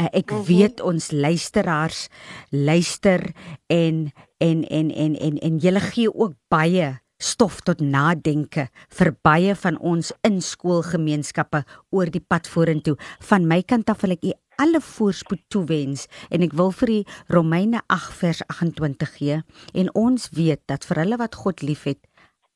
Uh, 0.00 0.06
ek 0.12 0.30
-hmm. 0.30 0.44
weet 0.44 0.80
ons 0.80 1.10
luisteraars 1.10 2.08
luister 2.50 3.32
en 3.66 4.12
en 4.38 4.64
en 4.68 4.90
en 4.90 5.16
en 5.16 5.38
en 5.38 5.56
julle 5.56 5.80
gee 5.80 6.14
ook 6.14 6.32
baie 6.48 7.05
stof 7.22 7.60
tot 7.64 7.80
nadenke 7.80 8.66
vir 8.98 9.12
baie 9.24 9.54
van 9.56 9.78
ons 9.80 10.12
in 10.26 10.40
skoolgemeenskappe 10.44 11.62
oor 11.90 12.10
die 12.12 12.22
pad 12.22 12.48
vorentoe. 12.48 12.96
Van 13.28 13.46
my 13.48 13.62
kant 13.62 13.90
af 13.90 14.02
wil 14.04 14.16
ek 14.16 14.26
u 14.26 14.34
alle 14.60 14.80
voorspoed 14.80 15.42
toewens 15.52 16.06
en 16.30 16.44
ek 16.46 16.56
wil 16.56 16.72
vir 16.80 16.92
u 16.92 16.98
Romeine 17.32 17.80
8 17.92 18.18
vers 18.20 18.42
28 18.52 19.16
gee 19.16 19.40
en 19.74 19.90
ons 19.94 20.28
weet 20.36 20.62
dat 20.68 20.84
vir 20.88 21.02
hulle 21.04 21.20
wat 21.20 21.36
God 21.44 21.64
liefhet, 21.64 22.00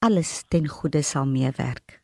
alles 0.01 0.45
ten 0.49 0.69
goeie 0.69 1.03
sal 1.05 1.29
meewerk. 1.29 2.01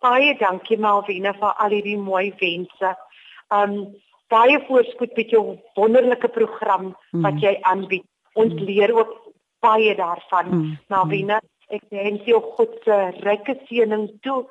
Baie 0.00 0.32
dankie 0.40 0.78
Malvina 0.80 1.34
vir 1.36 1.56
al 1.60 1.76
hierdie 1.76 1.98
mooi 2.00 2.30
wense. 2.40 2.94
Um 3.52 3.92
baie 4.30 4.60
voorspoed 4.68 5.16
met 5.18 5.32
jou 5.34 5.42
wonderlike 5.76 6.28
program 6.32 6.92
wat 7.10 7.34
mm. 7.34 7.42
jy 7.42 7.54
aanbied. 7.66 8.06
Ons 8.38 8.54
leer 8.62 8.92
ook 8.94 9.10
baie 9.60 9.94
daarvan. 9.96 10.48
Mm. 10.50 10.78
Malvina, 10.92 11.40
ek 11.70 11.84
wens 11.94 12.24
jou 12.28 12.40
God 12.56 12.74
se 12.84 12.96
ryke 13.24 13.56
seëning 13.68 14.08
toe 14.26 14.44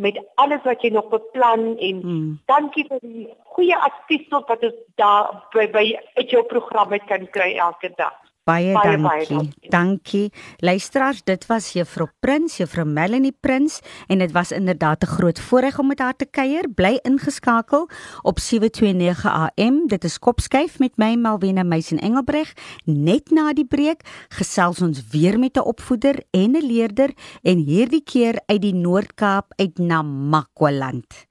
met 0.00 0.16
alles 0.40 0.62
wat 0.64 0.82
jy 0.82 0.90
nog 0.94 1.10
beplan 1.12 1.74
en 1.76 2.00
mm. 2.00 2.28
dankie 2.48 2.86
vir 2.88 3.02
die 3.04 3.26
goeie 3.54 3.76
advies 3.76 4.24
wat 4.32 4.64
ons 4.64 4.78
daar 5.00 5.34
by, 5.52 5.66
by 5.74 5.84
uit 6.16 6.32
jou 6.32 6.42
program 6.48 6.94
kan 7.08 7.28
kry 7.34 7.52
elke 7.60 7.92
dag. 7.98 8.16
Baie, 8.42 8.72
baie 8.74 8.96
dankie. 8.96 9.02
Baie 9.06 9.26
dankie. 9.28 9.68
Dankie. 9.70 10.32
Luisteraars, 10.58 11.20
dit 11.22 11.44
was 11.46 11.68
Juffrou 11.76 12.08
Prins, 12.20 12.56
Juffrou 12.58 12.84
Melanie 12.84 13.34
Prins 13.40 13.78
en 14.10 14.18
dit 14.18 14.32
was 14.32 14.50
inderdaad 14.50 15.04
'n 15.04 15.06
groot 15.06 15.40
voorreg 15.40 15.78
om 15.78 15.86
met 15.86 15.98
haar 15.98 16.16
te 16.16 16.26
kuier. 16.26 16.68
Bly 16.68 16.98
ingeskakel 17.02 17.88
op 18.22 18.38
729 18.38 19.26
AM. 19.26 19.86
Dit 19.86 20.04
is 20.04 20.18
Kopskyf 20.18 20.78
met 20.78 20.96
my 20.96 21.14
Malwena 21.14 21.62
Meisen 21.62 21.98
Engelbreg. 21.98 22.52
Net 22.84 23.30
na 23.30 23.52
die 23.52 23.66
breek 23.66 24.00
gesels 24.28 24.80
ons 24.80 25.02
weer 25.10 25.38
met 25.38 25.56
'n 25.56 25.60
opvoeder 25.60 26.22
en 26.30 26.50
'n 26.56 26.66
leerder 26.66 27.10
en 27.42 27.58
hierdie 27.58 28.02
keer 28.04 28.40
uit 28.46 28.62
die 28.62 28.74
Noord-Kaap 28.74 29.52
uit 29.56 29.78
Namakwaland. 29.78 31.26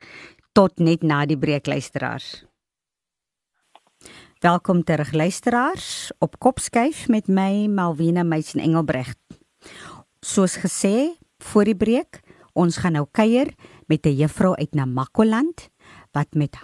Tot 0.51 0.80
net 0.80 1.03
na 1.03 1.26
die 1.26 1.38
breek 1.38 1.66
luisteraars. 1.66 2.51
Welkom 4.42 4.84
terug 4.84 5.12
luisteraars 5.12 6.12
op 6.18 6.39
Kopskyf 6.39 7.04
met 7.08 7.28
my 7.28 7.68
Malwena 7.70 8.24
Meisen 8.24 8.60
Engelbregt. 8.60 9.20
Soos 10.20 10.56
gesê 10.58 11.14
voor 11.38 11.70
die 11.70 11.76
breek, 11.78 12.24
ons 12.58 12.80
gaan 12.82 12.98
nou 12.98 13.06
kuier 13.12 13.54
met 13.86 14.02
'n 14.06 14.18
juffrou 14.18 14.56
uit 14.56 14.74
Namakoland 14.74 15.70
wat 16.12 16.34
met 16.34 16.58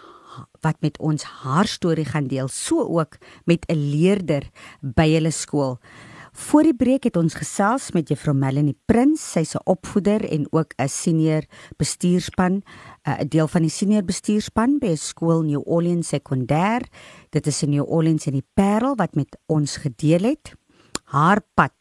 wat 0.61 0.81
met 0.81 0.97
ons 0.97 1.23
haar 1.23 1.67
storie 1.67 2.05
gaan 2.05 2.27
deel, 2.27 2.47
so 2.47 2.81
ook 2.81 3.17
met 3.45 3.69
'n 3.69 3.77
leerder 3.77 4.49
by 4.81 5.13
hulle 5.13 5.31
skool. 5.31 5.77
Voor 6.37 6.67
die 6.67 6.75
breek 6.77 7.07
het 7.07 7.15
ons 7.17 7.33
gesels 7.33 7.87
met 7.95 8.11
Juffrou 8.11 8.35
Melanie 8.37 8.77
Prins, 8.85 9.21
sy's 9.33 9.55
'n 9.55 9.65
opvoeder 9.65 10.21
en 10.21 10.45
ook 10.51 10.73
'n 10.77 10.87
senior 10.87 11.43
bestuurspan, 11.77 12.61
eh, 13.01 13.19
'n 13.19 13.27
deel 13.27 13.47
van 13.47 13.61
die 13.61 13.69
senior 13.69 14.03
bestuurspan 14.03 14.77
by 14.79 14.95
skool 14.95 15.41
New 15.41 15.61
Orleans 15.65 16.07
Sekondêr. 16.07 16.81
Dit 17.29 17.47
is 17.47 17.63
in 17.63 17.69
New 17.69 17.89
Orleans 17.89 18.27
in 18.27 18.33
die 18.33 18.47
Parel 18.53 18.95
wat 18.95 19.15
met 19.15 19.37
ons 19.45 19.77
gedeel 19.77 20.23
het. 20.23 20.53
Haar 21.03 21.41
pad 21.53 21.73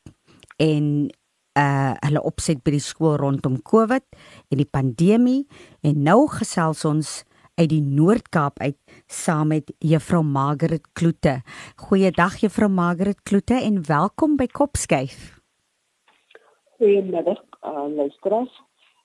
en 0.57 1.11
uh 1.59 1.93
hulle 2.01 2.23
opset 2.23 2.63
by 2.63 2.71
die 2.71 2.81
skool 2.81 3.17
rondom 3.17 3.63
COVID 3.63 4.05
en 4.49 4.57
die 4.57 4.71
pandemie. 4.71 5.47
En 5.81 6.03
nou 6.03 6.29
gesels 6.29 6.85
ons 6.85 7.25
uit 7.57 7.71
die 7.73 7.81
Noord-Kaap 7.81 8.61
uit 8.61 8.77
saam 9.09 9.49
met 9.55 9.73
Juffrou 9.79 10.23
Margaret 10.25 10.85
Kloete. 10.93 11.41
Goeiedag 11.89 12.37
Juffrou 12.43 12.69
Margaret 12.69 13.23
Kloete 13.23 13.57
en 13.63 13.81
welkom 13.87 14.37
by 14.37 14.47
Kopskyf. 14.47 15.41
Goeiemiddag, 16.77 17.41
uh, 17.65 17.87
luisteraars. 17.97 18.53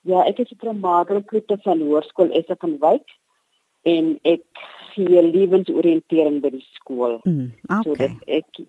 Ja, 0.04 0.26
ek 0.28 0.42
is 0.44 0.52
Juffrou 0.52 0.76
Margaret 0.76 1.30
Kloete 1.32 1.56
van 1.64 1.80
Hoërskool 1.80 2.34
Essa 2.36 2.58
van 2.60 2.76
Wyk 2.84 3.16
en 3.88 4.18
ek 4.28 4.44
gee 4.92 5.24
lewensoriëntering 5.24 6.42
by 6.44 6.52
die 6.58 6.66
skool. 6.76 7.22
Mm, 7.24 7.54
okay. 7.72 8.12
So 8.12 8.36
ek 8.40 8.64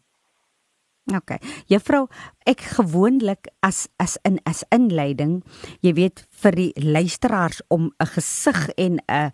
OK. 1.11 1.33
Juffrou, 1.67 2.05
ek 2.47 2.63
gewoonlik 2.77 3.49
as 3.67 3.89
as 3.99 4.15
in 4.23 4.39
as 4.47 4.63
inleiding, 4.71 5.41
jy 5.83 5.97
weet 5.99 6.23
vir 6.45 6.55
die 6.55 6.71
luisteraars 6.79 7.59
om 7.75 7.91
'n 7.99 8.07
gesig 8.15 8.71
en 8.79 9.03
'n 9.11 9.33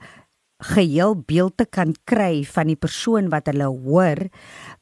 geheel 0.58 1.14
beeld 1.26 1.56
te 1.56 1.66
kan 1.66 1.94
kry 2.04 2.42
van 2.44 2.66
die 2.66 2.78
persoon 2.78 3.28
wat 3.30 3.46
hulle 3.46 3.68
hoor, 3.70 4.26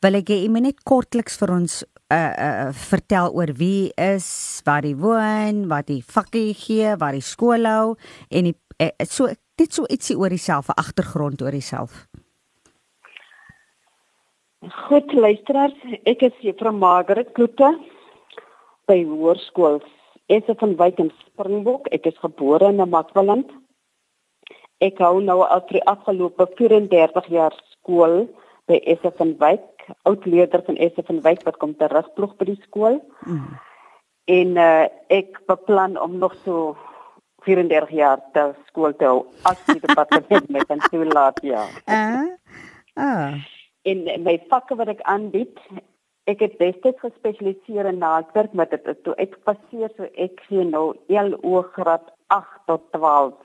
wil 0.03 0.19
ek 0.19 0.33
hê 0.33 0.41
jy 0.43 0.51
moet 0.53 0.71
net 0.71 0.85
kortliks 0.89 1.37
vir 1.41 1.53
ons 1.53 1.83
uh 2.15 2.17
uh 2.17 2.69
vertel 2.73 3.33
oor 3.35 3.53
wie 3.59 3.93
is, 4.01 4.29
waar 4.65 4.87
hy 4.87 4.95
woon, 4.95 5.67
wat 5.69 5.91
hy 5.91 6.01
vakkie 6.01 6.55
gee, 6.55 6.95
waar 6.97 7.17
hy 7.19 7.21
skool 7.21 7.67
hou 7.67 7.97
en 8.31 8.53
die, 8.53 8.57
uh, 8.81 8.93
so 9.05 9.29
dit 9.57 9.73
so 9.73 9.85
ietsie 9.91 10.17
oor 10.17 10.31
homself, 10.31 10.71
'n 10.71 10.81
agtergrond 10.81 11.43
oor 11.43 11.53
homself. 11.53 12.07
Goed 14.89 15.13
luisteraars, 15.13 15.77
ek 16.05 16.23
is 16.23 16.33
Juffrou 16.41 16.73
Margaret 16.73 17.33
Kloete 17.35 17.77
by 18.89 19.05
Hoërskool 19.05 19.83
Esse 20.27 20.55
van 20.59 20.75
Wyk 20.77 20.99
in 20.99 21.13
Springbok. 21.23 21.87
Ek 21.95 22.07
is 22.07 22.19
gebore 22.19 22.67
in 22.73 22.83
Makwaland. 22.91 23.51
Ek 24.85 24.99
hou 25.01 25.21
nou 25.25 25.41
al 25.45 25.63
vir 25.69 25.79
die 25.79 25.87
afgelope 25.89 26.49
34 26.59 27.31
jaar 27.33 27.55
skool 27.73 28.27
by 28.69 28.81
van 29.19 29.33
Wyk, 29.41 29.87
oud 30.05 30.27
leerder 30.27 30.63
van 30.67 30.77
van 31.07 31.21
Wyk 31.23 31.45
wat 31.47 31.57
kom 31.57 31.75
terugploeg 31.75 32.37
by 32.37 32.45
die 32.45 32.61
skool. 32.67 33.01
Mm. 33.25 33.57
En 34.27 34.57
uh, 34.59 34.87
ek 35.09 35.39
beplan 35.47 35.97
om 35.99 36.19
nog 36.19 36.35
so 36.45 36.77
34 37.47 37.91
jaar 37.91 38.21
te 38.33 38.55
skool 38.67 38.93
te 38.99 39.07
hou 39.07 39.27
as 39.47 39.61
die 39.71 39.81
departement 39.81 40.49
met 40.51 40.69
en 40.69 40.83
toe 40.91 41.05
laat 41.07 41.39
ja. 41.43 41.63
Uh, 41.87 42.27
ah. 43.07 43.39
En 43.87 44.03
my 44.27 44.39
vakke 44.51 44.75
wat 44.75 44.91
ek 44.97 45.05
aanbied, 45.07 45.55
ek 46.27 46.43
het 46.43 46.59
destyds 46.59 47.01
gespesialiseer 47.01 47.87
in 47.87 48.03
naaldwerk 48.03 48.53
met 48.53 48.75
dit 48.75 49.05
toe 49.07 49.15
ek 49.23 49.39
passeer 49.47 49.93
so 49.95 50.11
ek 50.19 50.43
gee 50.49 50.67
nou 50.67 50.89
LO 51.07 51.63
graad 51.79 52.11
8 52.35 52.65
tot 52.67 52.91
12. 52.99 53.37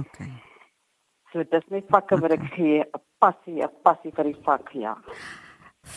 Okay. 0.00 0.49
So 1.32 1.44
dis 1.46 1.66
net 1.70 1.86
vakke 1.90 2.18
wat 2.18 2.32
ek 2.34 2.46
gee, 2.56 2.82
'n 2.82 3.02
passie, 3.22 3.62
'n 3.62 3.70
passie 3.84 4.10
vir 4.10 4.24
die 4.24 4.40
vak, 4.44 4.74
ja. 4.74 4.96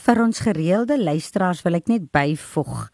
Vir 0.05 0.21
ons 0.21 0.39
gereelde 0.39 0.97
luisteraars 0.97 1.63
wil 1.63 1.75
ek 1.75 1.87
net 1.87 2.11
byvoeg. 2.11 2.89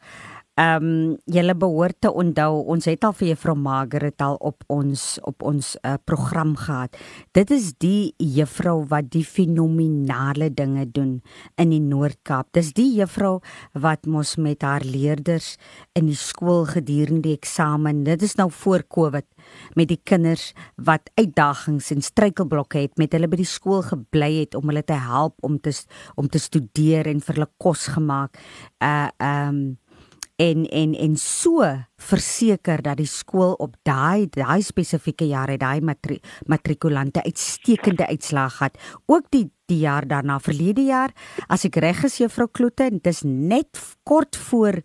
Ehm 0.60 0.84
um, 0.84 1.18
julle 1.32 1.54
behoort 1.56 1.96
te 2.04 2.10
onthou 2.12 2.66
ons 2.74 2.84
het 2.90 3.06
al 3.08 3.14
vir 3.16 3.30
juffrou 3.30 3.54
Margaret 3.56 4.20
al 4.26 4.34
op 4.44 4.66
ons 4.68 5.04
op 5.30 5.46
ons 5.48 5.70
uh, 5.88 5.94
program 6.04 6.52
gehad. 6.60 6.98
Dit 7.32 7.54
is 7.56 7.70
die 7.80 8.12
juffrou 8.20 8.82
wat 8.92 9.08
die 9.14 9.24
fenominale 9.24 10.50
dinge 10.52 10.84
doen 10.92 11.14
in 11.56 11.72
die 11.72 11.80
Noord-Kaap. 11.80 12.52
Dis 12.60 12.74
die 12.76 12.90
juffrou 12.98 13.38
wat 13.72 14.04
mos 14.04 14.36
met 14.36 14.68
haar 14.68 14.84
leerders 14.84 15.54
in 15.96 16.12
die 16.12 16.20
skool 16.20 16.66
gedurende 16.68 17.30
die 17.30 17.38
eksamen. 17.40 18.04
Dit 18.04 18.28
is 18.28 18.36
nou 18.36 18.52
voor 18.52 18.84
Covid 18.84 19.28
met 19.80 19.88
die 19.88 20.02
kinders 20.04 20.52
wat 20.76 21.08
uitdagings 21.16 21.94
en 21.96 22.04
struikelblokke 22.04 22.84
het 22.84 23.00
met 23.00 23.16
hulle 23.16 23.32
by 23.32 23.40
die 23.40 23.48
skool 23.48 23.86
gebly 23.94 24.34
het 24.42 24.60
om 24.60 24.68
hulle 24.68 24.84
te 24.84 25.00
help 25.08 25.40
om 25.40 25.56
te 25.56 25.72
om 26.20 26.28
te 26.28 26.40
studeer 26.42 27.08
en 27.08 27.24
vir 27.24 27.40
hulle 27.40 27.54
kos 27.64 27.94
gemaak. 27.96 28.36
Uh 28.84 29.08
ehm 29.24 29.56
um, 29.56 29.78
en 30.40 30.66
en 30.72 30.96
en 30.96 31.16
so 31.20 31.68
verseker 32.00 32.82
dat 32.82 32.98
die 32.98 33.10
skool 33.10 33.58
op 33.60 33.76
daai 33.84 34.30
daai 34.32 34.62
spesifieke 34.64 35.28
jaar 35.28 35.52
het 35.52 35.60
daai 35.60 35.82
matri, 35.84 36.20
matrikulante 36.48 37.24
uitstekende 37.24 38.08
uitslae 38.08 38.50
gehad. 38.50 38.78
Ook 39.06 39.28
die 39.36 39.50
die 39.70 39.84
jaar 39.84 40.08
daarna 40.08 40.40
verlede 40.42 40.88
jaar 40.88 41.14
as 41.48 41.68
ek 41.68 41.78
reg 41.84 42.02
is 42.08 42.18
juffrou 42.22 42.48
Kloete 42.52 42.90
dit 42.96 43.12
is 43.12 43.22
net 43.26 43.78
kort 44.08 44.38
voor 44.50 44.82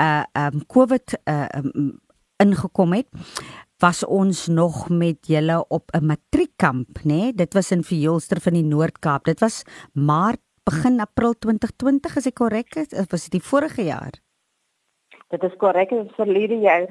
uh 0.00 0.24
um 0.46 0.62
Covid 0.66 1.18
uh 1.28 1.44
um, 1.58 1.98
ingekom 2.42 2.96
het 2.96 3.08
was 3.82 4.04
ons 4.06 4.46
nog 4.48 4.88
met 4.88 5.26
julle 5.28 5.58
op 5.68 5.90
'n 5.92 6.06
matriekkamp 6.06 7.04
nê 7.04 7.20
nee? 7.20 7.34
dit 7.34 7.54
was 7.54 7.70
in 7.70 7.84
Vioolster 7.84 8.40
van 8.40 8.52
die 8.52 8.64
Noord-Kaap 8.64 9.24
dit 9.24 9.40
was 9.40 9.62
maart 9.92 10.40
begin 10.64 11.00
april 11.00 11.34
2020 11.38 12.16
as 12.16 12.26
ek 12.26 12.34
korrek 12.34 12.76
is 12.76 12.96
of 12.96 13.10
was 13.10 13.28
dit 13.28 13.40
die 13.40 13.48
vorige 13.48 13.82
jaar 13.82 14.23
Dit 15.34 15.42
is 15.50 15.56
korrek, 15.58 15.90
dit 15.90 16.06
is 16.06 16.18
verlede 16.18 16.60
jaar. 16.62 16.86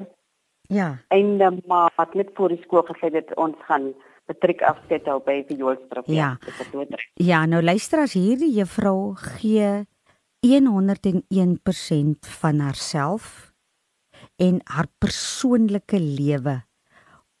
Ja. 0.72 0.88
Einde 1.08 1.50
Maart 1.68 2.14
net 2.14 2.32
voor 2.36 2.52
die 2.52 2.60
skool 2.64 2.84
gesê 2.88 3.10
dit 3.12 3.32
ons 3.40 3.56
gaan 3.68 3.92
matriek 4.28 4.62
afset 4.64 5.08
hou 5.08 5.18
by 5.24 5.42
die 5.48 5.58
Joelstrip. 5.60 6.08
Ja. 6.08 6.34
Ja, 7.20 7.44
nou 7.48 7.62
luister 7.64 8.04
as 8.04 8.16
hierdie 8.16 8.52
juffrou 8.56 9.14
gee 9.40 9.84
101% 10.44 12.28
van 12.40 12.60
haarself 12.60 13.52
en 14.36 14.60
haar 14.68 14.88
persoonlike 15.00 15.98
lewe 16.00 16.58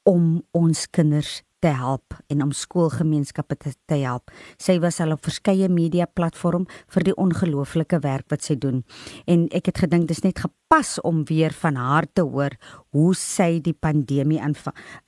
om 0.08 0.44
ons 0.56 0.86
kinders 0.88 1.42
te 1.64 1.72
help 1.72 2.16
en 2.28 2.42
om 2.44 2.52
skoolgemeenskappe 2.52 3.56
te, 3.56 3.72
te 3.88 3.98
help. 4.02 4.32
Sy 4.60 4.76
was 4.82 5.00
al 5.00 5.14
op 5.16 5.24
verskeie 5.24 5.70
media 5.72 6.06
platform 6.06 6.66
vir 6.92 7.06
die 7.08 7.16
ongelooflike 7.20 8.02
werk 8.04 8.28
wat 8.32 8.44
sy 8.44 8.58
doen. 8.60 8.82
En 9.30 9.46
ek 9.56 9.72
het 9.72 9.84
gedink 9.86 10.10
dis 10.10 10.20
net 10.26 10.42
gepas 10.44 10.98
om 11.06 11.22
weer 11.30 11.54
van 11.56 11.78
haar 11.80 12.08
te 12.12 12.26
hoor 12.26 12.56
hoe 12.92 13.14
sy 13.16 13.62
die 13.64 13.76
pandemie 13.76 14.40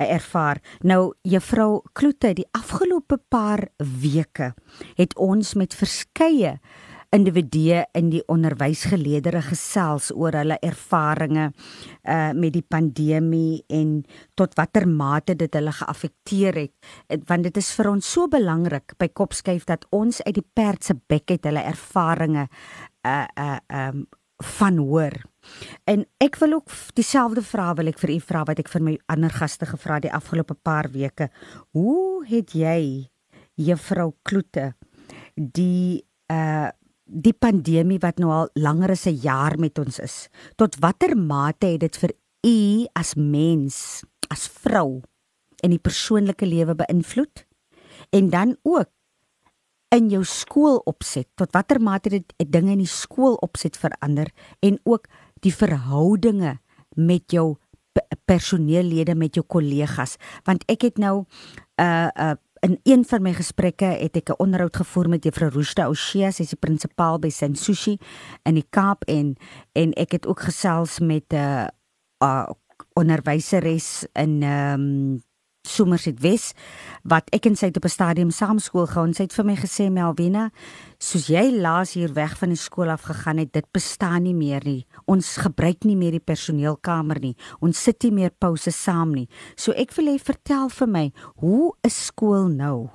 ervaar. 0.01 0.63
Nou 0.83 1.13
juffrou 1.23 1.83
Kloete, 1.93 2.33
die 2.33 2.49
afgelope 2.57 3.19
paar 3.29 3.67
weke 3.79 4.55
het 4.97 5.17
ons 5.21 5.55
met 5.55 5.77
verskeie 5.77 6.57
individue 7.15 7.85
in 7.99 8.11
die 8.11 8.23
onderwysgeleerdere 8.33 9.43
gesels 9.49 10.11
oor 10.15 10.37
hulle 10.41 10.59
ervarings 10.65 11.55
uh 12.07 12.33
met 12.37 12.55
die 12.55 12.65
pandemie 12.65 13.63
en 13.73 14.03
tot 14.35 14.55
watter 14.59 14.87
mate 14.89 15.37
dit 15.39 15.55
hulle 15.55 15.73
geaffekteer 15.73 16.61
het 16.65 17.25
want 17.29 17.49
dit 17.49 17.57
is 17.57 17.71
vir 17.79 17.91
ons 17.91 18.13
so 18.17 18.29
belangrik 18.29 18.97
by 18.99 19.09
Kopskyf 19.09 19.67
dat 19.67 19.87
ons 19.91 20.23
uit 20.27 20.37
die 20.39 20.47
perd 20.55 20.85
se 20.85 20.95
bek 21.09 21.37
het 21.37 21.49
hulle 21.49 21.65
ervarings 21.65 22.49
uh 23.07 23.27
uh 23.39 23.59
um 23.73 24.07
van 24.37 24.77
hoor. 24.77 25.15
En 25.85 26.05
ek 26.21 26.37
wil 26.37 26.53
ook 26.53 26.73
dieselfde 26.95 27.43
vraag 27.43 27.77
wil 27.79 27.89
ek 27.89 28.01
vir 28.03 28.11
u 28.17 28.19
vra 28.21 28.43
wat 28.45 28.59
ek 28.61 28.69
vir 28.69 28.83
my 28.85 28.97
ander 29.13 29.33
gaste 29.33 29.69
gevra 29.69 30.01
die 30.05 30.13
afgelope 30.13 30.55
paar 30.55 30.91
weke. 30.93 31.31
Hoe 31.73 32.25
het 32.29 32.53
jy 32.53 33.09
juffrou 33.57 34.13
Kloete 34.23 34.75
die 35.37 36.05
uh 36.33 36.69
die 37.07 37.35
pandemie 37.35 37.99
wat 38.03 38.19
nou 38.19 38.31
al 38.35 38.49
langer 38.55 38.91
as 38.91 39.07
'n 39.07 39.21
jaar 39.23 39.59
met 39.59 39.79
ons 39.79 39.99
is. 39.99 40.29
Tot 40.57 40.77
watter 40.81 41.17
mate 41.17 41.67
het 41.67 41.81
dit 41.81 41.97
vir 41.97 42.13
u 42.47 42.87
as 42.95 43.15
mens, 43.15 44.05
as 44.29 44.49
vrou 44.49 45.03
in 45.63 45.71
die 45.71 45.79
persoonlike 45.79 46.47
lewe 46.47 46.75
beïnvloed? 46.75 47.47
En 48.11 48.31
dan 48.31 48.57
ook 48.63 48.91
in 49.89 50.11
jou 50.11 50.25
skoolopset 50.25 51.29
tot 51.35 51.53
watter 51.53 51.81
mate 51.81 52.11
dit 52.11 52.35
dinge 52.37 52.75
in 52.75 52.83
die 52.83 52.91
skoolopset 52.91 53.77
verander 53.77 54.31
en 54.61 54.79
ook 54.85 55.07
die 55.45 55.55
verhoudinge 55.55 56.59
met 56.97 57.33
jou 57.33 57.57
personeellede 58.27 59.15
met 59.15 59.35
jou 59.35 59.45
kollegas 59.47 60.17
want 60.45 60.67
ek 60.73 60.89
het 60.91 60.99
nou 60.99 61.25
uh 61.81 62.09
uh 62.11 62.35
in 62.61 62.81
een 62.83 63.05
van 63.05 63.23
my 63.23 63.33
gesprekke 63.33 63.85
het 63.85 64.17
ek 64.17 64.31
'n 64.31 64.43
onderhoud 64.43 64.77
gevoer 64.77 65.09
met 65.09 65.25
juffrou 65.25 65.51
Roosta 65.51 65.89
Oshia 65.89 66.31
sy 66.31 66.43
is 66.43 66.55
die 66.55 66.59
prinsipaal 66.59 67.19
by 67.19 67.29
Sensushi 67.29 67.99
in 68.45 68.55
die 68.55 68.67
Kaap 68.71 69.05
en 69.05 69.37
en 69.73 69.93
ek 69.93 70.13
het 70.13 70.27
ook 70.27 70.41
gesels 70.41 70.99
met 71.01 71.33
'n 71.33 71.37
uh, 71.37 71.69
uh 72.23 72.47
onderwyseres 72.95 74.07
in 74.13 74.43
ehm 74.43 74.81
um, 74.81 75.23
Somerset 75.67 76.21
Wes 76.25 76.53
wat 77.07 77.29
ek 77.35 77.47
en 77.51 77.57
sy 77.59 77.71
op 77.75 77.85
'n 77.85 77.89
stadium 77.89 78.31
saam 78.31 78.59
skool 78.59 78.87
gaan. 78.87 79.15
Sy 79.15 79.23
het 79.25 79.35
vir 79.35 79.45
my 79.45 79.57
gesê 79.57 79.91
Melvina, 79.91 80.51
soos 80.99 81.27
jy 81.29 81.51
laas 81.61 81.95
hier 81.95 82.13
weg 82.15 82.39
van 82.39 82.49
die 82.49 82.57
skool 82.57 82.91
af 82.91 83.03
gegaan 83.03 83.39
het, 83.39 83.53
dit 83.53 83.67
bestaan 83.73 84.23
nie 84.23 84.35
meer 84.35 84.63
nie. 84.65 84.87
Ons 85.07 85.37
gebruik 85.37 85.85
nie 85.85 85.97
meer 85.97 86.13
die 86.13 86.21
personeelkamer 86.21 87.21
nie. 87.21 87.37
Ons 87.61 87.83
sit 87.83 88.03
nie 88.03 88.13
meer 88.13 88.31
pouse 88.31 88.71
saam 88.71 89.13
nie. 89.13 89.29
So 89.57 89.73
ek 89.73 89.93
wil 89.97 90.07
hê 90.07 90.19
vertel 90.19 90.69
vir 90.69 90.89
my, 90.89 91.13
hoe 91.37 91.73
is 91.83 92.07
skool 92.07 92.49
nou? 92.49 92.91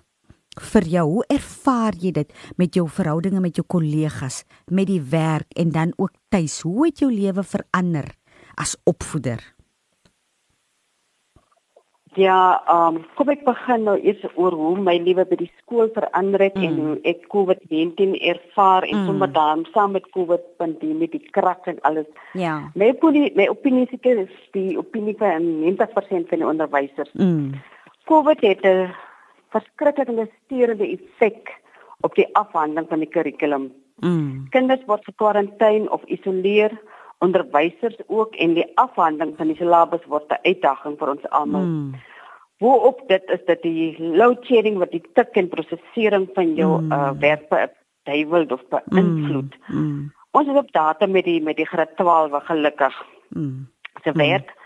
vir 0.60 0.84
jou 0.84 1.06
hoe 1.08 1.24
ervaar 1.32 1.96
jy 1.96 2.12
dit 2.12 2.34
met 2.58 2.76
jou 2.76 2.88
verhoudinge 2.90 3.40
met 3.40 3.56
jou 3.56 3.64
kollegas 3.64 4.44
met 4.70 4.88
die 4.88 5.00
werk 5.00 5.48
en 5.56 5.72
dan 5.72 5.94
ook 5.98 6.12
tuis 6.30 6.62
hoe 6.62 6.90
het 6.90 7.00
jou 7.00 7.12
lewe 7.12 7.44
verander 7.44 8.12
as 8.60 8.76
opvoeder 8.84 9.40
Ja, 12.20 12.62
ehm 12.68 12.96
um, 12.96 13.04
kom 13.16 13.30
ek 13.32 13.46
begin 13.48 13.86
nou 13.88 13.94
eers 13.96 14.24
oor 14.36 14.52
hoe 14.52 14.74
my 14.84 14.98
lewe 15.00 15.24
by 15.30 15.38
die 15.40 15.52
skool 15.62 15.88
verander 15.96 16.42
het 16.44 16.58
mm. 16.60 16.66
en 16.68 16.80
hoe 16.84 16.96
ek 17.08 17.22
COVID-19 17.32 18.18
ervaar 18.34 18.84
en 18.84 18.98
mm. 18.98 19.06
sommer 19.08 19.32
dan 19.32 19.64
saam 19.72 19.96
met 19.96 20.10
COVID 20.12 20.44
pandemie 20.60 21.08
die 21.14 21.24
krak 21.32 21.70
en 21.72 21.80
alles. 21.88 22.10
Ja. 22.36 22.58
My 22.76 22.90
opinie, 22.92 23.32
my 23.40 23.48
opinie 23.48 23.88
is 23.88 24.36
die 24.52 24.76
opinie 24.78 25.16
van 25.24 25.48
90% 25.64 26.28
van 26.34 26.44
die 26.44 26.50
onderwysers. 26.52 27.14
Mm. 27.14 27.56
COVID 28.12 28.44
het 28.44 28.66
'n 28.68 28.92
verskriklike 29.56 30.28
sterende 30.44 30.92
effek 30.92 31.62
op 32.02 32.16
die 32.16 32.28
afhandeling 32.36 32.90
van 32.90 33.00
die 33.00 33.10
kurrikulum. 33.10 33.72
Mm. 34.02 34.50
Kinders 34.50 34.84
word 34.86 35.06
gekwarantyne 35.06 35.88
of 35.90 36.04
isoleer 36.12 36.76
onderwysers 37.22 37.98
ook 38.08 38.36
en 38.36 38.56
die 38.58 38.66
afhandeling 38.82 39.36
van 39.38 39.52
die 39.52 39.58
syllabus 39.60 40.06
word 40.14 40.32
'n 40.32 40.42
uitdaging 40.48 40.98
vir 41.00 41.10
ons 41.10 41.30
almal. 41.30 41.62
Mm. 41.62 41.94
Hoe 42.62 42.78
op 42.80 43.02
dit 43.08 43.30
is 43.30 43.44
dat 43.46 43.62
die 43.62 43.96
load 44.00 44.46
shedding 44.46 44.78
wat 44.78 44.92
die 44.92 45.04
tik 45.14 45.38
en 45.38 45.50
prosesering 45.50 46.30
van 46.34 46.56
jou 46.56 46.82
mm. 46.82 46.92
uh, 46.92 47.12
werk 47.20 47.46
beïnvloed 48.04 48.52
of 48.52 48.62
beïnvloed. 48.70 49.56
Mm. 49.68 49.78
Mm. 49.78 50.12
Ons 50.32 50.48
het 50.48 50.58
op 50.58 50.72
data 50.72 51.06
met 51.06 51.26
die 51.26 51.42
met 51.42 51.56
die 51.56 51.66
graad 51.66 51.96
12 51.96 52.44
gelukkig. 52.46 53.06
Mm. 53.30 53.70
Se 54.04 54.12
werk 54.12 54.50
mm. 54.50 54.62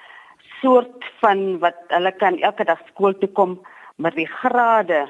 soort 0.62 1.06
van 1.20 1.60
wat 1.60 1.78
hulle 1.88 2.12
kan 2.12 2.39
elke 2.39 2.64
dag 2.64 2.82
skool 2.88 3.18
toe 3.18 3.30
kom 3.30 3.60
met 3.95 4.16
die 4.16 4.28
grade 4.28 5.06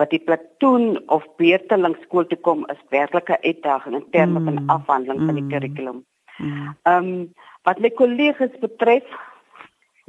wat 0.00 0.10
die 0.10 0.22
platoon 0.24 1.02
of 1.06 1.26
beurteling 1.36 1.96
skool 2.02 2.26
toe 2.26 2.38
kom 2.40 2.64
is 2.72 2.80
werklik 2.88 3.28
'n 3.28 3.44
uitdaging 3.48 3.94
in 3.94 4.06
terme 4.10 4.38
mm. 4.38 4.44
van 4.44 4.66
afhandeling 4.66 5.20
mm. 5.20 5.26
van 5.26 5.34
die 5.34 5.46
kurrikulum. 5.46 6.04
Mm. 6.38 6.46
Mm. 6.46 6.76
Ehm 6.82 7.04
um, 7.04 7.32
wat 7.62 7.78
my 7.78 7.90
kollegas 7.90 8.54
betref, 8.60 9.06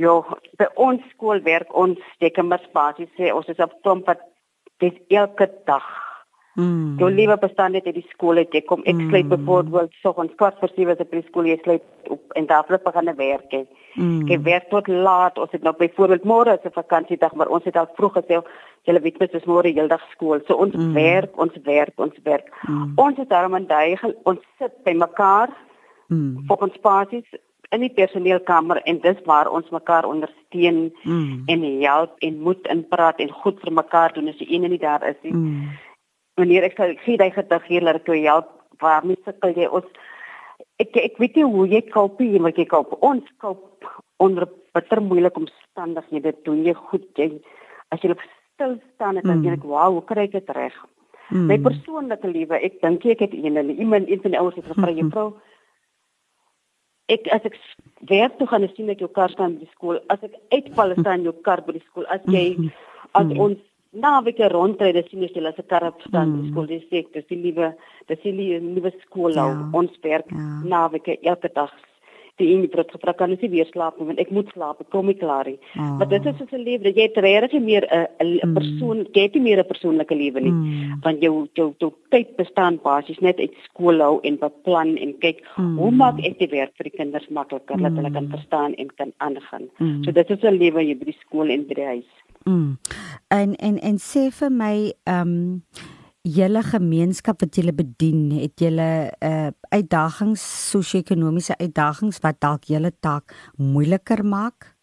ja, 0.02 0.14
by 0.58 0.68
ons 0.82 1.02
skool 1.14 1.42
werk 1.46 1.76
ons 1.78 2.00
stekemer 2.16 2.62
basies 2.74 3.12
sê 3.18 3.30
ons 3.34 3.50
is 3.52 3.62
op 3.62 3.76
klomp 3.84 4.08
wat 4.10 4.24
dis 4.82 4.98
elke 5.10 5.50
dag. 5.70 5.86
Mm. 6.54 7.00
Jou 7.02 7.10
lewe 7.10 7.38
bestaan 7.42 7.74
net 7.74 7.86
uit 7.86 7.96
die 7.98 8.10
skool 8.12 8.38
uit. 8.38 8.54
Ek 8.54 8.68
kom 8.70 8.84
ek 8.86 8.98
mm. 8.98 9.08
sluit 9.10 9.30
byvoorbeeld 9.32 9.96
so 10.02 10.14
ons 10.22 10.34
kwart 10.38 10.60
voor 10.62 10.70
7 10.76 10.94
as 10.94 11.02
by 11.02 11.18
die 11.18 11.30
skool 11.30 11.50
jy 11.50 11.56
sluit 11.64 12.12
op 12.14 12.38
en 12.38 12.50
daar 12.50 12.68
flip 12.68 12.86
begin 12.86 13.10
werk. 13.18 13.56
Mm. 13.96 14.30
Ek 14.30 14.44
werk 14.46 14.70
tot 14.70 14.88
laat. 14.88 15.40
Ons 15.42 15.54
het 15.54 15.66
nou 15.66 15.74
byvoorbeeld 15.80 16.28
môre 16.30 16.54
is 16.54 16.66
'n 16.66 16.78
vakansiedag, 16.78 17.34
maar 17.34 17.50
ons 17.50 17.66
het 17.66 17.78
al 17.78 17.90
vroeg 17.98 18.18
gesê 18.18 18.42
julle 18.86 19.02
weet 19.02 19.20
mens 19.20 19.34
is 19.34 19.50
môre 19.50 19.74
heeldag 19.74 20.02
skool. 20.12 20.42
So 20.46 20.54
ons 20.54 20.76
mm. 20.76 20.94
werk, 20.94 21.38
ons 21.38 21.58
werk, 21.64 21.94
ons 21.98 22.18
werk. 22.24 22.54
Mm. 22.70 22.94
Ons 22.96 23.18
het 23.18 23.30
daarom 23.30 23.56
aan 23.56 23.68
daai 23.68 23.98
ons 24.24 24.40
sit 24.60 24.74
by 24.84 24.94
mekaar 24.94 25.50
mm. 25.50 25.73
Volgens 26.48 26.80
basies 26.82 27.30
in 27.74 27.82
die 27.82 27.94
personeelkamer 27.94 28.82
en 28.90 29.00
dis 29.02 29.22
waar 29.26 29.50
ons 29.50 29.70
mekaar 29.74 30.06
ondersteun 30.06 30.92
mm. 31.04 31.44
en 31.50 31.64
help 31.82 32.20
en 32.20 32.40
moet 32.46 32.68
inpraat 32.70 33.22
en 33.24 33.32
goed 33.42 33.60
vir 33.64 33.74
mekaar 33.74 34.14
doen 34.14 34.30
as 34.30 34.38
die 34.42 34.50
een 34.54 34.70
nie 34.70 34.82
daar 34.82 35.06
is 35.10 35.18
nie. 35.26 35.34
Mm. 35.34 35.72
Wanneer 36.38 36.68
ek 36.70 36.78
sê 36.78 36.90
gee 37.06 37.18
jy 37.18 37.30
gedig 37.34 37.70
hier 37.70 37.88
dat 37.90 38.10
jy 38.10 38.20
help 38.26 38.52
waar 38.82 39.06
mens 39.06 39.22
sukkel 39.26 39.56
jy 39.58 39.70
ons 39.80 39.90
ek 40.82 40.98
ek 41.02 41.18
weet 41.22 41.40
nie 41.40 41.50
hoe 41.56 41.68
jy 41.70 41.82
koop 41.90 42.22
nie 42.22 42.42
maar 42.42 42.54
jy 42.58 42.66
koop 42.70 42.94
ons 43.02 43.26
koop 43.42 43.90
onder 44.24 44.48
bitter 44.74 45.02
moeilike 45.02 45.42
omstandighede 45.42 46.34
doen 46.46 46.64
jy 46.68 46.74
goed 46.90 47.08
jy 47.18 47.30
as 47.94 48.02
jy 48.02 48.14
stil 48.54 48.78
staan 48.94 49.18
en 49.18 49.26
dan 49.26 49.40
mm. 49.40 49.46
dink 49.48 49.62
ek 49.62 49.70
wow 49.70 49.98
hoe 49.98 50.06
kry 50.10 50.28
ek 50.28 50.38
dit 50.38 50.54
reg 50.58 50.78
mm. 51.30 51.48
my 51.50 51.58
persoonlike 51.70 52.34
lewe 52.36 52.62
ek 52.70 52.82
dink 52.86 53.06
ek 53.16 53.26
het 53.28 53.34
een 53.38 53.58
en 53.62 53.74
iemand 53.74 54.10
een 54.10 54.22
van 54.26 54.36
die 54.36 54.42
ouers 54.42 54.62
het 54.62 54.70
gevra 54.70 54.94
juffrou 54.94 55.30
mm 55.32 55.34
-hmm 55.34 55.52
ek 57.12 57.28
as 57.36 57.46
ek 57.46 57.58
werk 58.10 58.38
toe 58.38 58.48
gaan 58.48 58.68
sien 58.76 58.90
ek 58.90 59.04
jou 59.04 59.12
kar 59.12 59.32
staan 59.32 59.58
by 59.58 59.66
die 59.66 59.74
skool. 59.76 60.00
As 60.10 60.24
ek 60.24 60.36
uitval 60.52 60.96
staan 61.00 61.24
jou 61.24 61.36
kar 61.44 61.64
by 61.66 61.78
die 61.78 61.86
skool. 61.90 62.08
As 62.14 62.22
jy 62.26 62.72
as 63.14 63.28
mm. 63.28 63.40
ons 63.40 63.60
naweek 63.94 64.40
rondry, 64.52 64.92
dan 64.94 65.06
sien 65.10 65.22
jy 65.22 65.46
as 65.46 65.60
'n 65.60 65.68
kar 65.70 65.92
staan 66.08 66.34
by 66.34 66.42
die 66.42 66.52
skool. 66.52 66.68
Dis 66.68 66.88
ek, 66.92 67.14
dis 67.14 67.28
die 67.30 67.42
liewe, 67.46 67.74
dis 68.08 68.20
die 68.24 68.34
liewe 68.34 68.92
skool 69.06 69.34
nou. 69.34 69.50
Ja. 69.52 69.70
Ons 69.74 69.98
werk 70.02 70.30
ja. 70.30 70.62
naweek 70.64 71.08
elke 71.22 71.50
dag 71.54 71.72
die 72.42 72.50
in 72.54 72.64
die 72.66 72.72
prot 72.72 72.90
gevra 72.94 73.14
kan 73.18 73.30
nie 73.30 73.50
weer 73.52 73.68
slaap 73.70 74.00
nie 74.00 74.08
want 74.10 74.22
ek 74.24 74.32
moet 74.34 74.50
slaap 74.54 74.82
ek 74.82 74.90
kom 74.94 75.10
nie 75.10 75.18
klaar 75.20 75.46
nie 75.50 75.60
oh. 75.78 75.98
maar 76.00 76.10
dit 76.10 76.26
is 76.26 76.38
soos 76.40 76.54
'n 76.54 76.64
lewe 76.66 76.90
jy 76.90 77.06
het 77.08 77.20
regtig 77.26 77.62
meer 77.62 77.86
'n 77.86 78.08
'n 78.20 78.50
mm. 78.50 78.56
persoon 78.58 79.06
jy 79.14 79.26
het 79.28 79.36
nie 79.36 79.44
meer 79.48 79.60
'n 79.62 79.72
persoonlike 79.74 80.16
lewe 80.16 80.42
nie 80.42 80.52
mm. 80.52 81.00
want 81.04 81.22
jou 81.22 81.48
jou 81.54 81.74
jou 81.80 81.92
tyd 82.10 82.36
bestaan 82.38 82.80
basies 82.84 83.20
net 83.20 83.38
uit 83.40 83.54
skool 83.70 84.02
hou 84.02 84.20
en 84.24 84.38
beplan 84.38 84.98
en 84.98 85.14
kyk 85.20 85.46
mm. 85.58 85.78
hoe 85.78 85.92
maak 85.92 86.20
ek 86.20 86.40
die 86.40 86.50
werk 86.50 86.74
vir 86.78 86.90
die 86.90 86.98
kinders 86.98 87.30
makliker 87.30 87.78
dat 87.78 87.92
mm. 87.92 87.98
hulle 87.98 88.12
kan 88.12 88.30
verstaan 88.30 88.74
en 88.74 88.88
kan 88.98 89.12
aangaan 89.18 89.70
mm. 89.78 90.04
so 90.04 90.12
dit 90.12 90.30
is 90.30 90.44
'n 90.44 90.58
lewe 90.58 90.82
jy 90.82 90.96
by 90.98 91.06
die 91.06 91.20
skool 91.22 91.50
en 91.50 91.68
by 91.68 91.74
die 91.74 91.90
huis 91.94 92.12
mm. 92.46 92.78
en 93.30 93.56
en 93.56 93.78
en 93.78 93.98
sê 93.98 94.32
vir 94.32 94.50
my 94.50 94.94
ehm 95.06 95.22
um, 95.22 95.62
julle 96.24 96.62
gemeenskap 96.64 97.42
wat 97.44 97.56
julle 97.60 97.74
bedien, 97.76 98.32
het 98.40 98.60
julle 98.60 99.12
uh 99.20 99.52
uitdagings, 99.74 100.44
sosio-ekonomiese 100.72 101.58
uitdagings 101.60 102.22
wat 102.24 102.40
dalk 102.40 102.70
julle 102.70 102.92
taak 103.02 103.34
moeiliker 103.58 104.24
maak? 104.24 104.76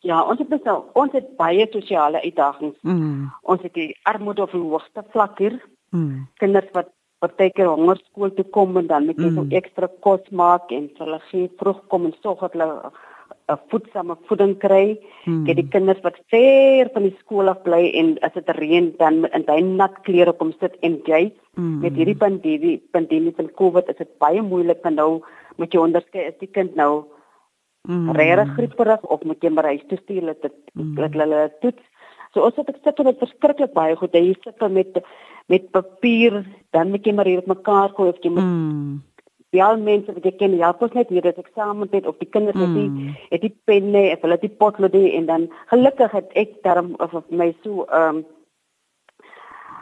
Ja, 0.00 0.22
ons 0.22 0.38
het 0.38 0.48
besou, 0.48 0.84
ons 0.96 1.12
het 1.12 1.36
baie 1.36 1.66
sosiale 1.72 2.22
uitdagings. 2.22 2.78
Mm. 2.82 3.28
Ons 3.42 3.62
het 3.66 3.74
die 3.74 3.90
armoede 4.08 4.46
op 4.46 4.54
die 4.54 4.62
hoogste 4.62 5.04
vlak 5.12 5.38
hier. 5.38 5.58
Mm. 5.90 6.28
Kinders 6.40 6.70
wat 6.72 6.88
partykeer 7.20 7.68
honger 7.68 8.00
skool 8.06 8.32
toe 8.32 8.46
kom 8.56 8.78
en 8.80 8.86
dan 8.88 9.04
moet 9.10 9.18
jy 9.20 9.28
mm. 9.28 9.50
ekstra 9.60 9.90
kos 10.00 10.22
maak 10.30 10.70
en 10.72 10.88
hulle 10.96 11.18
gee 11.28 11.50
vroeg 11.60 11.82
kom 11.92 12.06
en 12.08 12.14
sorg 12.22 12.46
dat 12.46 12.56
hulle 12.56 12.92
'n 13.50 13.58
voedsame 13.70 14.16
voeding 14.26 14.54
kry. 14.58 14.98
Hmm. 15.24 15.44
Jy 15.46 15.54
die 15.54 15.68
kinders 15.74 16.00
wat 16.06 16.18
ver 16.32 16.90
van 16.94 17.02
die 17.02 17.16
skool 17.20 17.48
af 17.48 17.62
bly 17.62 17.82
en 18.00 18.18
as 18.22 18.32
dit 18.32 18.48
reën 18.60 18.94
dan 18.98 19.26
in 19.36 19.44
daai 19.48 19.62
nat 19.62 19.94
klere 20.06 20.32
kom 20.32 20.52
sit 20.60 20.76
en 20.80 21.00
jy 21.04 21.32
hmm. 21.56 21.80
met 21.80 21.94
hierdie 21.98 22.16
pandemie 22.16 22.78
pandemie 22.92 23.34
van 23.36 23.50
COVID 23.60 23.88
is 23.88 23.98
dit 24.02 24.18
baie 24.18 24.42
moeilik 24.42 24.82
want 24.82 24.96
nou 24.96 25.22
moet 25.56 25.72
jy 25.72 25.80
onderskei 25.80 26.26
is 26.28 26.38
die 26.40 26.52
kind 26.58 26.76
nou 26.76 27.04
hmm. 27.88 28.10
regtig 28.16 28.54
grieperig 28.56 29.02
of 29.02 29.24
moet 29.24 29.42
jy 29.42 29.50
maar 29.50 29.72
huis 29.72 29.86
toe 29.88 29.98
stuur 29.98 30.26
dat 30.32 30.42
dit 30.42 30.58
hmm. 30.74 30.94
dat 30.94 31.12
hulle 31.12 31.50
toets 31.60 31.86
So 32.30 32.46
ons 32.46 32.54
het 32.60 32.68
ek 32.70 32.78
sit 32.84 33.00
met 33.02 33.18
verskriklik 33.18 33.72
baie 33.74 33.96
goed. 33.98 34.14
Jy 34.14 34.36
sit 34.44 34.62
met 34.70 35.00
met 35.50 35.64
papier, 35.74 36.44
dan 36.70 36.92
moet 36.92 37.06
jy 37.06 37.12
maar 37.12 37.26
hier 37.26 37.40
op 37.42 37.48
mekaar 37.50 37.90
gooi 37.96 38.12
of 38.12 38.18
jy 38.22 38.30
moet 38.30 38.44
mm. 38.44 38.90
Ja, 39.50 39.72
mense 39.76 40.12
wat 40.14 40.26
ek 40.30 40.36
ken, 40.38 40.52
ja, 40.54 40.70
pas 40.78 40.92
net 40.94 41.08
hier 41.10 41.24
dat 41.24 41.38
eksamen 41.42 41.88
het 41.90 42.06
of 42.06 42.18
die 42.22 42.28
kinders 42.30 42.54
mm. 42.54 42.62
het 42.62 42.74
die 42.74 43.14
het 43.30 43.40
die 43.40 43.54
penne, 43.66 44.02
of 44.14 44.20
hulle 44.22 44.36
het 44.38 44.44
die 44.46 44.58
potlood 44.62 44.94
en 44.94 45.26
dan 45.26 45.48
gelukkig 45.72 46.12
het 46.14 46.36
ek 46.38 46.60
daarom 46.62 46.92
of 46.98 47.14
of 47.14 47.24
my 47.28 47.50
so 47.64 47.86
ehm 47.88 48.20
um, 48.20 48.26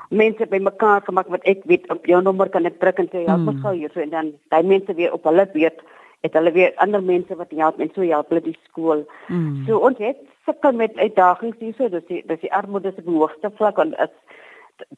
mense 0.08 0.46
by 0.48 0.56
mekaar 0.64 1.02
gemaak 1.04 1.28
wat 1.28 1.44
ek 1.44 1.66
weet 1.68 1.84
op 1.92 2.06
jou 2.08 2.22
nommer 2.22 2.48
kan 2.48 2.64
ek 2.64 2.80
druk 2.80 2.98
en 3.02 3.10
sê 3.12 3.26
ja, 3.26 3.36
mm. 3.36 3.44
mos 3.44 3.60
gou 3.60 3.74
hier 3.76 3.92
so 3.92 4.00
en 4.00 4.12
dan 4.14 4.32
daai 4.48 4.62
mense 4.64 4.94
weer 4.96 5.12
op 5.12 5.28
hulle 5.28 5.44
weet 5.52 5.84
het 6.24 6.34
hulle 6.34 6.52
weer 6.52 6.72
ander 6.82 7.02
mense 7.02 7.36
wat 7.36 7.52
help 7.54 7.80
en 7.80 7.90
so 7.94 8.02
help 8.02 8.32
hulle 8.32 8.42
die 8.42 8.56
skool. 8.64 9.04
Mm. 9.28 9.66
So 9.66 9.78
ons 9.84 10.00
het 10.02 10.18
sukkel 10.48 10.72
met 10.80 10.96
uitdagings 10.96 11.60
hier 11.60 11.76
so, 11.76 11.92
dis 11.92 12.08
die 12.08 12.22
dis 12.26 12.40
die 12.40 12.52
armoede 12.52 12.92
se 12.96 13.04
hoogste 13.06 13.52
vlak 13.60 13.78
en 13.84 13.92
is 14.00 14.14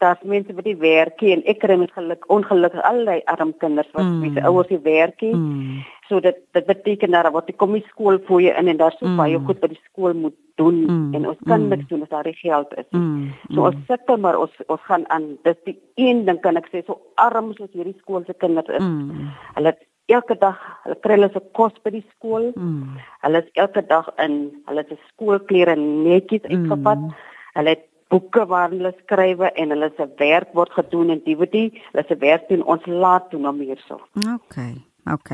daar's 0.03 0.23
mense 0.23 0.55
wat 0.55 0.65
die 0.65 0.77
werk 0.77 1.23
en 1.23 1.43
ek 1.49 1.61
kry 1.63 1.77
met 1.81 1.93
geluk 1.97 2.27
ongelukkig 2.33 2.83
allerlei 2.83 3.21
arm 3.33 3.53
kinders 3.63 3.89
wat 3.97 4.05
mm. 4.05 4.21
wie 4.23 4.33
se 4.35 4.45
ouers 4.49 4.69
die 4.69 4.83
werk 4.85 5.21
het. 5.21 5.35
Mm. 5.37 5.83
So 6.09 6.21
dit 6.21 6.39
dit 6.53 6.67
beteken 6.67 7.11
dat 7.11 7.33
wat 7.33 7.47
die 7.47 7.57
komie 7.57 7.83
skool 7.89 8.19
vir 8.29 8.41
jou 8.47 8.55
in 8.63 8.73
en 8.73 8.81
daar 8.81 8.97
so 8.99 9.07
mm. 9.07 9.21
baie 9.21 9.43
goed 9.47 9.61
wat 9.61 9.75
die 9.75 9.83
skool 9.85 10.15
moet 10.15 10.37
doen 10.61 10.81
mm. 10.87 11.15
en 11.15 11.29
ons 11.33 11.39
kan 11.47 11.63
mm. 11.63 11.69
niks 11.75 11.89
doen 11.93 12.03
as 12.03 12.13
daar 12.15 12.27
nie 12.27 12.39
geld 12.41 12.73
is 12.77 12.89
nie. 12.91 13.01
Mm. 13.01 13.55
So 13.55 13.69
ons 13.69 13.85
sit 13.91 14.17
maar 14.25 14.39
ons 14.39 14.65
ons 14.67 14.89
gaan 14.89 15.07
aan 15.09 15.31
dis 15.49 15.61
die 15.69 15.79
een 15.95 16.25
ding 16.29 16.41
kan 16.41 16.61
ek 16.61 16.69
sê 16.73 16.85
so 16.87 17.01
arm 17.15 17.55
soos 17.55 17.73
hierdie 17.73 17.97
skool 18.01 18.27
se 18.27 18.35
kinders 18.35 18.73
is. 18.81 18.85
Mm. 18.85 19.31
Hulle 19.59 19.77
elke 20.11 20.37
dag 20.39 20.59
hulle 20.85 20.99
kry 21.05 21.19
hulle 21.19 21.31
se 21.35 21.43
kos 21.59 21.77
by 21.85 21.95
die 21.95 22.07
skool. 22.15 22.51
Mm. 22.57 22.99
Hulle 23.25 23.45
is 23.45 23.53
elke 23.65 23.83
dag 23.93 24.11
in 24.25 24.41
hulle 24.69 24.85
se 24.89 24.99
skoolklere 25.13 25.77
netjies 25.79 26.49
uitgevat. 26.49 27.07
Mm. 27.07 27.15
Hulle 27.59 27.77
het 27.77 27.87
boeke 28.11 28.47
waar 28.51 28.71
hulle 28.73 28.93
skryf 29.03 29.43
en 29.55 29.75
hulle 29.75 29.91
se 29.97 30.07
werk 30.19 30.55
word 30.59 30.73
gedoen 30.79 31.15
wat 31.15 31.53
die 31.53 31.69
hulle 31.93 32.05
se 32.09 32.17
werk 32.19 32.49
doen 32.49 32.65
ons 32.75 32.87
laat 32.87 33.31
doen 33.31 33.47
om 33.49 33.61
hierso. 33.63 34.01
OK. 34.35 34.59
OK. 35.11 35.31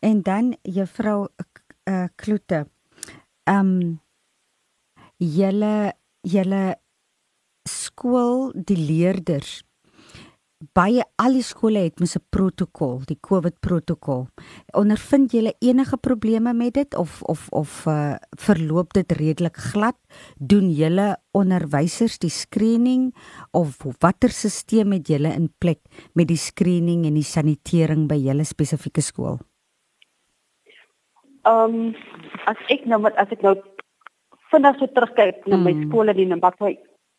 En 0.00 0.22
dan 0.22 0.54
juffrou 0.62 1.28
uh, 1.88 2.06
Kloete. 2.16 2.64
Ehm 3.44 3.74
um, 3.74 4.00
julle 5.16 5.92
julle 6.20 6.76
skool 7.68 8.50
die 8.54 8.76
leerders 8.76 9.62
baie 10.72 11.02
al 11.20 11.36
die 11.36 11.44
skole 11.44 11.82
het 11.84 12.00
mos 12.00 12.16
'n 12.16 12.24
protokol, 12.30 13.02
die 13.06 13.18
COVID 13.20 13.60
protokol. 13.60 14.26
Ondervind 14.72 15.32
julle 15.32 15.54
enige 15.60 15.96
probleme 15.96 16.52
met 16.54 16.74
dit 16.74 16.96
of 16.96 17.22
of 17.22 17.48
of 17.50 17.86
uh, 17.86 18.14
verloop 18.38 18.92
dit 18.92 19.12
redelik 19.12 19.56
glad? 19.56 19.96
Doen 20.38 20.70
julle 20.70 21.16
onderwysers 21.32 22.18
die 22.18 22.30
screening 22.30 23.14
of 23.52 23.84
watter 24.00 24.30
stelsel 24.30 24.92
het 24.92 25.08
julle 25.08 25.34
in 25.34 25.52
plek 25.58 25.80
met 26.14 26.28
die 26.28 26.36
screening 26.36 27.04
en 27.06 27.14
die 27.14 27.22
sanitering 27.22 28.08
by 28.08 28.16
julle 28.16 28.44
spesifieke 28.44 29.00
skool? 29.00 29.38
Ehm 31.42 31.74
um, 31.74 31.94
as 32.46 32.56
ek 32.68 32.86
nou 32.86 33.00
met 33.00 33.16
as 33.16 33.30
ek 33.30 33.42
nou 33.42 33.54
vinnig 34.50 34.78
so 34.78 34.86
terugkyk 34.86 35.46
na 35.46 35.56
my 35.56 35.72
mm. 35.72 35.88
skole 35.88 36.14
in 36.14 36.36
Mbakwa 36.36 36.70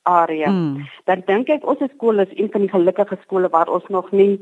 area. 0.05 0.49
Mm. 0.49 0.85
Dan 1.09 1.23
dink 1.25 1.49
ek 1.49 1.65
ons 1.65 1.81
skool 1.95 2.21
is 2.23 2.31
een 2.37 2.51
van 2.53 2.65
die 2.65 2.71
gelukkige 2.71 3.17
skole 3.23 3.49
waar 3.49 3.71
ons 3.71 3.85
nog 3.89 4.11
nie 4.11 4.39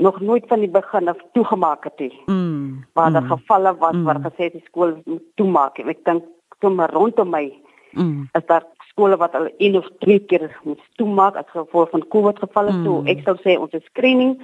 nog 0.00 0.20
nooit 0.20 0.44
van 0.48 0.60
die 0.64 0.70
begin 0.72 1.08
af 1.08 1.20
toegemaak 1.32 1.84
het 1.84 1.98
nie. 1.98 2.22
Mm. 2.26 2.84
Waar 2.92 3.12
daar 3.12 3.22
mm. 3.22 3.32
gevalle 3.36 3.76
was 3.76 3.94
mm. 3.94 4.04
waar 4.04 4.20
gesê 4.24 4.50
die 4.52 4.64
skool 4.64 4.96
moet 5.04 5.26
toemaak. 5.34 5.78
Ek 5.78 6.04
dink 6.04 6.24
sommer 6.60 6.90
rondom 6.96 7.30
my 7.30 7.44
mm. 7.92 8.28
is 8.32 8.46
daar 8.48 8.64
skole 8.88 9.16
wat 9.20 9.34
al 9.34 9.50
een 9.58 9.76
of 9.76 9.88
twee 10.00 10.18
keer 10.18 10.48
moet 10.64 10.80
toemaak 10.96 11.36
as 11.36 11.52
gevolg 11.52 11.90
van 11.90 12.08
COVID 12.08 12.40
gevalle. 12.46 12.72
Mm. 12.72 12.84
So 12.84 13.04
ek 13.12 13.24
sou 13.28 13.36
sê 13.44 13.58
ons 13.60 13.76
screening 13.92 14.38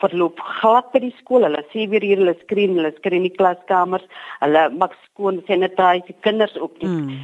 verloop 0.00 0.40
glad 0.60 0.88
by 0.96 1.04
die 1.04 1.14
skool. 1.20 1.44
Hulle 1.44 1.60
sê 1.74 1.84
weer 1.92 2.08
hier 2.08 2.24
hulle 2.24 2.36
skreen, 2.40 2.78
hulle 2.80 2.94
skreen 2.96 3.28
die 3.28 3.36
klaskamers. 3.36 4.08
Hulle 4.40 4.66
maak 4.80 4.96
skoon 5.10 5.44
sanitize 5.46 6.08
die 6.08 6.18
kinders 6.24 6.56
ook. 6.56 6.80
Mm. 6.80 7.20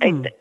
Ek, 0.00 0.14
mm 0.14 0.38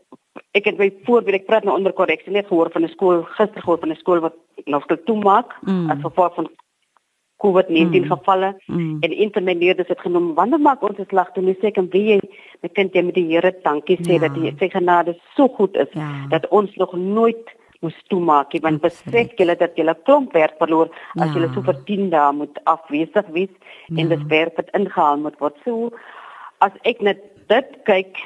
ek 0.58 0.66
het 0.66 0.78
by 0.78 0.90
voorbeeld 1.06 1.42
ek 1.42 1.46
praat 1.50 1.68
nou 1.68 1.76
onder 1.78 1.94
korreksie 1.94 2.34
net 2.34 2.48
gehoor 2.48 2.72
van 2.74 2.84
'n 2.84 2.96
skool 2.96 3.24
gister 3.38 3.62
gehoor 3.62 3.80
van 3.80 3.92
'n 3.92 4.02
skool 4.02 4.20
wat 4.20 4.36
nog 4.66 4.84
stil 4.84 5.04
toemaak 5.06 5.56
mm. 5.62 5.90
as 5.90 6.02
gevolg 6.02 6.36
van 6.36 6.50
COVID-19 7.44 8.04
mm. 8.04 8.08
gevalle 8.12 8.56
mm. 8.66 8.98
en 9.02 9.12
intermediaires 9.12 9.88
het 9.88 10.00
genoem 10.00 10.34
wanneer 10.34 10.60
maak 10.60 10.82
ons 10.84 10.98
dit 10.98 11.12
lag 11.12 11.32
toe 11.32 11.56
sê 11.62 11.72
kan 11.72 11.88
wie 11.92 12.06
jy 12.10 12.20
my 12.62 12.70
kind 12.70 12.94
jy 12.94 13.04
met 13.04 13.16
die 13.16 13.28
Here 13.30 13.54
dankie 13.64 13.98
sê 14.02 14.18
ja. 14.18 14.28
dat 14.28 14.36
die 14.36 14.54
sy 14.60 14.70
genade 14.70 15.16
so 15.36 15.48
goed 15.48 15.76
is 15.76 15.92
ja. 15.94 16.10
dat 16.30 16.48
ons 16.50 16.76
nog 16.76 16.94
nooit 16.94 17.56
moes 17.80 17.96
toemaak 18.12 18.54
nie 18.54 18.62
want 18.62 18.82
besef 18.84 19.36
julle 19.40 19.56
dat 19.56 19.78
julle 19.80 19.96
klomp 20.04 20.34
werk 20.36 20.58
verloor 20.60 20.92
as 21.16 21.30
ja. 21.30 21.34
julle 21.34 21.52
so 21.54 21.64
vir 21.64 21.80
10 21.88 22.10
dae 22.16 22.34
moet 22.42 22.60
afwesig 22.64 23.32
wees 23.38 23.54
ja. 23.88 24.02
en 24.02 24.12
dit 24.16 24.26
werk 24.36 24.60
wat 24.60 24.74
ingehaal 24.82 25.24
moet 25.24 25.40
word 25.40 25.56
so 25.68 25.92
as 26.66 26.76
ek 26.84 27.02
net 27.08 27.24
dit 27.48 27.72
kyk 27.88 28.20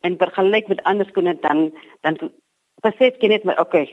en 0.00 0.18
vergelyk 0.18 0.68
met 0.68 0.82
ander 0.82 1.06
skole 1.06 1.36
dan 1.40 1.70
dan 2.02 2.18
besef 2.82 3.18
jy 3.20 3.28
net 3.28 3.44
maar 3.44 3.60
okay 3.60 3.86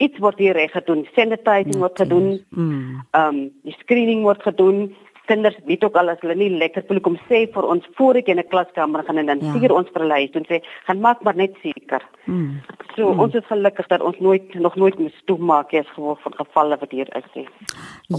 iets 0.00 0.18
word 0.18 0.40
hier 0.40 0.56
reg 0.56 0.72
gedoen. 0.72 1.04
Sanitizing 1.14 1.78
word 1.78 1.96
gedoen. 2.00 2.32
mm. 2.50 3.00
ehm 3.10 3.28
um, 3.28 3.40
die 3.68 3.76
screening 3.82 4.22
word 4.24 4.42
gedoen. 4.42 4.90
Kinders 5.30 5.58
weet 5.66 5.84
ook 5.84 5.94
al 6.00 6.10
as 6.10 6.22
hulle 6.24 6.34
nie 6.34 6.50
lekker 6.50 6.82
voel. 6.88 7.00
Kom 7.04 7.18
sê 7.28 7.44
vir 7.54 7.68
ons 7.74 7.84
voor 7.98 8.18
ek 8.18 8.30
in 8.32 8.40
'n 8.40 8.48
klaskamer 8.48 9.04
gaan 9.04 9.18
en 9.18 9.26
dan 9.26 9.44
ja. 9.44 9.52
stuur 9.52 9.72
ons 9.76 9.90
vir 9.92 10.02
hulle 10.02 10.20
huis. 10.22 10.34
En 10.34 10.46
sê 10.48 10.62
gaan 10.86 11.00
maak 11.00 11.22
maar 11.22 11.36
net 11.36 11.54
seker. 11.62 12.02
Mm. 12.24 12.60
so 12.96 13.12
mm. 13.12 13.20
ons 13.20 13.34
is 13.34 13.46
gelukkig 13.48 13.86
dat 13.88 14.02
ons 14.04 14.18
nooit 14.18 14.54
nog 14.54 14.76
nooit 14.76 14.98
moes 14.98 15.16
toemaak 15.30 15.72
as 15.74 15.88
gevolg 15.94 16.20
van 16.24 16.34
gevalle 16.40 16.78
wat 16.80 16.90
hier 16.94 17.08
is 17.18 17.28
sê 17.34 17.44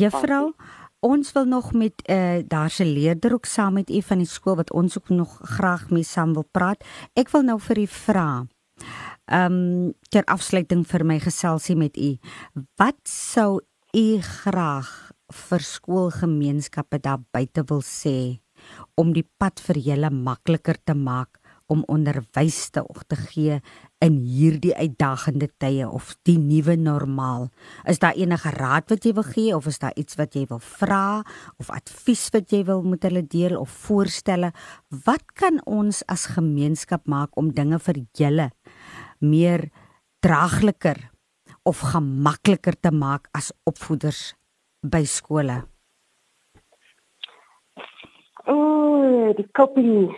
juffrou 0.01 0.53
Ons 1.01 1.31
wil 1.33 1.45
nog 1.49 1.71
met 1.73 2.03
uh, 2.05 2.45
daar's 2.45 2.79
'n 2.79 2.93
leerder 2.93 3.33
ook 3.33 3.45
saam 3.45 3.73
met 3.73 3.89
u 3.89 4.01
van 4.01 4.17
die 4.17 4.27
skool 4.27 4.55
wat 4.55 4.71
ons 4.71 4.97
ook 4.97 5.09
nog 5.09 5.39
graag 5.41 5.89
mee 5.89 6.03
saam 6.03 6.33
wil 6.33 6.47
praat. 6.51 6.83
Ek 7.13 7.29
wil 7.29 7.41
nou 7.41 7.59
vir 7.59 7.77
u 7.77 7.87
vra. 7.87 8.45
Ehm 9.25 9.53
um, 9.53 9.93
ter 10.09 10.23
afsluiting 10.23 10.87
vir 10.87 11.05
my 11.05 11.19
geselsie 11.19 11.75
met 11.75 11.97
u. 11.97 12.17
Wat 12.75 12.99
sou 13.03 13.61
u 13.93 14.21
graag 14.21 15.11
vir 15.31 15.59
skoolgemeenskappe 15.59 16.99
daar 16.99 17.19
buite 17.31 17.63
wil 17.65 17.81
sê 17.81 18.41
om 18.95 19.13
die 19.13 19.25
pad 19.37 19.59
vir 19.59 19.77
julle 19.77 20.09
makliker 20.09 20.77
te 20.83 20.93
maak 20.93 21.40
om 21.71 21.83
onderwys 21.87 22.69
te 22.75 22.83
te 23.07 23.15
gee 23.15 23.59
in 24.03 24.17
hierdie 24.25 24.73
uitdagende 24.75 25.47
tye 25.61 25.87
of 25.87 26.15
die 26.27 26.37
nuwe 26.39 26.75
normaal. 26.75 27.49
Is 27.87 28.01
daar 28.03 28.17
enige 28.19 28.51
raad 28.57 28.91
wat 28.91 29.05
jy 29.05 29.13
wil 29.15 29.27
gee 29.27 29.55
of 29.55 29.69
is 29.71 29.79
daar 29.79 29.95
iets 29.95 30.17
wat 30.19 30.35
jy 30.35 30.45
wil 30.49 30.59
vra 30.59 31.21
of 31.61 31.71
advies 31.71 32.27
wat 32.35 32.51
jy 32.51 32.63
wil 32.67 32.83
met 32.83 33.05
hulle 33.07 33.23
deel 33.23 33.57
of 33.59 33.71
voorstelle? 33.87 34.51
Wat 35.05 35.23
kan 35.37 35.61
ons 35.65 36.03
as 36.11 36.31
gemeenskap 36.35 37.07
maak 37.07 37.37
om 37.39 37.53
dinge 37.55 37.79
vir 37.79 38.03
julle 38.19 38.49
meer 39.19 39.69
draagliker 40.21 40.99
of 41.63 41.83
gemakliker 41.93 42.75
te 42.75 42.91
maak 42.91 43.29
as 43.37 43.51
opvoeders 43.69 44.33
by 44.81 45.05
skole? 45.05 45.61
O, 48.49 48.57
oh, 48.57 49.31
die 49.37 49.45
coping 49.53 50.09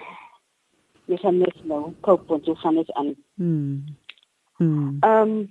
jy 1.06 1.18
gaan 1.18 1.38
net 1.38 1.66
nou 1.70 1.94
koop 2.02 2.32
en 2.32 2.44
jy 2.44 2.56
gaan 2.56 2.76
net 2.76 2.92
aan. 2.94 3.16
Hmm. 3.36 3.84
Hmm. 4.58 4.98
Ehm 5.02 5.30
um, 5.30 5.50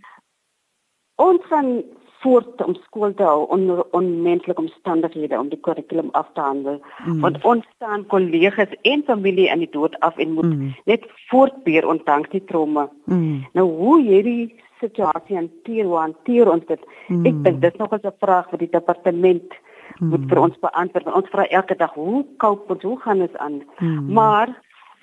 ons 1.23 1.45
gaan 1.47 1.83
voort 2.23 2.63
om 2.65 2.75
skool 2.87 3.15
te 3.19 3.25
hou 3.27 3.47
onder 3.55 3.83
onmenslike 3.97 4.61
omstandighede 4.61 5.39
om 5.39 5.51
die 5.51 5.61
kurrikulum 5.67 6.11
af 6.19 6.29
te 6.35 6.41
handel. 6.41 6.79
Mm. 7.05 7.21
Want 7.25 7.39
ons 7.45 7.67
staan 7.77 8.07
kollegas 8.07 8.75
en 8.83 9.03
familie 9.07 9.51
aan 9.51 9.65
die 9.65 9.71
dood 9.71 9.99
af 10.01 10.19
en 10.23 10.37
moet 10.39 10.51
mm. 10.51 10.75
net 10.91 11.07
voortbeer 11.31 11.89
ondanks 11.89 12.31
die 12.35 12.45
trauma. 12.45 12.89
Mm. 13.05 13.43
Nou 13.59 13.67
hoe 13.79 13.99
hierdie 14.03 14.55
situasie 14.83 15.37
hanteer, 15.37 15.85
hoe 15.85 15.99
hanteer 15.99 16.51
ons 16.51 16.67
dit? 16.71 16.89
Mm. 17.09 17.27
Ek 17.27 17.45
dink 17.47 17.63
dit 17.63 17.73
is 17.73 17.79
nog 17.83 17.95
'n 17.95 18.15
vraag 18.25 18.51
vir 18.51 18.65
die 18.65 18.73
departement 18.79 19.59
mm. 19.99 20.09
moet 20.09 20.29
vir 20.29 20.43
ons 20.47 20.59
beantwoord. 20.59 21.15
Ons 21.15 21.31
vra 21.35 21.47
elke 21.49 21.77
dag 21.77 21.95
hoe 21.95 22.25
koop 22.37 22.71
ons, 22.71 22.83
hoe 22.83 22.99
gaan 23.01 23.19
dit 23.19 23.37
aan? 23.39 23.63
Mm. 23.79 24.13
Maar 24.13 24.59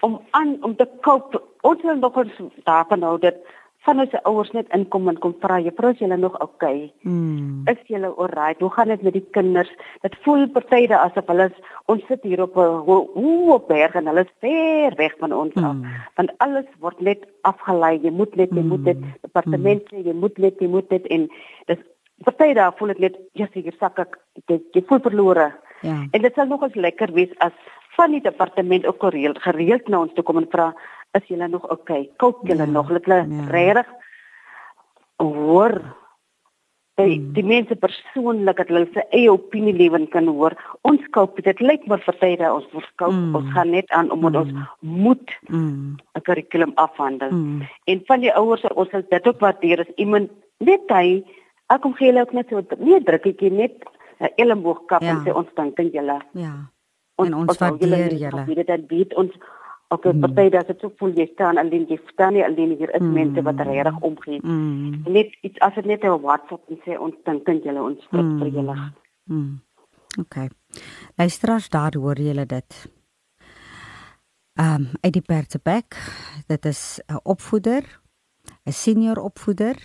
om 0.05 0.19
aan 0.31 0.57
om 0.63 0.75
te 0.75 0.87
koop. 1.01 1.37
Ons 1.61 1.81
wil 1.81 1.95
nog 1.95 2.15
ons 2.15 2.41
daarvan 2.63 3.03
hou 3.03 3.17
dat 3.19 3.39
van 3.87 4.01
ons 4.03 4.15
ouers 4.27 4.49
net 4.51 4.67
inkom 4.75 5.07
en 5.07 5.17
kom 5.23 5.33
vra 5.39 5.59
juffrou 5.63 5.93
is 5.93 6.01
julle 6.03 6.17
nog 6.19 6.35
okay? 6.43 6.89
Mm. 7.07 7.63
Is 7.71 7.79
julle 7.87 8.11
alright? 8.11 8.59
Hoe 8.59 8.71
gaan 8.75 8.91
dit 8.91 9.05
met 9.07 9.15
die 9.15 9.25
kinders? 9.37 9.71
Dit 10.03 10.17
voel 10.25 10.47
partyde 10.55 10.97
asof 10.99 11.29
hulle 11.31 11.47
ons 11.91 12.03
sit 12.11 12.23
hier 12.27 12.43
op 12.43 12.57
'n 12.57 12.83
hoë 13.15 13.59
berg 13.67 13.95
en 13.95 14.11
hulle 14.11 14.25
is 14.27 14.35
ver 14.43 14.95
weg 14.97 15.15
van 15.19 15.33
ons 15.33 15.55
mm. 15.55 15.63
af. 15.63 15.77
Want 16.15 16.35
alles 16.37 16.67
word 16.79 16.99
net 16.99 17.23
afgelei. 17.41 17.99
Jy 18.03 18.11
moet 18.11 18.35
net 18.35 18.51
jy 18.51 18.63
moet 18.63 18.83
dit 18.85 18.99
mm. 18.99 19.15
departement 19.21 19.81
sê 19.89 20.03
jy 20.03 20.13
moet 20.13 20.37
net 20.37 20.59
jy 20.59 20.67
moet 20.67 20.89
dit 20.89 21.07
en 21.07 21.29
dis 21.65 21.81
partyde 22.23 22.71
voel 22.77 22.87
dit 22.87 22.99
net 22.99 23.17
jy 23.33 23.47
seker 23.53 23.75
sak 23.79 23.99
ek 23.99 24.19
jy 24.47 24.83
voel 24.87 24.99
verlore. 24.99 25.51
Ja. 25.81 26.03
En 26.11 26.21
dit 26.21 26.33
sal 26.35 26.45
nog 26.45 26.61
eens 26.61 26.75
lekker 26.75 27.13
wees 27.15 27.31
as 27.37 27.55
van 27.99 28.15
die 28.15 28.23
departement 28.23 28.87
ook 28.87 29.03
gereeld 29.09 29.41
gereeld 29.43 29.87
na 29.91 30.03
ons 30.05 30.15
toe 30.15 30.23
kom 30.23 30.39
en 30.41 30.49
vra 30.51 30.71
is 31.17 31.25
julle 31.27 31.47
nog 31.51 31.65
okay? 31.69 32.09
Koop 32.21 32.45
julle 32.47 32.67
ja, 32.67 32.71
nog 32.71 32.91
hulle 32.93 33.23
ja. 33.23 33.47
regtig 33.51 33.87
hoor 35.19 35.75
die, 36.99 37.15
hmm. 37.15 37.31
die 37.35 37.45
mense 37.47 37.75
persoonlik 37.79 38.59
dat 38.59 38.71
hulle 38.71 38.87
sy 38.93 39.03
eie 39.15 39.31
opinie 39.31 39.73
lewen 39.75 40.07
kan 40.13 40.27
hoor. 40.27 40.55
Ons 40.87 41.03
koop 41.15 41.39
dit 41.43 41.63
lyk 41.63 41.85
maar 41.91 42.03
tye 42.21 42.51
ons 42.51 42.67
verkoop 42.73 43.15
mm. 43.15 43.35
ons 43.39 43.51
gaan 43.55 43.71
net 43.75 43.91
aan 43.95 44.11
omdat 44.15 44.33
mm. 44.35 44.41
ons 44.41 44.51
hmm. 44.51 45.01
moet 45.03 45.35
'n 45.49 45.59
mm. 45.59 46.23
kurrikulum 46.27 46.73
afhandel. 46.75 47.31
Mm. 47.31 47.67
En 47.91 48.03
van 48.07 48.25
die 48.25 48.33
ouers 48.33 48.65
ons 48.75 48.89
sal 48.91 49.05
dit 49.09 49.27
ook 49.27 49.39
waardeer 49.39 49.85
as 49.85 49.93
iemand 49.95 50.31
net 50.59 50.91
hy 50.91 51.23
ek 51.69 51.81
kom 51.81 51.95
gee 51.95 52.11
hulle 52.11 52.25
ook 52.25 52.35
net 52.35 52.49
so 52.49 52.63
nee 52.79 53.03
drukketjie 53.03 53.51
net 53.51 53.75
'n 54.19 54.33
elmboog 54.35 54.85
kap 54.87 55.01
ja. 55.01 55.15
en 55.15 55.23
sê 55.23 55.31
ons 55.35 55.55
dink 55.55 55.79
aan 55.79 55.91
julle. 55.95 56.19
Ja. 56.33 56.53
En 57.25 57.35
ons, 57.35 57.47
ons 57.47 57.57
waardeer 57.57 58.13
julle. 58.13 58.45
Dit 58.45 58.67
dan 58.67 58.83
weet 58.87 59.15
ons 59.15 59.31
op 59.89 60.05
'n 60.05 60.15
mm. 60.15 60.19
party 60.19 60.49
dat 60.49 60.67
dit 60.67 60.79
so 60.79 60.91
voel 60.97 61.13
jy 61.17 61.29
staan 61.33 61.57
alleen 61.57 61.85
jy 61.89 61.99
staan 62.11 62.33
nie 62.33 62.45
alleen 62.45 62.77
hier 62.77 62.93
is 62.93 63.01
mm. 63.01 63.13
mense 63.13 63.41
wat 63.41 63.59
regtig 63.59 63.99
omgee. 63.99 64.39
Mm. 64.41 65.01
Net 65.05 65.37
iets 65.41 65.59
as 65.59 65.73
dit 65.73 65.85
net 65.85 66.03
'n 66.03 66.21
WhatsApp 66.21 66.69
en 66.69 66.79
sê 66.85 66.99
ons 66.99 67.15
dink 67.23 67.49
aan 67.49 67.61
julle 67.63 67.81
ons 67.81 68.03
spreek 68.03 68.23
mm. 68.23 68.39
vir 68.39 68.47
julle. 68.47 68.75
Mm. 69.23 69.61
OK. 70.19 70.35
Luisteraars 71.15 71.69
daar 71.69 71.95
hoor 71.97 72.19
julle 72.19 72.45
dit. 72.45 72.91
Ehm 74.53 74.75
um, 74.75 74.87
uit 75.01 75.13
die 75.13 75.21
Pertebek, 75.21 75.95
dit 76.47 76.65
is 76.65 77.01
'n 77.07 77.19
opvoeder, 77.23 77.83
'n 78.65 78.71
senior 78.71 79.17
opvoeder 79.17 79.75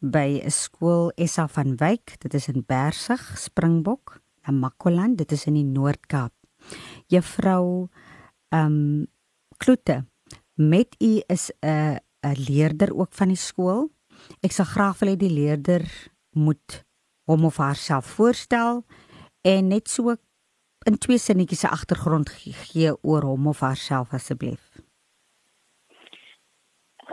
by 0.00 0.40
'n 0.44 0.50
skool 0.50 1.12
Essa 1.14 1.48
van 1.48 1.76
Wyk, 1.76 2.20
dit 2.20 2.34
is 2.34 2.48
in 2.48 2.64
Bersig, 2.66 3.38
Springbok, 3.38 4.20
in 4.46 4.58
Makoland, 4.58 5.18
dit 5.18 5.32
is 5.32 5.46
in 5.46 5.54
die 5.54 5.64
Noord-Kaap. 5.64 6.35
Juffrou 7.06 7.88
ehm 8.48 8.66
um, 8.66 9.06
Kloete, 9.56 10.04
met 10.54 10.96
u 10.98 11.22
is 11.26 11.50
'n 11.60 11.98
'n 12.20 12.40
leerder 12.48 12.94
ook 12.94 13.12
van 13.12 13.28
die 13.28 13.36
skool. 13.36 13.90
Ek 14.40 14.52
sal 14.52 14.64
graag 14.64 14.98
wil 14.98 15.12
hê 15.12 15.16
die 15.16 15.30
leerder 15.30 15.84
moet 16.32 16.84
hom 17.24 17.44
of 17.44 17.56
haarself 17.56 18.06
voorstel 18.06 18.84
en 19.42 19.68
net 19.68 19.88
so 19.88 20.16
in 20.86 20.98
twee 20.98 21.18
sinnetjies 21.18 21.60
se 21.60 21.68
agtergrond 21.68 22.30
gee 22.30 22.92
oor 23.02 23.22
hom 23.22 23.46
of 23.46 23.60
haarself 23.60 24.12
asseblief. 24.12 24.62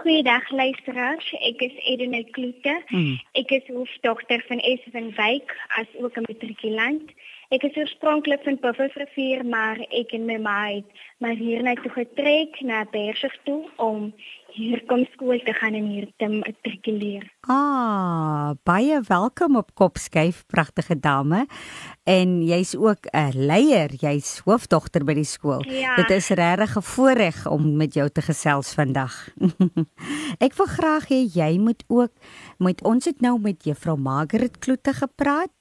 Goeiedag 0.03 0.49
luisteraars, 0.51 1.27
ek 1.47 1.61
is 1.63 1.75
Edene 1.87 2.23
Kloete. 2.35 2.73
Hmm. 2.87 3.19
Ek 3.39 3.53
is 3.55 3.67
hoofdogter 3.71 4.43
van 4.49 4.59
Eswenwyk 4.59 5.53
as 5.79 5.87
ook 6.01 6.17
'n 6.17 6.25
matrikulant. 6.27 7.11
Ek 7.51 7.63
is 7.67 7.75
oorspronklik 7.75 8.43
van 8.43 8.57
Buffelsrivier, 8.61 9.43
maar 9.45 9.79
ek 9.91 10.13
en 10.15 10.25
my 10.25 10.37
ma 10.39 10.59
het 10.69 11.03
maar 11.19 11.35
hier 11.39 11.63
net 11.63 11.81
toe 11.83 11.91
getrek 11.91 12.61
na 12.61 12.83
Bersig 12.91 13.35
toe 13.43 13.63
om 13.81 14.11
hier 14.53 14.83
kom 14.85 15.01
skool 15.13 15.39
te 15.45 15.53
gaan 15.57 15.73
en 15.73 15.87
hier 15.89 16.07
te 16.21 16.27
matrikuleer. 16.29 17.25
Ah, 17.49 18.53
baie 18.67 18.99
welkom 19.07 19.57
op 19.57 19.71
Kopskyf, 19.73 20.43
pragtige 20.47 20.99
dame. 20.99 21.45
En 22.03 22.43
jy's 22.45 22.75
ook 22.75 23.07
'n 23.11 23.31
leier, 23.33 23.89
jy's 23.99 24.41
hoofdogter 24.45 25.03
by 25.03 25.13
die 25.13 25.27
skool. 25.27 25.63
Ja. 25.67 25.95
Dit 25.95 26.09
is 26.09 26.29
regtig 26.29 26.77
'n 26.77 26.81
voorreg 26.81 27.47
om 27.47 27.77
met 27.77 27.93
jou 27.93 28.09
te 28.09 28.21
gesels 28.21 28.73
vandag. 28.73 29.29
ek 30.45 30.53
wil 30.53 30.67
graag 30.67 31.09
hê 31.09 31.25
jy 31.33 31.57
moet 31.57 31.83
ook 31.87 32.11
met 32.57 32.83
ons 32.83 33.05
het 33.05 33.21
nou 33.21 33.39
met 33.39 33.63
juffrou 33.63 33.97
Margaret 33.97 34.59
Kloete 34.59 34.93
gepraat 34.93 35.51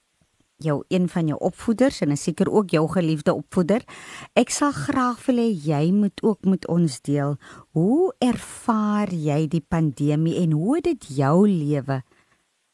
jou 0.62 0.82
een 0.88 1.08
van 1.08 1.26
jou 1.26 1.38
opvoeders 1.38 2.00
en 2.00 2.16
seker 2.16 2.50
ook 2.50 2.70
jou 2.70 2.86
geliefde 2.88 3.34
opvoeder. 3.34 3.82
Ek 4.38 4.50
sal 4.50 4.72
graag 4.72 5.20
wil 5.26 5.42
hê 5.42 5.50
jy 5.50 5.92
moet 5.92 6.22
ook 6.22 6.44
met 6.44 6.66
ons 6.68 7.00
deel. 7.00 7.36
Hoe 7.76 8.14
ervaar 8.18 9.12
jy 9.12 9.46
die 9.48 9.64
pandemie 9.68 10.38
en 10.42 10.52
hoe 10.52 10.80
dit 10.80 11.06
jou 11.16 11.48
lewe 11.48 12.02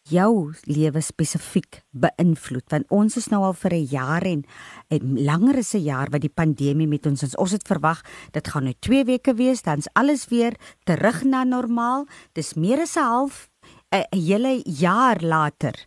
jou 0.09 0.55
lewe 0.65 1.01
spesifiek 1.05 1.83
beïnvloed? 1.93 2.65
Want 2.73 2.89
ons 2.95 3.19
is 3.21 3.29
nou 3.29 3.43
al 3.45 3.53
vir 3.53 3.75
'n 3.75 3.87
jaar 3.91 4.23
en, 4.23 4.45
en 4.89 5.25
langer 5.25 5.59
as 5.59 5.75
'n 5.75 5.85
jaar 5.85 6.09
wat 6.11 6.21
die 6.21 6.33
pandemie 6.33 6.89
met 6.89 7.07
ons 7.07 7.23
is. 7.23 7.37
Ons 7.37 7.53
het 7.53 7.67
verwag 7.67 8.03
dit 8.33 8.49
gaan 8.49 8.65
nou 8.65 8.75
2 8.81 9.05
weke 9.05 9.35
wees, 9.35 9.63
dan's 9.63 9.89
alles 9.93 10.29
weer 10.29 10.57
terug 10.85 11.25
na 11.25 11.45
normaal. 11.45 12.07
Dis 12.33 12.55
meer 12.55 12.81
as 12.81 12.97
'n 12.97 13.01
half 13.05 13.49
'n 13.93 14.05
hele 14.11 14.61
jaar 14.65 15.21
later. 15.21 15.87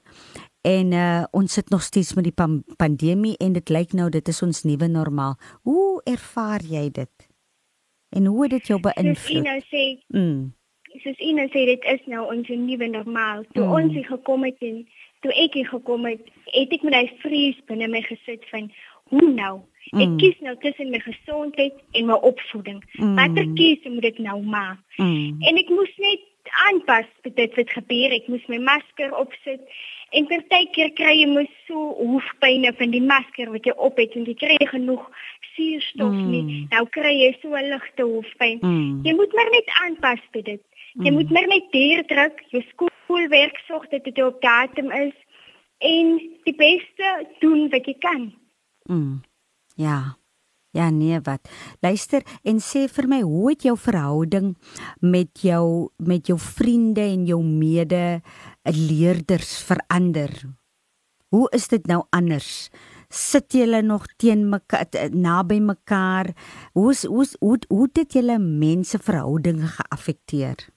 En 0.61 0.91
uh, 0.93 1.23
ons 1.31 1.53
sit 1.53 1.69
nog 1.69 1.81
steeds 1.81 2.13
met 2.13 2.23
die 2.23 2.33
pan 2.33 2.63
pandemie 2.77 3.37
en 3.37 3.53
dit 3.53 3.69
lyk 3.69 3.93
nou 3.97 4.09
dit 4.13 4.27
is 4.27 4.41
ons 4.45 4.63
nuwe 4.63 4.87
normaal. 4.87 5.37
Hoe 5.65 6.01
ervaar 6.05 6.61
jy 6.61 6.89
dit? 6.93 7.29
En 8.09 8.25
hoe 8.25 8.43
het 8.43 8.51
dit 8.51 8.67
jou 8.67 8.79
beïnvloed? 8.79 9.43
Nou 9.43 9.59
sê, 9.71 9.85
mm. 10.07 10.53
Soos 11.01 11.19
u 11.23 11.31
nou 11.33 11.47
sê 11.49 11.65
dit 11.65 11.85
is 11.93 12.05
nou 12.11 12.27
ons 12.35 12.47
nuwe 12.47 12.87
normaal. 12.91 13.45
Toe 13.55 13.65
mm. 13.65 13.73
ons 13.79 13.93
hier 13.93 14.05
gekom 14.05 14.43
het 14.45 14.61
en 14.67 14.81
toe 15.25 15.33
ek 15.33 15.57
hier 15.57 15.69
gekom 15.69 16.05
het, 16.05 16.29
het 16.51 16.73
ek 16.77 16.85
met 16.85 16.97
hy 16.97 17.05
vrees 17.23 17.61
binne 17.71 17.87
my 17.89 18.01
gesit 18.05 18.45
van 18.51 18.69
hoe 19.13 19.27
nou? 19.33 19.53
Mm. 19.91 20.03
Ek 20.03 20.17
kies 20.21 20.43
nou 20.45 20.53
tussen 20.61 20.91
my 20.93 20.99
gesondheid 21.01 21.79
en 21.97 22.11
my 22.11 22.17
opvoeding. 22.27 22.83
Mm. 22.99 23.15
Watter 23.17 23.47
keuse 23.57 23.93
moet 23.95 24.11
ek 24.11 24.19
nou 24.21 24.37
maak? 24.45 24.83
Mm. 24.99 25.41
En 25.41 25.61
ek 25.63 25.73
moes 25.73 25.95
net 26.03 26.27
aanpas 26.67 27.07
vir 27.23 27.33
dit 27.35 27.55
wat 27.55 27.69
gebeur. 27.69 28.11
Ek 28.11 28.27
moes 28.27 28.47
my 28.47 28.57
masker 28.57 29.11
opsit 29.13 29.61
En 30.11 30.27
partykeer 30.27 30.91
kry 30.97 31.13
jy 31.21 31.27
mos 31.31 31.51
so 31.69 31.93
hoofpynne 31.95 32.73
van 32.75 32.91
die 32.91 33.03
masker 33.03 33.51
wat 33.53 33.67
jy 33.67 33.73
op 33.79 33.99
het 33.99 34.15
en 34.19 34.25
jy 34.27 34.35
kry 34.41 34.57
genoeg 34.67 35.05
suurstof 35.53 36.11
mm. 36.11 36.31
nie. 36.33 36.57
Nou 36.73 36.83
kry 36.91 37.13
jy 37.15 37.29
so 37.39 37.55
'n 37.55 37.71
ligte 37.71 38.03
hoofpyn. 38.03 38.59
Mm. 38.59 38.99
Jy 39.07 39.13
moet 39.15 39.33
maar 39.37 39.51
net 39.55 39.71
aanpas 39.83 40.23
by 40.35 40.41
dit. 40.51 40.63
Jy 40.99 41.07
mm. 41.07 41.15
moet 41.15 41.31
maar 41.31 41.47
net 41.47 41.71
deur 41.71 42.03
druk, 42.11 42.43
jou 42.51 42.63
skoolwerk 42.73 43.57
sorg 43.67 43.87
dat 43.95 44.03
dit 44.03 44.23
op 44.23 44.41
datum 44.43 44.91
is 44.91 45.15
en 45.79 46.19
die 46.43 46.55
beste 46.59 47.27
doen 47.39 47.69
wat 47.71 47.87
jy 47.87 47.95
kan. 47.99 48.33
Mm. 48.91 49.21
Ja. 49.75 50.19
Ja 50.71 50.89
nee 50.89 51.19
wat. 51.19 51.49
Luister 51.83 52.23
en 52.47 52.61
sê 52.63 52.85
vir 52.87 53.07
my 53.11 53.19
hoe 53.27 53.49
het 53.51 53.65
jou 53.67 53.75
verhouding 53.75 54.53
met 55.03 55.43
jou 55.43 55.91
met 55.99 56.31
jou 56.31 56.37
vriende 56.39 57.03
en 57.03 57.25
jou 57.27 57.41
mede 57.43 58.21
leerders 58.63 59.57
verander? 59.67 60.31
Hoe 61.31 61.49
is 61.55 61.67
dit 61.67 61.85
nou 61.91 62.05
anders? 62.15 62.69
Sit 63.11 63.51
julle 63.51 63.81
nog 63.83 64.07
teen 64.15 64.47
mekaar 64.49 64.87
naby 65.11 65.59
mekaar? 65.59 66.31
Hoe 66.73 66.91
is, 66.91 67.03
hoe 67.03 67.21
is, 67.27 67.35
hoe 67.39 67.59
hoe 67.67 67.89
dit 67.91 68.13
julle 68.13 68.39
mense 68.39 68.99
verhoudinge 68.99 69.67
geaffekteer? 69.75 70.69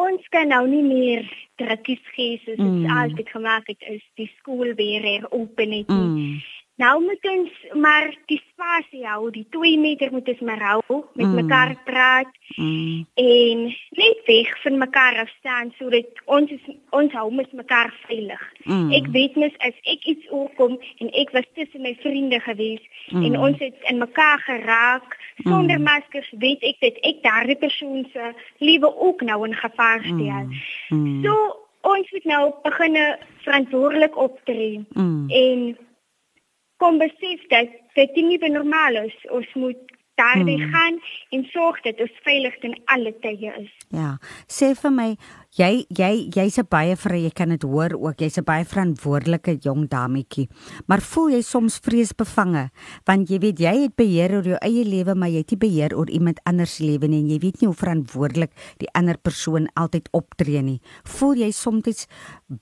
Ons 0.00 0.24
kan 0.32 0.48
nou 0.48 0.64
nie 0.68 0.82
meer 0.82 1.28
drukkies 1.60 2.02
gee 2.16 2.40
soos 2.42 2.58
mm. 2.58 2.80
dit 2.80 2.96
altyd 2.96 3.28
gemaak 3.36 3.68
het 3.70 3.84
is 3.92 4.02
die 4.16 4.30
skool 4.40 4.72
weer 4.74 5.28
oop 5.30 5.60
net. 5.60 5.88
Mm. 5.92 6.40
Nou 6.76 6.94
moet 7.02 7.26
ons 7.30 7.50
maar 7.78 8.08
die 8.26 8.40
spasie 8.50 9.04
hou, 9.06 9.28
die 9.30 9.44
2 9.54 9.78
meter 9.78 10.10
moet 10.10 10.26
ons 10.32 10.40
maar 10.42 10.62
hou, 10.62 10.80
met 11.14 11.26
mm. 11.26 11.34
mekaar 11.34 11.74
praat 11.86 12.32
mm. 12.56 13.04
en 13.14 13.62
net 14.00 14.24
weg 14.26 14.50
van 14.62 14.78
mekaar 14.78 15.20
af 15.22 15.30
staan 15.38 15.70
sodat 15.78 16.22
ons 16.24 16.50
is, 16.50 16.64
ons 16.90 17.14
hou 17.14 17.28
met 17.34 17.52
mekaar 17.54 17.94
veilig. 18.08 18.42
Mm. 18.64 18.90
Ek 18.98 19.06
weet 19.14 19.38
mos 19.38 19.54
as 19.62 19.78
ek 19.86 20.02
iets 20.16 20.26
oorkom 20.34 20.74
en 20.98 21.14
ek 21.14 21.30
was 21.38 21.46
tussen 21.54 21.86
my 21.86 21.94
vriende 22.02 22.42
gewees 22.42 22.82
mm. 23.12 23.22
en 23.22 23.38
ons 23.38 23.62
het 23.62 23.88
in 23.92 24.02
mekaar 24.02 24.42
geraak 24.42 25.14
sonder 25.44 25.78
mm. 25.78 25.86
maskers, 25.86 26.34
weet 26.42 26.66
ek 26.66 26.82
dit 26.82 27.00
ek 27.06 27.22
daardie 27.22 27.58
persoon 27.62 28.02
se 28.10 28.34
lewe 28.66 28.90
ook 28.90 29.22
nou 29.22 29.44
in 29.46 29.54
gevaar 29.62 30.02
stel. 30.02 30.50
Mm. 30.50 30.60
Mm. 30.90 31.22
So 31.22 31.38
ons 31.86 32.12
moet 32.18 32.30
nou 32.34 32.44
begin 32.66 33.02
verantwoordelik 33.46 34.16
optree 34.18 34.82
mm. 34.90 35.26
en 35.30 35.66
kom 36.84 36.98
besef 37.00 37.44
dat 37.48 37.70
dit 37.96 38.16
nie 38.26 38.50
normaal 38.52 38.98
is. 39.06 39.16
Ons 39.32 39.48
moet 39.56 39.93
daardie 40.18 40.60
hmm. 40.62 40.72
gaan 40.72 40.98
en 41.30 41.44
sorg 41.52 41.80
dat 41.86 42.00
ons 42.00 42.18
veilig 42.26 42.58
ten 42.62 42.76
alle 42.84 43.14
tye 43.22 43.52
is. 43.58 43.70
Ja. 43.94 44.16
Sê 44.50 44.72
vir 44.78 44.92
my, 44.94 45.08
jy 45.58 45.86
jy 45.88 46.10
jy's 46.34 46.58
'n 46.58 46.66
baie 46.70 46.96
vry, 46.96 47.24
jy 47.24 47.30
kan 47.30 47.48
dit 47.48 47.62
hoor 47.62 47.94
ook. 47.94 48.20
Jy's 48.20 48.38
'n 48.38 48.44
baie 48.44 48.64
verantwoordelike 48.64 49.58
jong 49.62 49.88
dametjie. 49.88 50.48
Maar 50.86 51.00
voel 51.00 51.30
jy 51.38 51.42
soms 51.42 51.78
vreesbevange? 51.78 52.70
Want 53.04 53.28
jy 53.28 53.38
weet 53.38 53.58
jy 53.58 53.74
het 53.82 53.96
beheer 53.96 54.32
oor 54.34 54.44
jou 54.44 54.58
eie 54.60 54.84
lewe, 54.84 55.14
maar 55.14 55.28
jy 55.28 55.42
het 55.42 55.50
nie 55.50 55.68
beheer 55.68 55.96
oor 55.96 56.10
iemand 56.10 56.40
anders 56.44 56.76
se 56.76 56.84
lewe 56.84 57.06
nie 57.08 57.20
en 57.20 57.30
jy 57.30 57.38
weet 57.38 57.60
nie 57.60 57.68
hoe 57.68 57.76
verantwoordelik 57.76 58.52
die 58.78 58.88
ander 58.94 59.18
persoon 59.18 59.68
altyd 59.74 60.08
optree 60.12 60.62
nie. 60.62 60.80
Voel 61.04 61.34
jy 61.34 61.50
soms 61.50 62.06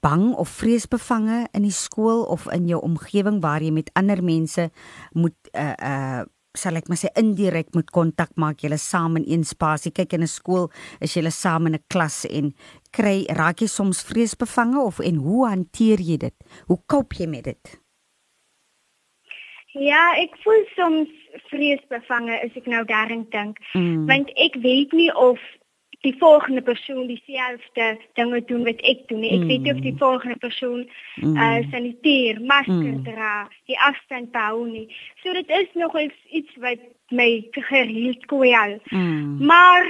bang 0.00 0.34
of 0.34 0.48
vreesbevange 0.48 1.46
in 1.52 1.62
die 1.62 1.74
skool 1.74 2.24
of 2.24 2.46
in 2.52 2.68
jou 2.68 2.80
omgewing 2.82 3.40
waar 3.42 3.62
jy 3.62 3.70
met 3.70 3.90
ander 3.98 4.22
mense 4.22 4.70
moet 5.12 5.36
uh 5.52 5.74
uh 5.78 6.22
sal 6.58 6.76
ek 6.76 6.88
maar 6.88 7.00
sê 7.00 7.10
indirek 7.18 7.72
moet 7.76 7.90
kontak 7.90 8.32
maak. 8.36 8.62
Julle 8.64 8.78
saam 8.78 9.16
in 9.20 9.24
een 9.26 9.44
spasie. 9.44 9.92
Kyk 9.92 10.12
in 10.12 10.22
'n 10.22 10.30
skool 10.30 10.70
is 11.00 11.14
julle 11.14 11.30
saam 11.30 11.66
in 11.66 11.74
'n 11.74 11.84
klas 11.88 12.24
en 12.26 12.54
kry 12.92 13.24
raak 13.28 13.60
jy 13.60 13.68
soms 13.68 14.02
vreesbevange 14.02 14.78
of 14.78 15.00
en 15.00 15.16
hoe 15.16 15.48
hanteer 15.48 16.00
jy 16.00 16.16
dit? 16.16 16.34
Hoe 16.66 16.78
koop 16.86 17.12
jy 17.12 17.26
met 17.26 17.44
dit? 17.44 17.80
Ja, 19.72 20.12
ek 20.20 20.36
voel 20.44 20.64
soms 20.76 21.08
vreesbevange 21.48 22.36
as 22.44 22.56
ek 22.56 22.66
nou 22.66 22.84
daarin 22.84 23.24
dink, 23.30 23.56
mm. 23.72 24.06
want 24.06 24.28
ek 24.36 24.54
weet 24.60 24.92
nie 24.92 25.08
of 25.16 25.38
die 26.02 26.14
volgende 26.18 26.62
persoon 26.62 27.06
dieselfde 27.06 27.98
dinge 28.18 28.42
doen 28.44 28.64
wat 28.64 28.80
ek 28.90 29.04
doen. 29.06 29.22
Ek 29.22 29.44
mm. 29.44 29.50
weet 29.50 29.74
of 29.74 29.82
die 29.84 29.94
volgende 29.98 30.36
persoon 30.42 30.80
mm. 31.16 31.36
uh, 31.36 31.60
saniteer, 31.70 32.40
masker 32.42 32.96
mm. 32.96 33.04
dra, 33.06 33.34
die 33.70 33.78
afstand 33.86 34.34
hou 34.34 34.66
nie. 34.66 34.88
So 35.22 35.32
dit 35.32 35.50
is 35.60 35.70
nog 35.78 35.94
iets 36.30 36.58
wat 36.64 36.82
my 37.14 37.46
gereeld 37.50 38.26
kwel. 38.26 38.80
Mm. 38.90 39.38
Maar 39.46 39.86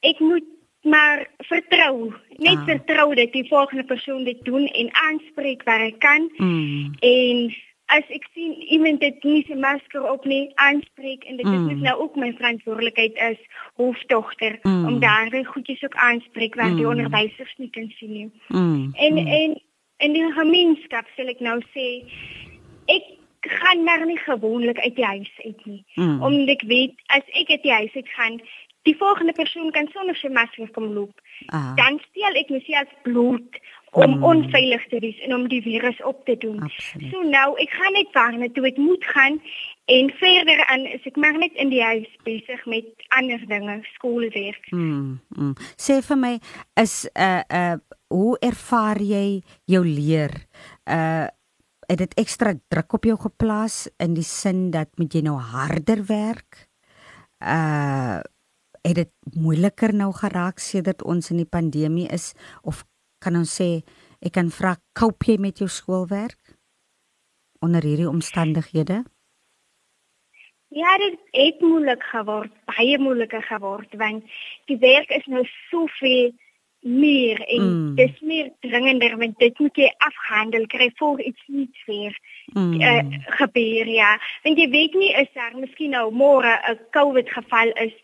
ek 0.00 0.24
moet 0.24 0.48
maar 0.82 1.26
vertrou, 1.46 2.10
net 2.42 2.58
ah. 2.58 2.64
vertrou 2.66 3.14
dat 3.14 3.32
die 3.32 3.44
volgende 3.48 3.84
persoon 3.84 4.24
dit 4.24 4.40
doen 4.44 4.66
en 4.66 4.88
aanspreek 5.04 5.62
waar 5.68 5.84
hy 5.84 5.92
kan. 5.98 6.30
Mm. 6.36 6.96
En 6.98 7.54
as 7.92 8.08
ek 8.16 8.24
sien 8.32 8.52
iemand 8.72 9.02
het 9.04 9.24
nie 9.26 9.42
sy 9.48 9.56
masker 9.60 10.04
op 10.08 10.24
nie 10.28 10.44
aanspreek 10.64 11.24
en 11.28 11.40
dit 11.40 11.46
mm. 11.46 11.68
is 11.74 11.82
nou 11.84 11.96
ook 12.04 12.16
my 12.20 12.30
verantwoordelikheid 12.38 13.18
as 13.20 13.40
hoofdogter 13.80 14.58
mm. 14.62 14.86
om 14.88 15.00
daardie 15.02 15.44
goedjies 15.48 15.82
ook 15.84 15.98
aanspreek 16.08 16.56
waar 16.60 16.72
mm. 16.72 16.80
die 16.80 16.88
onderwysers 16.88 17.54
nie 17.60 17.70
kan 17.76 17.90
sien 17.98 18.12
nie. 18.12 18.30
Mm. 18.48 18.92
En 18.94 19.18
mm. 19.18 19.26
en 19.40 19.60
in 20.06 20.16
die 20.16 20.30
gemeenskap 20.38 21.10
sal 21.16 21.28
ek 21.32 21.44
nou 21.44 21.58
sê 21.74 21.88
ek 22.90 23.12
gaan 23.60 23.84
maar 23.84 24.06
nie 24.06 24.18
gewoonlik 24.24 24.78
uit 24.78 24.96
die 24.96 25.04
huis 25.06 25.32
uit 25.44 25.64
nie. 25.66 25.84
Mm. 25.94 26.22
Omdat 26.22 26.56
ek 26.56 26.66
weet 26.72 27.06
as 27.06 27.26
ek 27.42 27.50
uit 27.50 27.66
die 27.66 27.76
huis 27.76 27.94
uit 27.94 28.12
gaan 28.16 28.40
die 28.82 28.96
volgende 28.98 29.32
persoon 29.32 29.70
kan 29.70 29.86
sonder 29.92 30.16
sy 30.18 30.30
masker 30.32 30.70
kom 30.74 30.88
loop. 30.94 31.20
Ah. 31.46 31.74
Dan 31.78 32.00
steel 32.08 32.40
ek 32.40 32.50
myself 32.50 32.90
bloot 33.06 33.60
om 33.92 34.16
mm. 34.16 34.24
onveilig 34.24 34.84
te 34.88 34.98
wees 35.04 35.18
en 35.26 35.34
om 35.36 35.48
die 35.48 35.60
virus 35.62 35.98
op 36.08 36.24
te 36.24 36.36
doen. 36.40 36.62
Absoluut. 36.64 37.10
So 37.12 37.20
nou, 37.28 37.48
ek 37.60 37.74
gaan 37.76 37.92
net 37.92 38.14
waarne 38.16 38.48
toe 38.56 38.64
ek 38.70 38.78
moet 38.80 39.04
gaan 39.04 39.36
en 39.92 40.08
verder 40.16 40.62
aan 40.72 40.86
is 40.88 41.04
ek 41.08 41.18
maar 41.20 41.36
net 41.36 41.52
in 41.60 41.68
die 41.72 41.82
huis 41.84 42.08
besig 42.24 42.62
met 42.70 42.88
ander 43.18 43.42
dinge, 43.50 43.80
skoolwerk. 43.98 44.70
Mm, 44.72 45.18
mm. 45.36 45.52
Sê 45.76 45.98
vir 46.06 46.20
my 46.22 46.32
is 46.80 47.04
'n 47.12 47.20
uh, 47.20 47.42
uh 47.52 47.76
hoe 48.12 48.36
ervaar 48.40 49.00
jy 49.00 49.42
jou 49.64 49.84
leer? 49.84 50.32
Uh 50.88 51.28
het 51.90 51.98
dit 51.98 52.14
ekstra 52.16 52.54
druk 52.68 52.92
op 52.92 53.04
jou 53.04 53.18
geplaas 53.20 53.90
in 54.00 54.14
die 54.14 54.24
sin 54.24 54.70
dat 54.70 54.88
moet 54.96 55.12
jy 55.12 55.20
nou 55.20 55.36
harder 55.36 56.00
werk? 56.08 56.68
Uh 57.40 58.24
het 58.82 58.94
dit 58.94 59.10
moeiliker 59.38 59.94
nou 59.94 60.10
geraak 60.12 60.58
sedert 60.58 61.02
ons 61.06 61.30
in 61.30 61.36
die 61.36 61.46
pandemie 61.46 62.08
is 62.10 62.32
of 62.62 62.82
kan 63.22 63.38
ons 63.38 63.54
sê 63.60 63.70
ek 64.22 64.34
kan 64.36 64.50
vra 64.50 64.76
koop 64.98 65.24
jy 65.26 65.38
met 65.38 65.62
jou 65.62 65.68
skoolwerk 65.70 66.56
onder 67.62 67.82
hierdie 67.86 68.10
omstandighede? 68.10 69.02
Ja, 70.72 70.96
dit 70.98 71.18
het 71.36 71.60
moeilik 71.60 72.02
geword, 72.10 72.52
baie 72.70 72.98
moeiliker 72.98 73.42
geword 73.42 73.92
want 74.00 74.24
die 74.70 74.78
werk 74.80 75.10
is 75.14 75.26
nou 75.26 75.44
soveel 75.70 76.32
meer 76.82 77.38
en 77.46 77.62
mm. 77.62 77.94
dis 77.94 78.20
meer 78.20 78.48
dringender 78.64 79.14
want 79.18 79.38
dit 79.38 79.58
moet 79.62 79.76
jy 79.78 79.90
afhandel 80.02 80.64
kry 80.66 80.88
voor 80.98 81.20
iets 81.22 81.44
nie 81.46 81.68
weer 81.86 82.16
mm. 82.54 82.80
uh, 82.80 83.20
gebeur 83.38 83.90
ja. 83.92 84.16
Want 84.42 84.58
jy 84.58 84.66
weet 84.72 84.96
nie 84.98 85.12
is 85.22 85.30
daar 85.36 85.54
miskien 85.54 85.94
nou 85.94 86.08
môre 86.10 86.56
'n 86.72 86.80
COVID 86.96 87.30
geval 87.30 87.70
is 87.86 87.94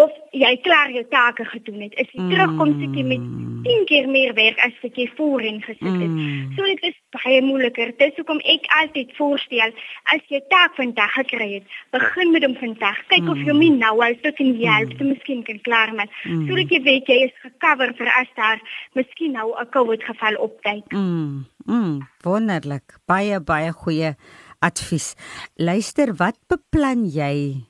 of 0.00 0.10
jy 0.34 0.56
klaar 0.64 0.90
jou 0.90 1.04
take 1.10 1.44
gedoen 1.46 1.84
het, 1.86 1.94
is 2.02 2.08
jy 2.10 2.20
mm. 2.20 2.30
terugkom 2.32 2.72
sit 2.80 2.96
jy 2.98 3.04
met 3.06 3.26
10 3.64 3.84
keer 3.88 4.08
meer 4.10 4.34
werk 4.36 4.58
as 4.66 4.74
wat 4.82 4.96
jy 4.98 5.06
voorheen 5.16 5.60
gesit 5.62 5.86
het. 5.86 6.10
Mm. 6.10 6.50
So 6.56 6.66
dit 6.66 6.82
is 6.90 6.96
baie 7.14 7.40
moeiliker. 7.44 7.92
Dis 8.00 8.16
hoekom 8.18 8.40
ek 8.50 8.66
altyd 8.80 9.14
voorstel 9.18 9.72
as 10.12 10.24
jy 10.32 10.40
taak 10.52 10.74
vandag 10.78 11.14
gekry 11.14 11.48
het, 11.52 11.76
begin 11.94 12.34
met 12.34 12.46
hom 12.46 12.56
vandag. 12.58 12.98
Kyk 13.12 13.22
mm. 13.22 13.32
of 13.32 13.42
jy 13.44 13.54
hom 13.54 13.78
nou 13.78 13.94
al 14.04 14.18
tot 14.24 14.42
in 14.42 14.54
die 14.58 14.68
helfte 14.68 15.00
mm. 15.00 15.12
miskien 15.14 15.44
kan 15.46 15.60
klaarmaak. 15.68 16.12
Mm. 16.26 16.46
Sodat 16.48 16.74
jy 16.74 16.82
weet 16.88 17.12
jy 17.14 17.18
is 17.28 17.36
gecover 17.44 17.94
vir 18.00 18.10
as 18.18 18.30
daar 18.38 18.64
miskien 18.98 19.38
nou 19.38 19.52
'n 19.54 19.70
COVID 19.70 20.02
geval 20.10 20.40
opduik. 20.48 20.90
Mm. 20.92 21.46
Mm. 21.66 22.00
Wonderlik. 22.26 22.98
Baie 23.06 23.40
baie 23.40 23.72
goeie 23.72 24.16
advies. 24.58 25.14
Luister, 25.54 26.14
wat 26.18 26.38
beplan 26.48 27.06
jy 27.06 27.64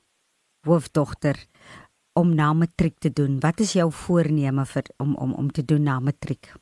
hoofdogter? 0.64 1.36
Om 2.14 2.34
na 2.34 2.52
matriek 2.52 2.98
te 2.98 3.12
doen? 3.12 3.40
Wat 3.40 3.60
is 3.60 3.72
jou 3.72 3.90
voorneme 3.92 4.66
vir 4.66 4.92
om 4.96 5.14
om 5.14 5.32
om 5.34 5.50
te 5.50 5.64
doen 5.64 5.82
na 5.82 6.00
matriek? 6.00 6.52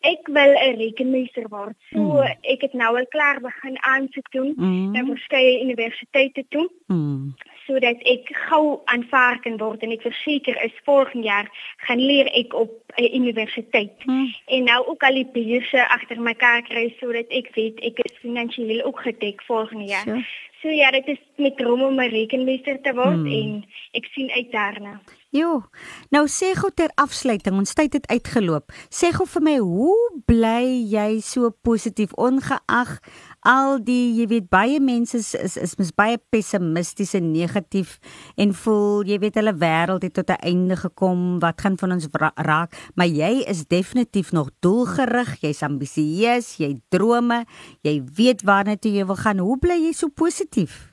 Ek 0.00 0.28
wil 0.30 0.52
'n 0.54 0.76
rekenmeester 0.78 1.48
word. 1.50 1.74
So 1.90 1.98
mm. 1.98 2.38
ek 2.42 2.60
het 2.62 2.72
nou 2.72 2.96
al 2.98 3.06
klaar 3.10 3.40
begin 3.42 3.76
aansoek 3.82 4.30
doen 4.30 4.52
mm. 4.56 4.92
na 4.92 5.02
verskeie 5.04 5.60
universiteite 5.62 6.44
toe. 6.48 6.68
Mm. 6.86 7.34
Sodat 7.66 7.98
ek 8.06 8.30
gou 8.46 8.78
aanvaar 8.84 9.40
kan 9.42 9.58
word 9.58 9.82
en 9.82 9.90
ek 9.90 10.06
verseker 10.06 10.54
is 10.62 10.76
volgende 10.86 11.26
jaar 11.26 11.50
gaan 11.86 11.98
leer 11.98 12.30
ek 12.30 12.54
op 12.54 12.70
'n 12.94 13.10
universiteit. 13.20 14.06
Mm. 14.06 14.30
En 14.46 14.64
nou 14.64 14.86
ook 14.86 15.02
al 15.02 15.18
die 15.18 15.30
beurse 15.32 15.88
agter 15.88 16.20
mekaar 16.20 16.62
kry 16.62 16.94
sodat 17.00 17.26
ek 17.28 17.50
weet 17.54 17.82
ek 17.82 17.98
is 17.98 18.22
finansiëel 18.22 18.84
ook 18.86 19.00
gedek 19.00 19.42
volgende 19.42 19.84
jaar. 19.84 20.06
Sure. 20.06 20.24
So 20.62 20.68
ja, 20.74 20.90
dit 20.90 21.06
is 21.06 21.20
met 21.36 21.56
droom 21.56 21.82
om 21.82 22.00
'n 22.00 22.10
rekenmeester 22.10 22.80
te 22.82 22.92
word 22.94 23.22
hmm. 23.22 23.26
en 23.26 23.64
ek 23.92 24.04
sien 24.14 24.30
uit 24.30 24.50
daarna. 24.50 25.00
Jo. 25.30 25.68
Nou 26.10 26.24
sê 26.26 26.54
gou 26.56 26.70
ter 26.74 26.90
afsluiting, 26.96 27.56
ons 27.60 27.74
tyd 27.74 27.92
het 27.92 28.06
uitgeloop. 28.08 28.72
Sê 28.88 29.12
gou 29.12 29.26
vir 29.28 29.42
my, 29.42 29.56
hoe 29.60 30.22
bly 30.26 30.64
jy 30.88 31.20
so 31.20 31.50
positief 31.62 32.14
ongeag 32.16 32.98
al 33.46 33.78
die 33.84 34.14
jy 34.18 34.26
weet 34.30 34.48
baie 34.50 34.80
mense 34.82 35.18
is 35.18 35.34
is, 35.34 35.56
is 35.56 35.76
mis 35.78 35.92
baie 35.94 36.18
pessimisties 36.32 37.14
en 37.14 37.30
negatief 37.32 37.98
en 38.36 38.52
voel 38.52 39.06
jy 39.06 39.18
weet 39.22 39.38
hulle 39.38 39.54
wêreld 39.54 40.02
het 40.02 40.14
tot 40.14 40.30
'n 40.30 40.42
einde 40.42 40.76
gekom 40.76 41.38
wat 41.40 41.60
gaan 41.60 41.78
van 41.78 41.92
ons 41.92 42.08
raak? 42.36 42.74
Maar 42.94 43.06
jy 43.06 43.44
is 43.46 43.66
definitief 43.66 44.32
nog 44.32 44.50
doelgerig 44.60 45.40
jy's 45.40 45.62
ambisieus 45.62 46.56
jy 46.58 46.80
drome 46.88 47.44
jy 47.82 48.02
weet 48.16 48.42
waarna 48.42 48.76
toe 48.76 48.92
jy 48.92 49.04
wil 49.06 49.16
gaan. 49.16 49.38
Hoe 49.38 49.58
bly 49.58 49.78
jy 49.86 49.92
so 49.92 50.08
positief 50.08 50.87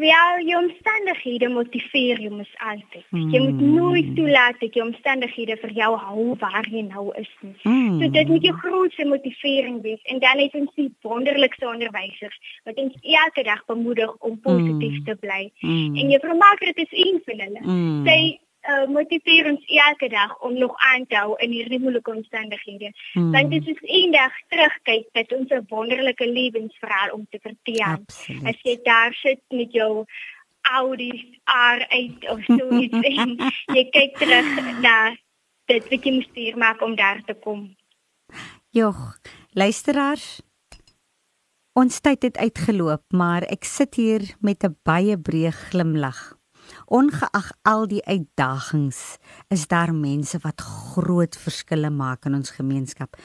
Ja, 0.00 0.40
jou 0.42 0.62
omstandighede 0.64 1.48
motiveer 1.48 2.20
jou 2.20 2.32
mos 2.34 2.50
altyd. 2.58 3.04
Mm. 3.10 3.28
Jy 3.30 3.40
moet 3.40 3.60
hmm. 3.60 3.74
nooit 3.74 4.08
toelaat 4.16 4.58
dat 4.58 4.74
jou 4.74 4.86
omstandighede 4.86 5.56
vir 5.56 5.70
jou 5.70 5.90
hou 5.98 6.24
waar 6.38 6.66
jy 6.70 6.82
nou 6.82 7.04
is 7.20 7.30
nie. 7.40 7.54
Mm. 7.62 8.00
So 8.00 8.10
dit 8.10 8.28
moet 8.28 8.42
jou 8.42 8.54
grootste 8.58 9.06
motivering 9.06 9.82
wees 9.82 10.02
en 10.10 10.18
dan 10.18 10.42
het 10.42 10.54
ons 10.58 10.74
die 10.74 10.88
wonderlikste 11.06 11.68
onderwysers 11.70 12.40
wat 12.64 12.80
ons 12.82 12.96
elke 13.00 13.46
dag 13.46 13.62
bemoedig 13.70 14.16
om 14.18 14.40
positief 14.40 14.98
mm. 14.98 15.04
te 15.04 15.14
bly. 15.22 15.42
Mm. 15.60 15.94
En 15.94 16.10
juffrou 16.16 16.36
Margaret 16.42 16.82
is 16.86 16.96
een 17.06 17.22
van 17.24 17.44
hulle. 17.46 17.62
Mm. 17.62 18.02
Sy 18.08 18.18
uh, 18.68 18.86
motiveer 18.88 19.48
ons 19.50 19.64
elke 19.66 20.08
dag 20.08 20.38
om 20.40 20.58
nog 20.58 20.74
aan 20.76 21.06
te 21.06 21.16
hou 21.16 21.34
in 21.44 21.50
hierdie 21.50 21.80
moeilike 21.80 22.10
omstandighede. 22.10 22.92
Hmm. 23.12 23.32
Want 23.32 23.50
dit 23.50 23.66
is 23.68 23.82
eendag 23.82 24.32
terugkyk 24.48 25.08
dat 25.12 25.32
ons 25.32 25.50
'n 25.50 25.66
wonderlike 25.68 26.26
lewensverhaal 26.28 27.10
om 27.10 27.26
te 27.30 27.38
vertel. 27.42 27.98
Absoluut. 27.98 28.44
As 28.44 28.60
jy 28.62 28.78
daar 28.82 29.12
sit 29.12 29.40
met 29.48 29.72
jou 29.72 30.04
Audi 30.60 31.40
R8 31.44 32.30
of 32.30 32.44
so 32.44 32.78
iets 32.80 33.00
en 33.12 33.36
jy 33.76 33.84
kyk 33.90 34.16
terug 34.16 34.80
na 34.80 35.16
dit 35.66 35.88
wat 35.90 36.04
jy 36.04 36.12
moes 36.12 36.30
hier 36.32 36.56
maak 36.56 36.82
om 36.82 36.96
daar 36.96 37.22
te 37.24 37.34
kom. 37.34 37.76
Jogg, 38.70 39.20
luisteraars 39.52 40.42
Ons 41.74 41.96
tyd 41.98 42.22
het 42.22 42.36
uitgeloop, 42.38 43.02
maar 43.10 43.42
ek 43.50 43.66
sit 43.66 43.96
hier 43.98 44.22
met 44.38 44.62
'n 44.62 44.76
baie 44.86 45.18
breë 45.18 45.50
glimlag. 45.50 46.33
Ongeag 46.86 47.50
al 47.62 47.86
die 47.88 48.02
uitdagings, 48.04 49.16
is 49.48 49.66
daar 49.70 49.94
mense 49.94 50.38
wat 50.42 50.60
groot 50.60 51.36
verskille 51.36 51.90
maak 51.90 52.26
in 52.28 52.34
ons 52.34 52.54
gemeenskap 52.56 53.16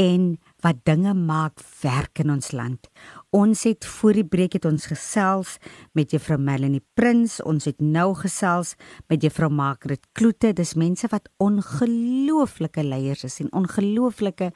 en 0.00 0.38
wat 0.64 0.78
dinge 0.88 1.12
maak 1.14 1.60
werk 1.82 2.22
in 2.22 2.30
ons 2.32 2.52
land. 2.56 2.88
Ons 3.32 3.64
het 3.68 3.84
voor 3.98 4.16
die 4.16 4.24
breek 4.24 4.56
het 4.56 4.64
ons 4.68 4.86
gesels 4.88 5.56
met 5.96 6.12
juffrou 6.14 6.38
Melanie 6.40 6.82
Prins, 6.96 7.40
ons 7.44 7.66
het 7.68 7.80
nou 7.80 8.12
gesels 8.16 8.74
met 9.12 9.24
juffrou 9.24 9.50
Margaret 9.52 10.04
Kloete. 10.16 10.52
Dis 10.56 10.74
mense 10.80 11.08
wat 11.12 11.28
ongelooflike 11.42 12.84
leiers 12.84 13.26
is 13.28 13.40
en 13.44 13.52
ongelooflike 13.52 14.52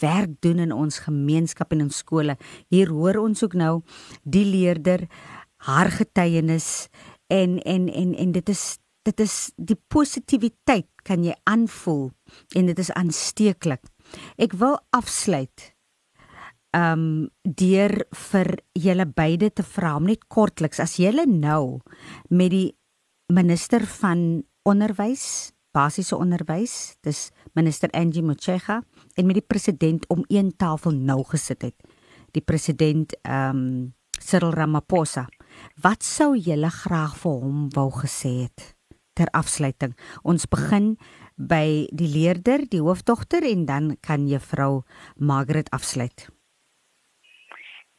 werk 0.00 0.38
doen 0.44 0.62
in 0.62 0.74
ons 0.74 1.00
gemeenskap 1.06 1.74
en 1.74 1.88
in 1.88 1.90
skole. 1.90 2.38
Hier 2.70 2.92
hoor 2.94 3.22
ons 3.24 3.42
ook 3.42 3.58
nou 3.58 3.80
die 4.22 4.46
leerder 4.46 5.08
haar 5.66 5.90
getuienis 5.90 6.88
en 7.32 7.58
en 7.58 7.88
en 7.88 8.14
en 8.14 8.32
dit 8.32 8.48
is 8.48 8.64
dit 9.06 9.20
is 9.22 9.34
die 9.56 9.78
positiwiteit 9.88 10.88
kan 11.06 11.22
jy 11.24 11.34
aanvoel 11.46 12.10
en 12.58 12.66
dit 12.66 12.78
is 12.82 12.90
aansteeklik. 12.90 13.84
Ek 14.38 14.56
wil 14.58 14.78
afsluit 14.96 15.72
um 16.76 17.28
deur 17.42 17.94
vir 18.30 18.50
julle 18.74 19.06
beide 19.06 19.50
te 19.50 19.64
vra 19.64 19.94
om 19.96 20.08
net 20.10 20.26
kortliks 20.28 20.82
as 20.82 20.98
julle 21.00 21.24
nou 21.30 21.78
met 22.28 22.50
die 22.52 22.70
minister 23.32 23.86
van 24.00 24.42
onderwys 24.66 25.54
basiese 25.76 26.18
onderwys 26.18 26.96
dis 27.06 27.30
minister 27.54 27.90
Angie 27.94 28.24
Motshega 28.24 28.82
en 29.16 29.26
met 29.26 29.38
die 29.38 29.46
president 29.46 30.04
om 30.12 30.24
een 30.28 30.52
tafel 30.56 30.92
nou 30.92 31.22
gesit 31.30 31.62
het 31.70 31.96
die 32.36 32.44
president 32.44 33.14
ehm 33.22 33.56
um, 33.56 33.94
Cyril 34.26 34.54
Ramaphosa. 34.54 35.26
Wat 35.82 36.02
sou 36.02 36.34
julle 36.36 36.70
graag 36.70 37.16
vir 37.22 37.38
hom 37.42 37.68
wou 37.76 37.90
gesê 37.90 38.46
het 38.46 38.72
ter 39.16 39.30
afsluiting? 39.32 39.94
Ons 40.24 40.46
begin 40.46 40.96
by 41.36 41.86
die 41.92 42.08
leerder, 42.08 42.64
die 42.70 42.80
hoofdogter 42.80 43.44
en 43.44 43.66
dan 43.66 43.96
kan 44.00 44.28
juffrou 44.28 44.84
Margaret 45.16 45.70
afsluit. 45.70 46.28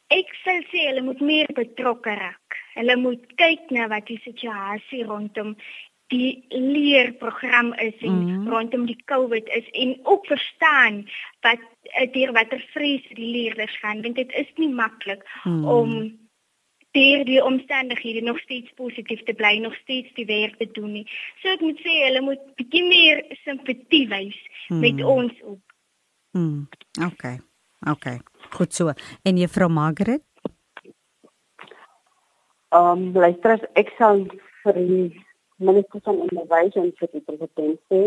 Ek 0.08 0.30
sal 0.44 0.62
sê 0.72 0.88
hulle 0.88 1.04
moet 1.04 1.20
meer 1.20 1.50
betrokke 1.54 2.14
raak. 2.16 2.56
Hulle 2.78 2.96
moet 2.96 3.24
kyk 3.36 3.70
na 3.74 3.88
wat 3.90 4.06
die 4.08 4.20
situasie 4.24 5.04
rondom 5.04 5.56
die 6.08 6.44
leerprogram 6.48 7.74
is 7.74 7.96
en 8.00 8.12
mm 8.12 8.28
-hmm. 8.28 8.48
rondom 8.48 8.86
die 8.86 9.02
COVID 9.04 9.48
is 9.48 9.68
en 9.70 9.98
ook 10.02 10.26
verstaan 10.26 11.08
wat 11.40 11.60
deur 12.12 12.32
watter 12.32 12.64
vrees 12.72 13.04
die 13.08 13.30
leerders 13.32 13.78
gaan 13.78 14.02
want 14.02 14.16
dit 14.16 14.32
is 14.32 14.50
nie 14.56 14.72
maklik 14.72 15.22
mm. 15.44 15.64
om 15.64 16.18
deur 16.96 17.24
die 17.24 17.40
omstandighede 17.44 18.22
nog 18.24 18.38
steeds 18.40 18.72
positief 18.74 19.22
te 19.24 19.34
bly, 19.34 19.58
nog 19.58 19.74
steeds 19.82 20.14
die 20.14 20.26
werk 20.26 20.56
te 20.58 20.68
doen 20.72 20.92
nie. 20.92 21.04
So 21.42 21.52
ek 21.52 21.64
moet 21.64 21.82
sê 21.84 21.98
hulle 22.06 22.22
moet 22.24 22.44
bietjie 22.60 22.84
meer 22.88 23.24
simpatie 23.44 24.06
wys 24.08 24.38
mm. 24.68 24.80
met 24.80 25.04
ons 25.04 25.42
ook. 25.42 25.76
Mm. 26.38 26.68
Okay. 27.12 27.38
Okay. 27.90 28.18
Goed 28.56 28.74
so. 28.74 28.92
En 29.22 29.36
juffrou 29.36 29.68
Margaret? 29.70 30.24
Ehm, 32.68 33.08
um, 33.08 33.12
luister, 33.12 33.68
ek 33.80 33.94
sal 33.96 34.26
vir 34.62 34.76
die 34.76 35.04
minister 35.56 36.00
van 36.04 36.18
onderwys 36.26 36.74
en 36.76 36.90
vir 36.98 37.12
die 37.12 37.24
president 37.24 37.78
sê 37.92 38.00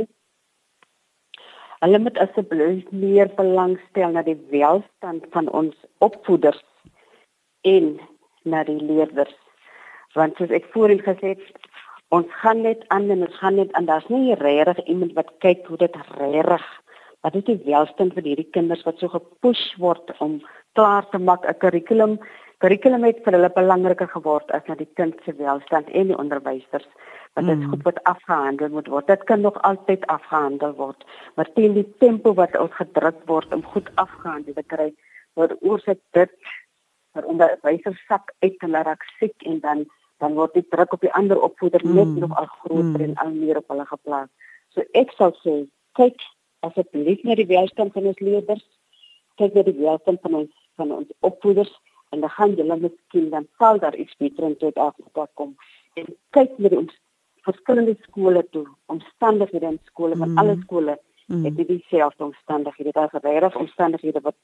hulle 1.82 2.00
moet 2.00 2.20
asseblief 2.22 2.90
meer 2.94 3.32
belangstel 3.38 4.14
na 4.14 4.22
die 4.28 4.38
welstand 4.54 5.26
van 5.34 5.50
ons 5.50 5.78
opvoeders 6.06 6.62
en 7.66 7.96
na 8.44 8.64
die 8.68 8.80
leerders 8.80 9.34
want 10.16 10.38
soos 10.38 10.52
ek 10.52 10.70
voorheen 10.74 11.04
gesê 11.06 11.36
het 11.36 11.70
ons 12.12 12.28
gaan 12.42 12.62
net 12.68 12.84
aan 12.90 13.10
en 13.10 13.26
ons 13.28 13.40
gaan 13.40 13.56
net 13.56 13.74
aan 13.74 13.88
daar's 13.90 14.08
nie 14.12 14.36
regtig 14.36 14.86
iemand 14.86 15.14
wat 15.20 15.34
kyk 15.46 15.68
hoe 15.68 15.78
dit 15.78 15.96
regtig 16.20 16.66
wat 17.22 17.36
is 17.36 17.48
die 17.48 17.60
welstand 17.66 18.16
vir 18.18 18.30
hierdie 18.32 18.52
kinders 18.58 18.84
wat 18.88 19.00
so 19.00 19.12
gepush 19.14 19.66
word 19.80 20.14
om 20.20 20.40
klaar 20.78 21.08
te 21.12 21.20
maak 21.20 21.46
'n 21.46 21.60
kurrikulum 21.64 22.20
kurrikulum 22.62 23.04
het 23.04 23.24
vir 23.26 23.34
hulle 23.38 23.50
belangriker 23.50 24.08
geword 24.08 24.52
as 24.58 24.68
na 24.68 24.76
die 24.76 24.90
kind 25.00 25.16
se 25.26 25.34
welstand 25.38 25.90
en 25.90 26.12
die 26.12 26.18
onderwysers 26.24 26.88
wat 27.34 27.46
dit 27.48 27.58
mm. 27.58 27.70
goed 27.72 27.84
wat 27.88 28.04
afgehandel 28.04 28.70
moet 28.70 28.88
word. 28.88 29.08
Dit 29.08 29.24
kan 29.24 29.42
nog 29.42 29.62
altyd 29.68 30.06
afgehandel 30.06 30.76
word, 30.76 31.06
maar 31.36 31.50
teen 31.56 31.74
die 31.74 31.88
tempo 32.04 32.34
wat 32.34 32.58
ons 32.60 32.76
gedruk 32.76 33.22
word 33.26 33.54
om 33.56 33.64
goed 33.74 33.90
afgehandel 33.96 34.54
te 34.54 34.66
kry, 34.68 34.90
word 35.40 35.56
oorsit 35.62 36.02
dit 36.18 36.32
vir 37.16 37.28
onderwysers 37.34 38.06
sak 38.08 38.34
uit 38.40 38.60
te 38.60 38.68
laat 38.68 39.04
siek 39.20 39.48
en 39.52 39.60
dan 39.60 39.86
dan 40.22 40.36
word 40.38 40.54
die 40.54 40.68
druk 40.70 40.94
op 40.94 41.02
die 41.02 41.14
ander 41.18 41.40
opvoeder 41.42 41.82
net 41.86 42.06
mm. 42.06 42.20
nog 42.22 42.36
al 42.38 42.46
groter 42.46 43.00
mm. 43.00 43.06
en 43.08 43.16
al 43.24 43.32
meer 43.34 43.58
op 43.58 43.72
hulle 43.74 43.86
geplaas. 43.90 44.30
So 44.70 44.86
ek 44.94 45.16
sal 45.18 45.34
sê, 45.42 45.56
kyk 45.98 46.22
asseblief 46.68 47.24
na 47.26 47.36
die 47.40 47.48
welstand 47.50 47.96
van 47.98 48.12
ons 48.12 48.22
leerders, 48.22 48.62
kyk 49.42 49.58
na 49.58 49.64
die 49.66 49.78
welstand 49.80 50.22
van 50.22 50.44
ons 50.44 50.52
van 50.78 50.94
ons 50.94 51.10
opvoeders 51.26 51.72
en 52.14 52.22
dan 52.22 52.34
gaan 52.38 52.54
julle 52.60 52.78
miskien 52.84 53.30
dan 53.34 53.48
sal 53.58 53.82
daar 53.82 53.96
iets 53.96 54.16
beter 54.22 54.46
in 54.52 54.56
dit 54.60 54.78
afkom. 54.78 55.56
En 55.98 56.14
kyk 56.38 56.58
na 56.58 56.70
die 56.70 56.86
verskillende 57.48 57.96
skole 58.06 58.44
toe, 58.54 58.68
omstandighede 58.94 59.74
in 59.74 59.80
skole, 59.90 60.16
van 60.16 60.30
mm. 60.30 60.38
alle 60.38 60.58
skole 60.62 61.00
mm. 61.28 61.46
het 61.46 61.56
die 61.58 61.66
dieselfde 61.66 62.24
omstandighede. 62.24 62.92
Daar 62.92 63.10
is 63.14 63.22
regtig 63.26 63.56
omstandighede 63.56 64.22
wat 64.22 64.38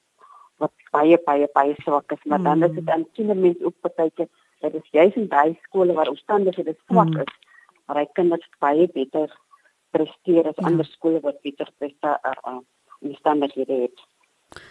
wat 0.62 0.74
baie 0.94 1.18
baie 1.26 1.48
baie 1.54 1.74
swak 1.82 2.12
is, 2.12 2.22
maar 2.24 2.38
mm. 2.38 2.44
dan 2.44 2.62
is 2.68 2.74
dit 2.78 2.88
aan 2.94 3.06
kindermens 3.18 3.62
ook 3.62 3.76
partyke 3.80 4.28
dat 4.60 4.72
dit 4.72 4.86
juis 4.90 5.14
in 5.14 5.28
daai 5.28 5.58
skole 5.62 5.94
waar 5.94 6.10
omstandighede 6.10 6.74
swak 6.86 7.12
mm. 7.14 7.20
is, 7.26 7.34
maar 7.86 8.02
hy 8.02 8.06
kinders 8.18 8.48
baie 8.58 8.88
beter 8.94 9.32
presteer 9.94 10.48
as 10.50 10.58
ja. 10.58 10.66
ander 10.68 10.88
skole 10.88 11.20
wat 11.24 11.40
beter 11.46 11.70
presteer 11.78 12.18
uh, 12.26 12.34
uh, 12.52 12.60
omstandighede 13.00 13.82
het. 13.86 14.06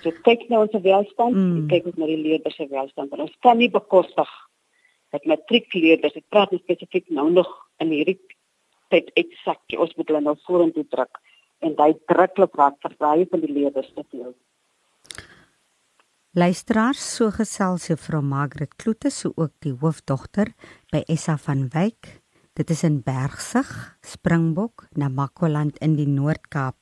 So 0.01 0.11
kyk 0.25 0.47
nou 0.51 0.63
ons 0.65 0.75
welstand, 0.83 1.37
mm. 1.37 1.67
kyk 1.71 1.91
ons 1.91 1.99
na 2.01 2.09
die 2.09 2.19
leerders 2.19 2.57
se 2.57 2.67
welstand. 2.71 3.13
Ons 3.13 3.35
kan 3.45 3.59
nie 3.61 3.69
bekostig 3.71 4.29
dat 5.15 5.25
matriekleerders, 5.29 6.17
ek 6.19 6.27
praat 6.33 6.55
spesifiek 6.59 7.07
nou 7.13 7.29
nog 7.31 7.49
in 7.83 7.93
hierdie 7.93 8.19
tyd 8.91 9.11
uitsak, 9.15 9.61
ons 9.77 9.93
moet 9.95 10.09
hulle 10.09 10.23
nou 10.25 10.35
vorentoe 10.47 10.85
druk 10.91 11.21
en 11.65 11.73
daai 11.77 11.95
drukklop 12.09 12.57
raak 12.59 12.77
vir 12.83 12.95
baie 13.01 13.25
van 13.31 13.41
die 13.43 13.53
leerders 13.53 13.89
te 13.95 14.03
veel. 14.11 14.33
Luisteraars, 16.37 17.01
so 17.01 17.31
gesels 17.33 17.87
juffrou 17.89 18.19
Margaret 18.21 18.75
Kloete, 18.77 19.09
so 19.09 19.31
ook 19.41 19.55
die 19.65 19.71
hoofdogter 19.81 20.51
by 20.93 20.99
Essa 21.09 21.33
van 21.41 21.63
Wyk. 21.73 22.11
Dit 22.53 22.69
is 22.69 22.83
in 22.85 22.99
Bergsig, 23.01 23.71
Springbok, 24.05 24.83
Namakwaland 24.93 25.79
in 25.81 25.95
die 25.97 26.05
Noord-Kaap. 26.05 26.77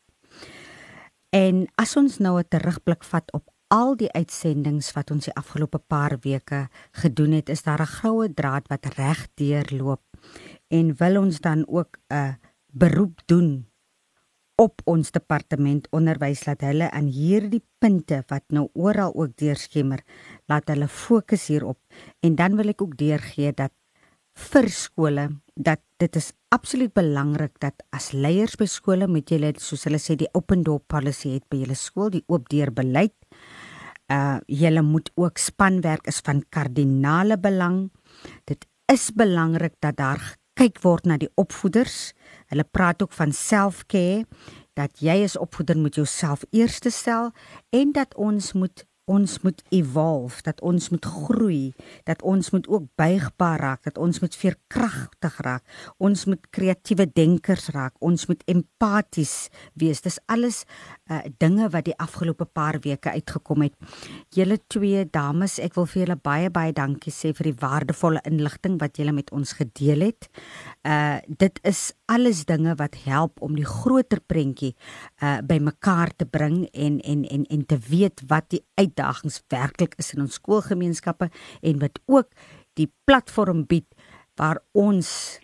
En 1.32 1.62
as 1.80 1.96
ons 1.96 2.18
nou 2.20 2.36
'n 2.40 2.50
terugblik 2.52 3.08
vat 3.08 3.32
op 3.32 3.48
al 3.72 3.96
die 3.96 4.12
uitsendings 4.12 4.92
wat 4.92 5.12
ons 5.12 5.24
die 5.32 5.36
afgelope 5.40 5.80
paar 5.80 6.18
weke 6.20 6.68
gedoen 6.92 7.32
het, 7.32 7.48
is 7.50 7.64
daar 7.64 7.80
'n 7.80 7.96
goue 8.04 8.34
draad 8.34 8.68
wat 8.68 8.86
reg 8.98 9.28
deurloop 9.36 10.04
en 10.68 10.96
wil 10.98 11.22
ons 11.22 11.40
dan 11.40 11.64
ook 11.68 11.98
'n 12.12 12.36
beroep 12.74 13.22
doen 13.26 13.68
op 14.62 14.82
ons 14.88 15.12
departement 15.12 15.88
onderwys 15.96 16.46
dat 16.48 16.64
hulle 16.64 16.88
aan 16.92 17.10
hierdie 17.12 17.64
punte 17.84 18.22
wat 18.32 18.46
nou 18.56 18.70
oral 18.74 19.12
ook 19.16 19.36
deurskemer, 19.40 20.04
laat 20.48 20.70
hulle 20.72 20.88
fokus 20.88 21.50
hierop 21.52 21.80
en 22.24 22.38
dan 22.40 22.56
wil 22.60 22.72
ek 22.72 22.82
ook 22.86 22.96
deurgee 23.00 23.52
dat 23.54 23.74
vir 24.52 24.68
skole 24.72 25.30
dat 25.56 25.80
dit 26.00 26.16
is 26.20 26.34
absoluut 26.52 26.92
belangrik 26.96 27.54
dat 27.64 27.84
as 27.96 28.12
leiers 28.12 28.58
by 28.60 28.68
skole 28.68 29.08
moet 29.08 29.32
julle 29.32 29.54
soos 29.64 29.86
hulle 29.88 30.00
sê 30.00 30.18
die 30.20 30.32
open 30.36 30.64
door 30.68 30.82
policy 30.92 31.38
het 31.38 31.46
by 31.52 31.62
julle 31.64 31.78
skool 31.80 32.12
die 32.12 32.26
oop 32.28 32.50
deur 32.52 32.72
beleid 32.76 33.16
uh 34.12 34.38
julle 34.46 34.82
moet 34.82 35.10
ook 35.16 35.38
spanwerk 35.38 36.08
is 36.08 36.22
van 36.24 36.44
kardinale 36.50 37.38
belang. 37.38 37.92
Dit 38.46 38.68
is 38.92 39.10
belangrik 39.14 39.74
dat 39.80 39.98
daar 39.98 40.38
kyk 40.54 40.80
word 40.82 41.06
na 41.06 41.18
die 41.18 41.32
opvoeders. 41.36 42.14
Hulle 42.52 42.64
praat 42.64 43.02
ook 43.02 43.12
van 43.12 43.32
self-care 43.32 44.26
dat 44.74 45.00
jy 45.00 45.24
as 45.24 45.38
opvoeder 45.38 45.78
moet 45.78 45.96
jouself 45.96 46.44
eerste 46.52 46.90
stel 46.90 47.32
en 47.70 47.92
dat 47.92 48.16
ons 48.16 48.54
moet 48.54 48.86
ons 49.06 49.38
moet 49.46 49.62
evolve, 49.70 50.42
dat 50.46 50.62
ons 50.66 50.90
moet 50.90 51.06
groei, 51.06 51.74
dat 52.10 52.22
ons 52.26 52.50
moet 52.52 52.68
ook 52.68 52.88
buigbaar 52.98 53.60
raak, 53.60 53.84
dat 53.86 53.98
ons 54.02 54.20
moet 54.20 54.36
veerkragtig 54.36 55.38
raak, 55.46 55.64
ons 55.98 56.26
moet 56.26 56.50
kreatiewe 56.50 57.06
denkers 57.14 57.70
raak, 57.76 57.94
ons 58.00 58.26
moet 58.30 58.42
empaties 58.50 59.50
wees. 59.78 60.02
Dis 60.02 60.18
alles 60.26 60.64
uh, 61.10 61.22
dinge 61.38 61.70
wat 61.74 61.86
die 61.86 61.98
afgelope 62.02 62.48
paar 62.50 62.80
weke 62.82 63.14
uitgekom 63.14 63.68
het. 63.68 63.78
Julle 64.34 64.58
twee 64.74 65.06
dames, 65.06 65.60
ek 65.62 65.78
wil 65.78 65.88
vir 65.92 66.06
julle 66.06 66.18
baie 66.18 66.50
baie 66.54 66.74
dankie 66.76 67.14
sê 67.14 67.34
vir 67.38 67.52
die 67.52 67.60
waardevolle 67.62 68.24
inligting 68.26 68.80
wat 68.82 68.98
julle 68.98 69.14
met 69.16 69.30
ons 69.36 69.54
gedeel 69.60 70.10
het. 70.10 70.30
Uh 70.86 71.22
dit 71.26 71.60
is 71.68 71.92
alles 72.12 72.44
dinge 72.46 72.74
wat 72.80 72.96
help 73.06 73.42
om 73.44 73.56
die 73.58 73.66
groter 73.68 74.20
prentjie 74.22 74.74
uh 75.22 75.38
bymekaar 75.46 76.12
te 76.18 76.26
bring 76.26 76.66
en 76.74 77.00
en 77.02 77.24
en 77.26 77.46
en 77.46 77.66
te 77.66 77.78
weet 77.90 78.24
wat 78.30 78.50
die 78.54 78.62
uitdagings 78.96 79.44
werklik 79.52 79.96
is 80.00 80.14
in 80.16 80.24
ons 80.26 80.40
skoolgemeenskappe 80.40 81.30
en 81.62 81.80
wat 81.80 82.00
ook 82.08 82.30
die 82.76 82.90
platform 83.06 83.66
bied 83.68 83.88
waar 84.40 84.60
ons 84.74 85.40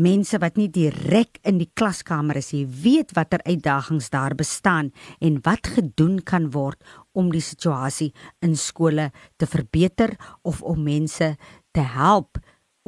mense 0.00 0.38
wat 0.38 0.56
nie 0.56 0.68
direk 0.70 1.40
in 1.44 1.58
die 1.58 1.70
klaskamer 1.74 2.38
is 2.38 2.52
nie 2.54 2.64
weet 2.64 3.12
watter 3.16 3.42
uitdagings 3.44 4.10
daar 4.10 4.36
bestaan 4.38 4.92
en 5.20 5.40
wat 5.44 5.66
gedoen 5.66 6.20
kan 6.22 6.50
word 6.54 6.78
om 7.12 7.32
die 7.32 7.42
situasie 7.42 8.12
in 8.40 8.56
skole 8.56 9.10
te 9.36 9.46
verbeter 9.46 10.14
of 10.42 10.62
om 10.62 10.84
mense 10.84 11.34
te 11.72 11.84
help 11.84 12.38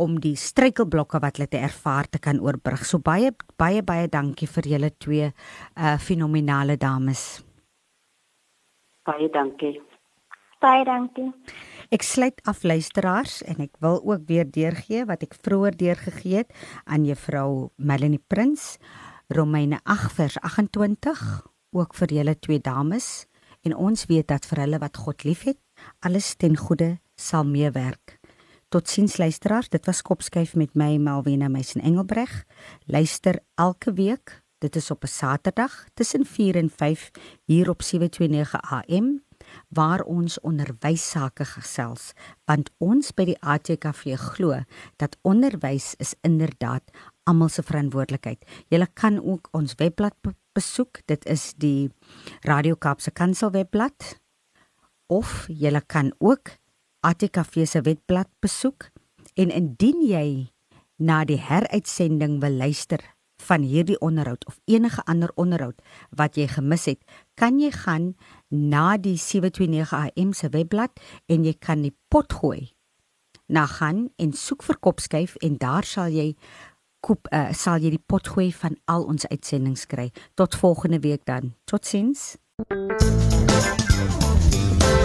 om 0.01 0.17
die 0.23 0.37
struikelblokke 0.37 1.21
wat 1.21 1.37
hulle 1.37 1.51
te 1.53 1.61
ervaar 1.61 2.09
te 2.09 2.19
kan 2.19 2.41
oorbrug. 2.41 2.81
So 2.87 2.99
baie 2.99 3.35
baie 3.61 3.83
baie 3.85 4.09
dankie 4.09 4.49
vir 4.49 4.69
julle 4.73 4.91
twee 4.97 5.29
uh 5.29 5.97
fenominale 6.01 6.79
dames. 6.81 7.43
Baie 9.05 9.29
dankie. 9.35 9.81
Baie 10.63 10.85
dankie. 10.87 11.33
Ek 11.93 12.05
sluit 12.07 12.39
af 12.47 12.63
luisteraars 12.63 13.41
en 13.51 13.59
ek 13.65 13.75
wil 13.83 13.99
ook 13.99 14.29
weer 14.29 14.47
deurgee 14.47 15.03
wat 15.09 15.25
ek 15.27 15.35
vroeër 15.43 15.75
deurgegee 15.77 16.45
het 16.45 16.53
aan 16.87 17.03
juffrou 17.05 17.73
Melanie 17.77 18.23
Prins 18.31 18.77
Romeine 19.35 19.81
8 19.83 20.15
vers 20.15 20.37
28 20.41 21.25
ook 21.75 21.97
vir 21.99 22.15
julle 22.15 22.37
twee 22.39 22.63
dames 22.63 23.27
en 23.67 23.75
ons 23.75 24.07
weet 24.07 24.29
dat 24.31 24.47
vir 24.47 24.63
hulle 24.63 24.81
wat 24.83 25.03
God 25.03 25.27
liefhet 25.27 25.59
alles 26.07 26.37
ten 26.39 26.55
goeie 26.57 26.95
sal 27.19 27.43
meewerk. 27.45 28.21
Totsiens 28.73 29.19
luisteraars, 29.19 29.69
dit 29.69 29.85
was 29.87 30.03
Kopskyf 30.03 30.55
met 30.55 30.79
my 30.79 30.95
Melvina 30.97 31.51
Meisen 31.51 31.83
Engelbreg. 31.83 32.45
Luister 32.87 33.43
elke 33.61 33.93
week, 33.99 34.39
dit 34.63 34.77
is 34.77 34.91
op 34.91 35.03
'n 35.03 35.11
Saterdag 35.11 35.87
tussen 35.95 36.25
4 36.25 36.57
en 36.57 36.71
5 36.71 37.11
hier 37.45 37.69
op 37.69 37.83
729 37.83 38.61
AM. 38.71 39.21
Waar 39.73 40.03
ons 40.05 40.39
onderwys 40.45 41.05
sake 41.15 41.47
gesels, 41.49 42.13
want 42.49 42.71
ons 42.83 43.13
by 43.17 43.27
die 43.31 43.39
ATKV 43.41 44.17
glo 44.21 44.61
dat 45.01 45.17
onderwys 45.25 45.95
is 46.03 46.15
inderdaad 46.27 46.85
almal 47.29 47.49
se 47.53 47.65
verantwoordelikheid. 47.65 48.45
Jy 48.69 48.87
kan 48.95 49.21
ook 49.21 49.49
ons 49.57 49.77
webblad 49.81 50.17
besoek. 50.53 51.01
Dit 51.07 51.25
is 51.27 51.53
die 51.57 51.91
Radio 52.45 52.77
Kaapse 52.77 53.11
Kansel 53.11 53.53
webblad 53.55 54.19
of 55.13 55.47
jy 55.49 55.73
kan 55.87 56.13
ook 56.19 56.57
ATKV 57.03 57.67
se 57.67 57.83
webblad 57.83 58.29
besoek 58.41 58.91
en 59.35 59.51
indien 59.51 60.03
jy 60.05 60.53
na 60.99 61.25
die 61.25 61.41
heruitsending 61.41 62.41
wil 62.41 62.55
luister 62.61 63.03
van 63.49 63.63
hierdie 63.67 63.99
onderhoud 64.01 64.47
of 64.47 64.59
enige 64.65 65.03
ander 65.05 65.33
onderhoud 65.35 65.83
wat 66.11 66.37
jy 66.37 66.49
gemis 66.55 66.87
het, 66.91 67.01
kan 67.35 67.61
jy 67.61 67.71
gaan 67.75 68.13
na 68.49 68.97
die 68.97 69.17
729 69.17 69.93
AM 69.93 70.33
se 70.33 70.51
webblad 70.53 71.01
en 71.27 71.47
jy 71.49 71.55
kan 71.59 71.83
die 71.83 71.95
pot 72.09 72.33
gooi. 72.33 72.73
Na 73.53 73.67
gaan 73.67 74.07
en 74.17 74.33
soek 74.33 74.63
vir 74.65 74.79
kopskuif 74.81 75.37
en 75.43 75.59
daar 75.61 75.85
sal 75.85 76.13
jy 76.13 76.33
koop 77.03 77.27
uh, 77.35 77.51
sal 77.57 77.83
jy 77.83 77.97
die 77.97 78.05
pot 78.07 78.29
gooi 78.35 78.51
van 78.55 78.79
al 78.87 79.09
ons 79.11 79.27
uitsendings 79.27 79.89
kry. 79.91 80.11
Tot 80.39 80.55
volgende 80.55 81.03
week 81.03 81.27
dan. 81.27 81.55
Totsiens. 81.67 82.37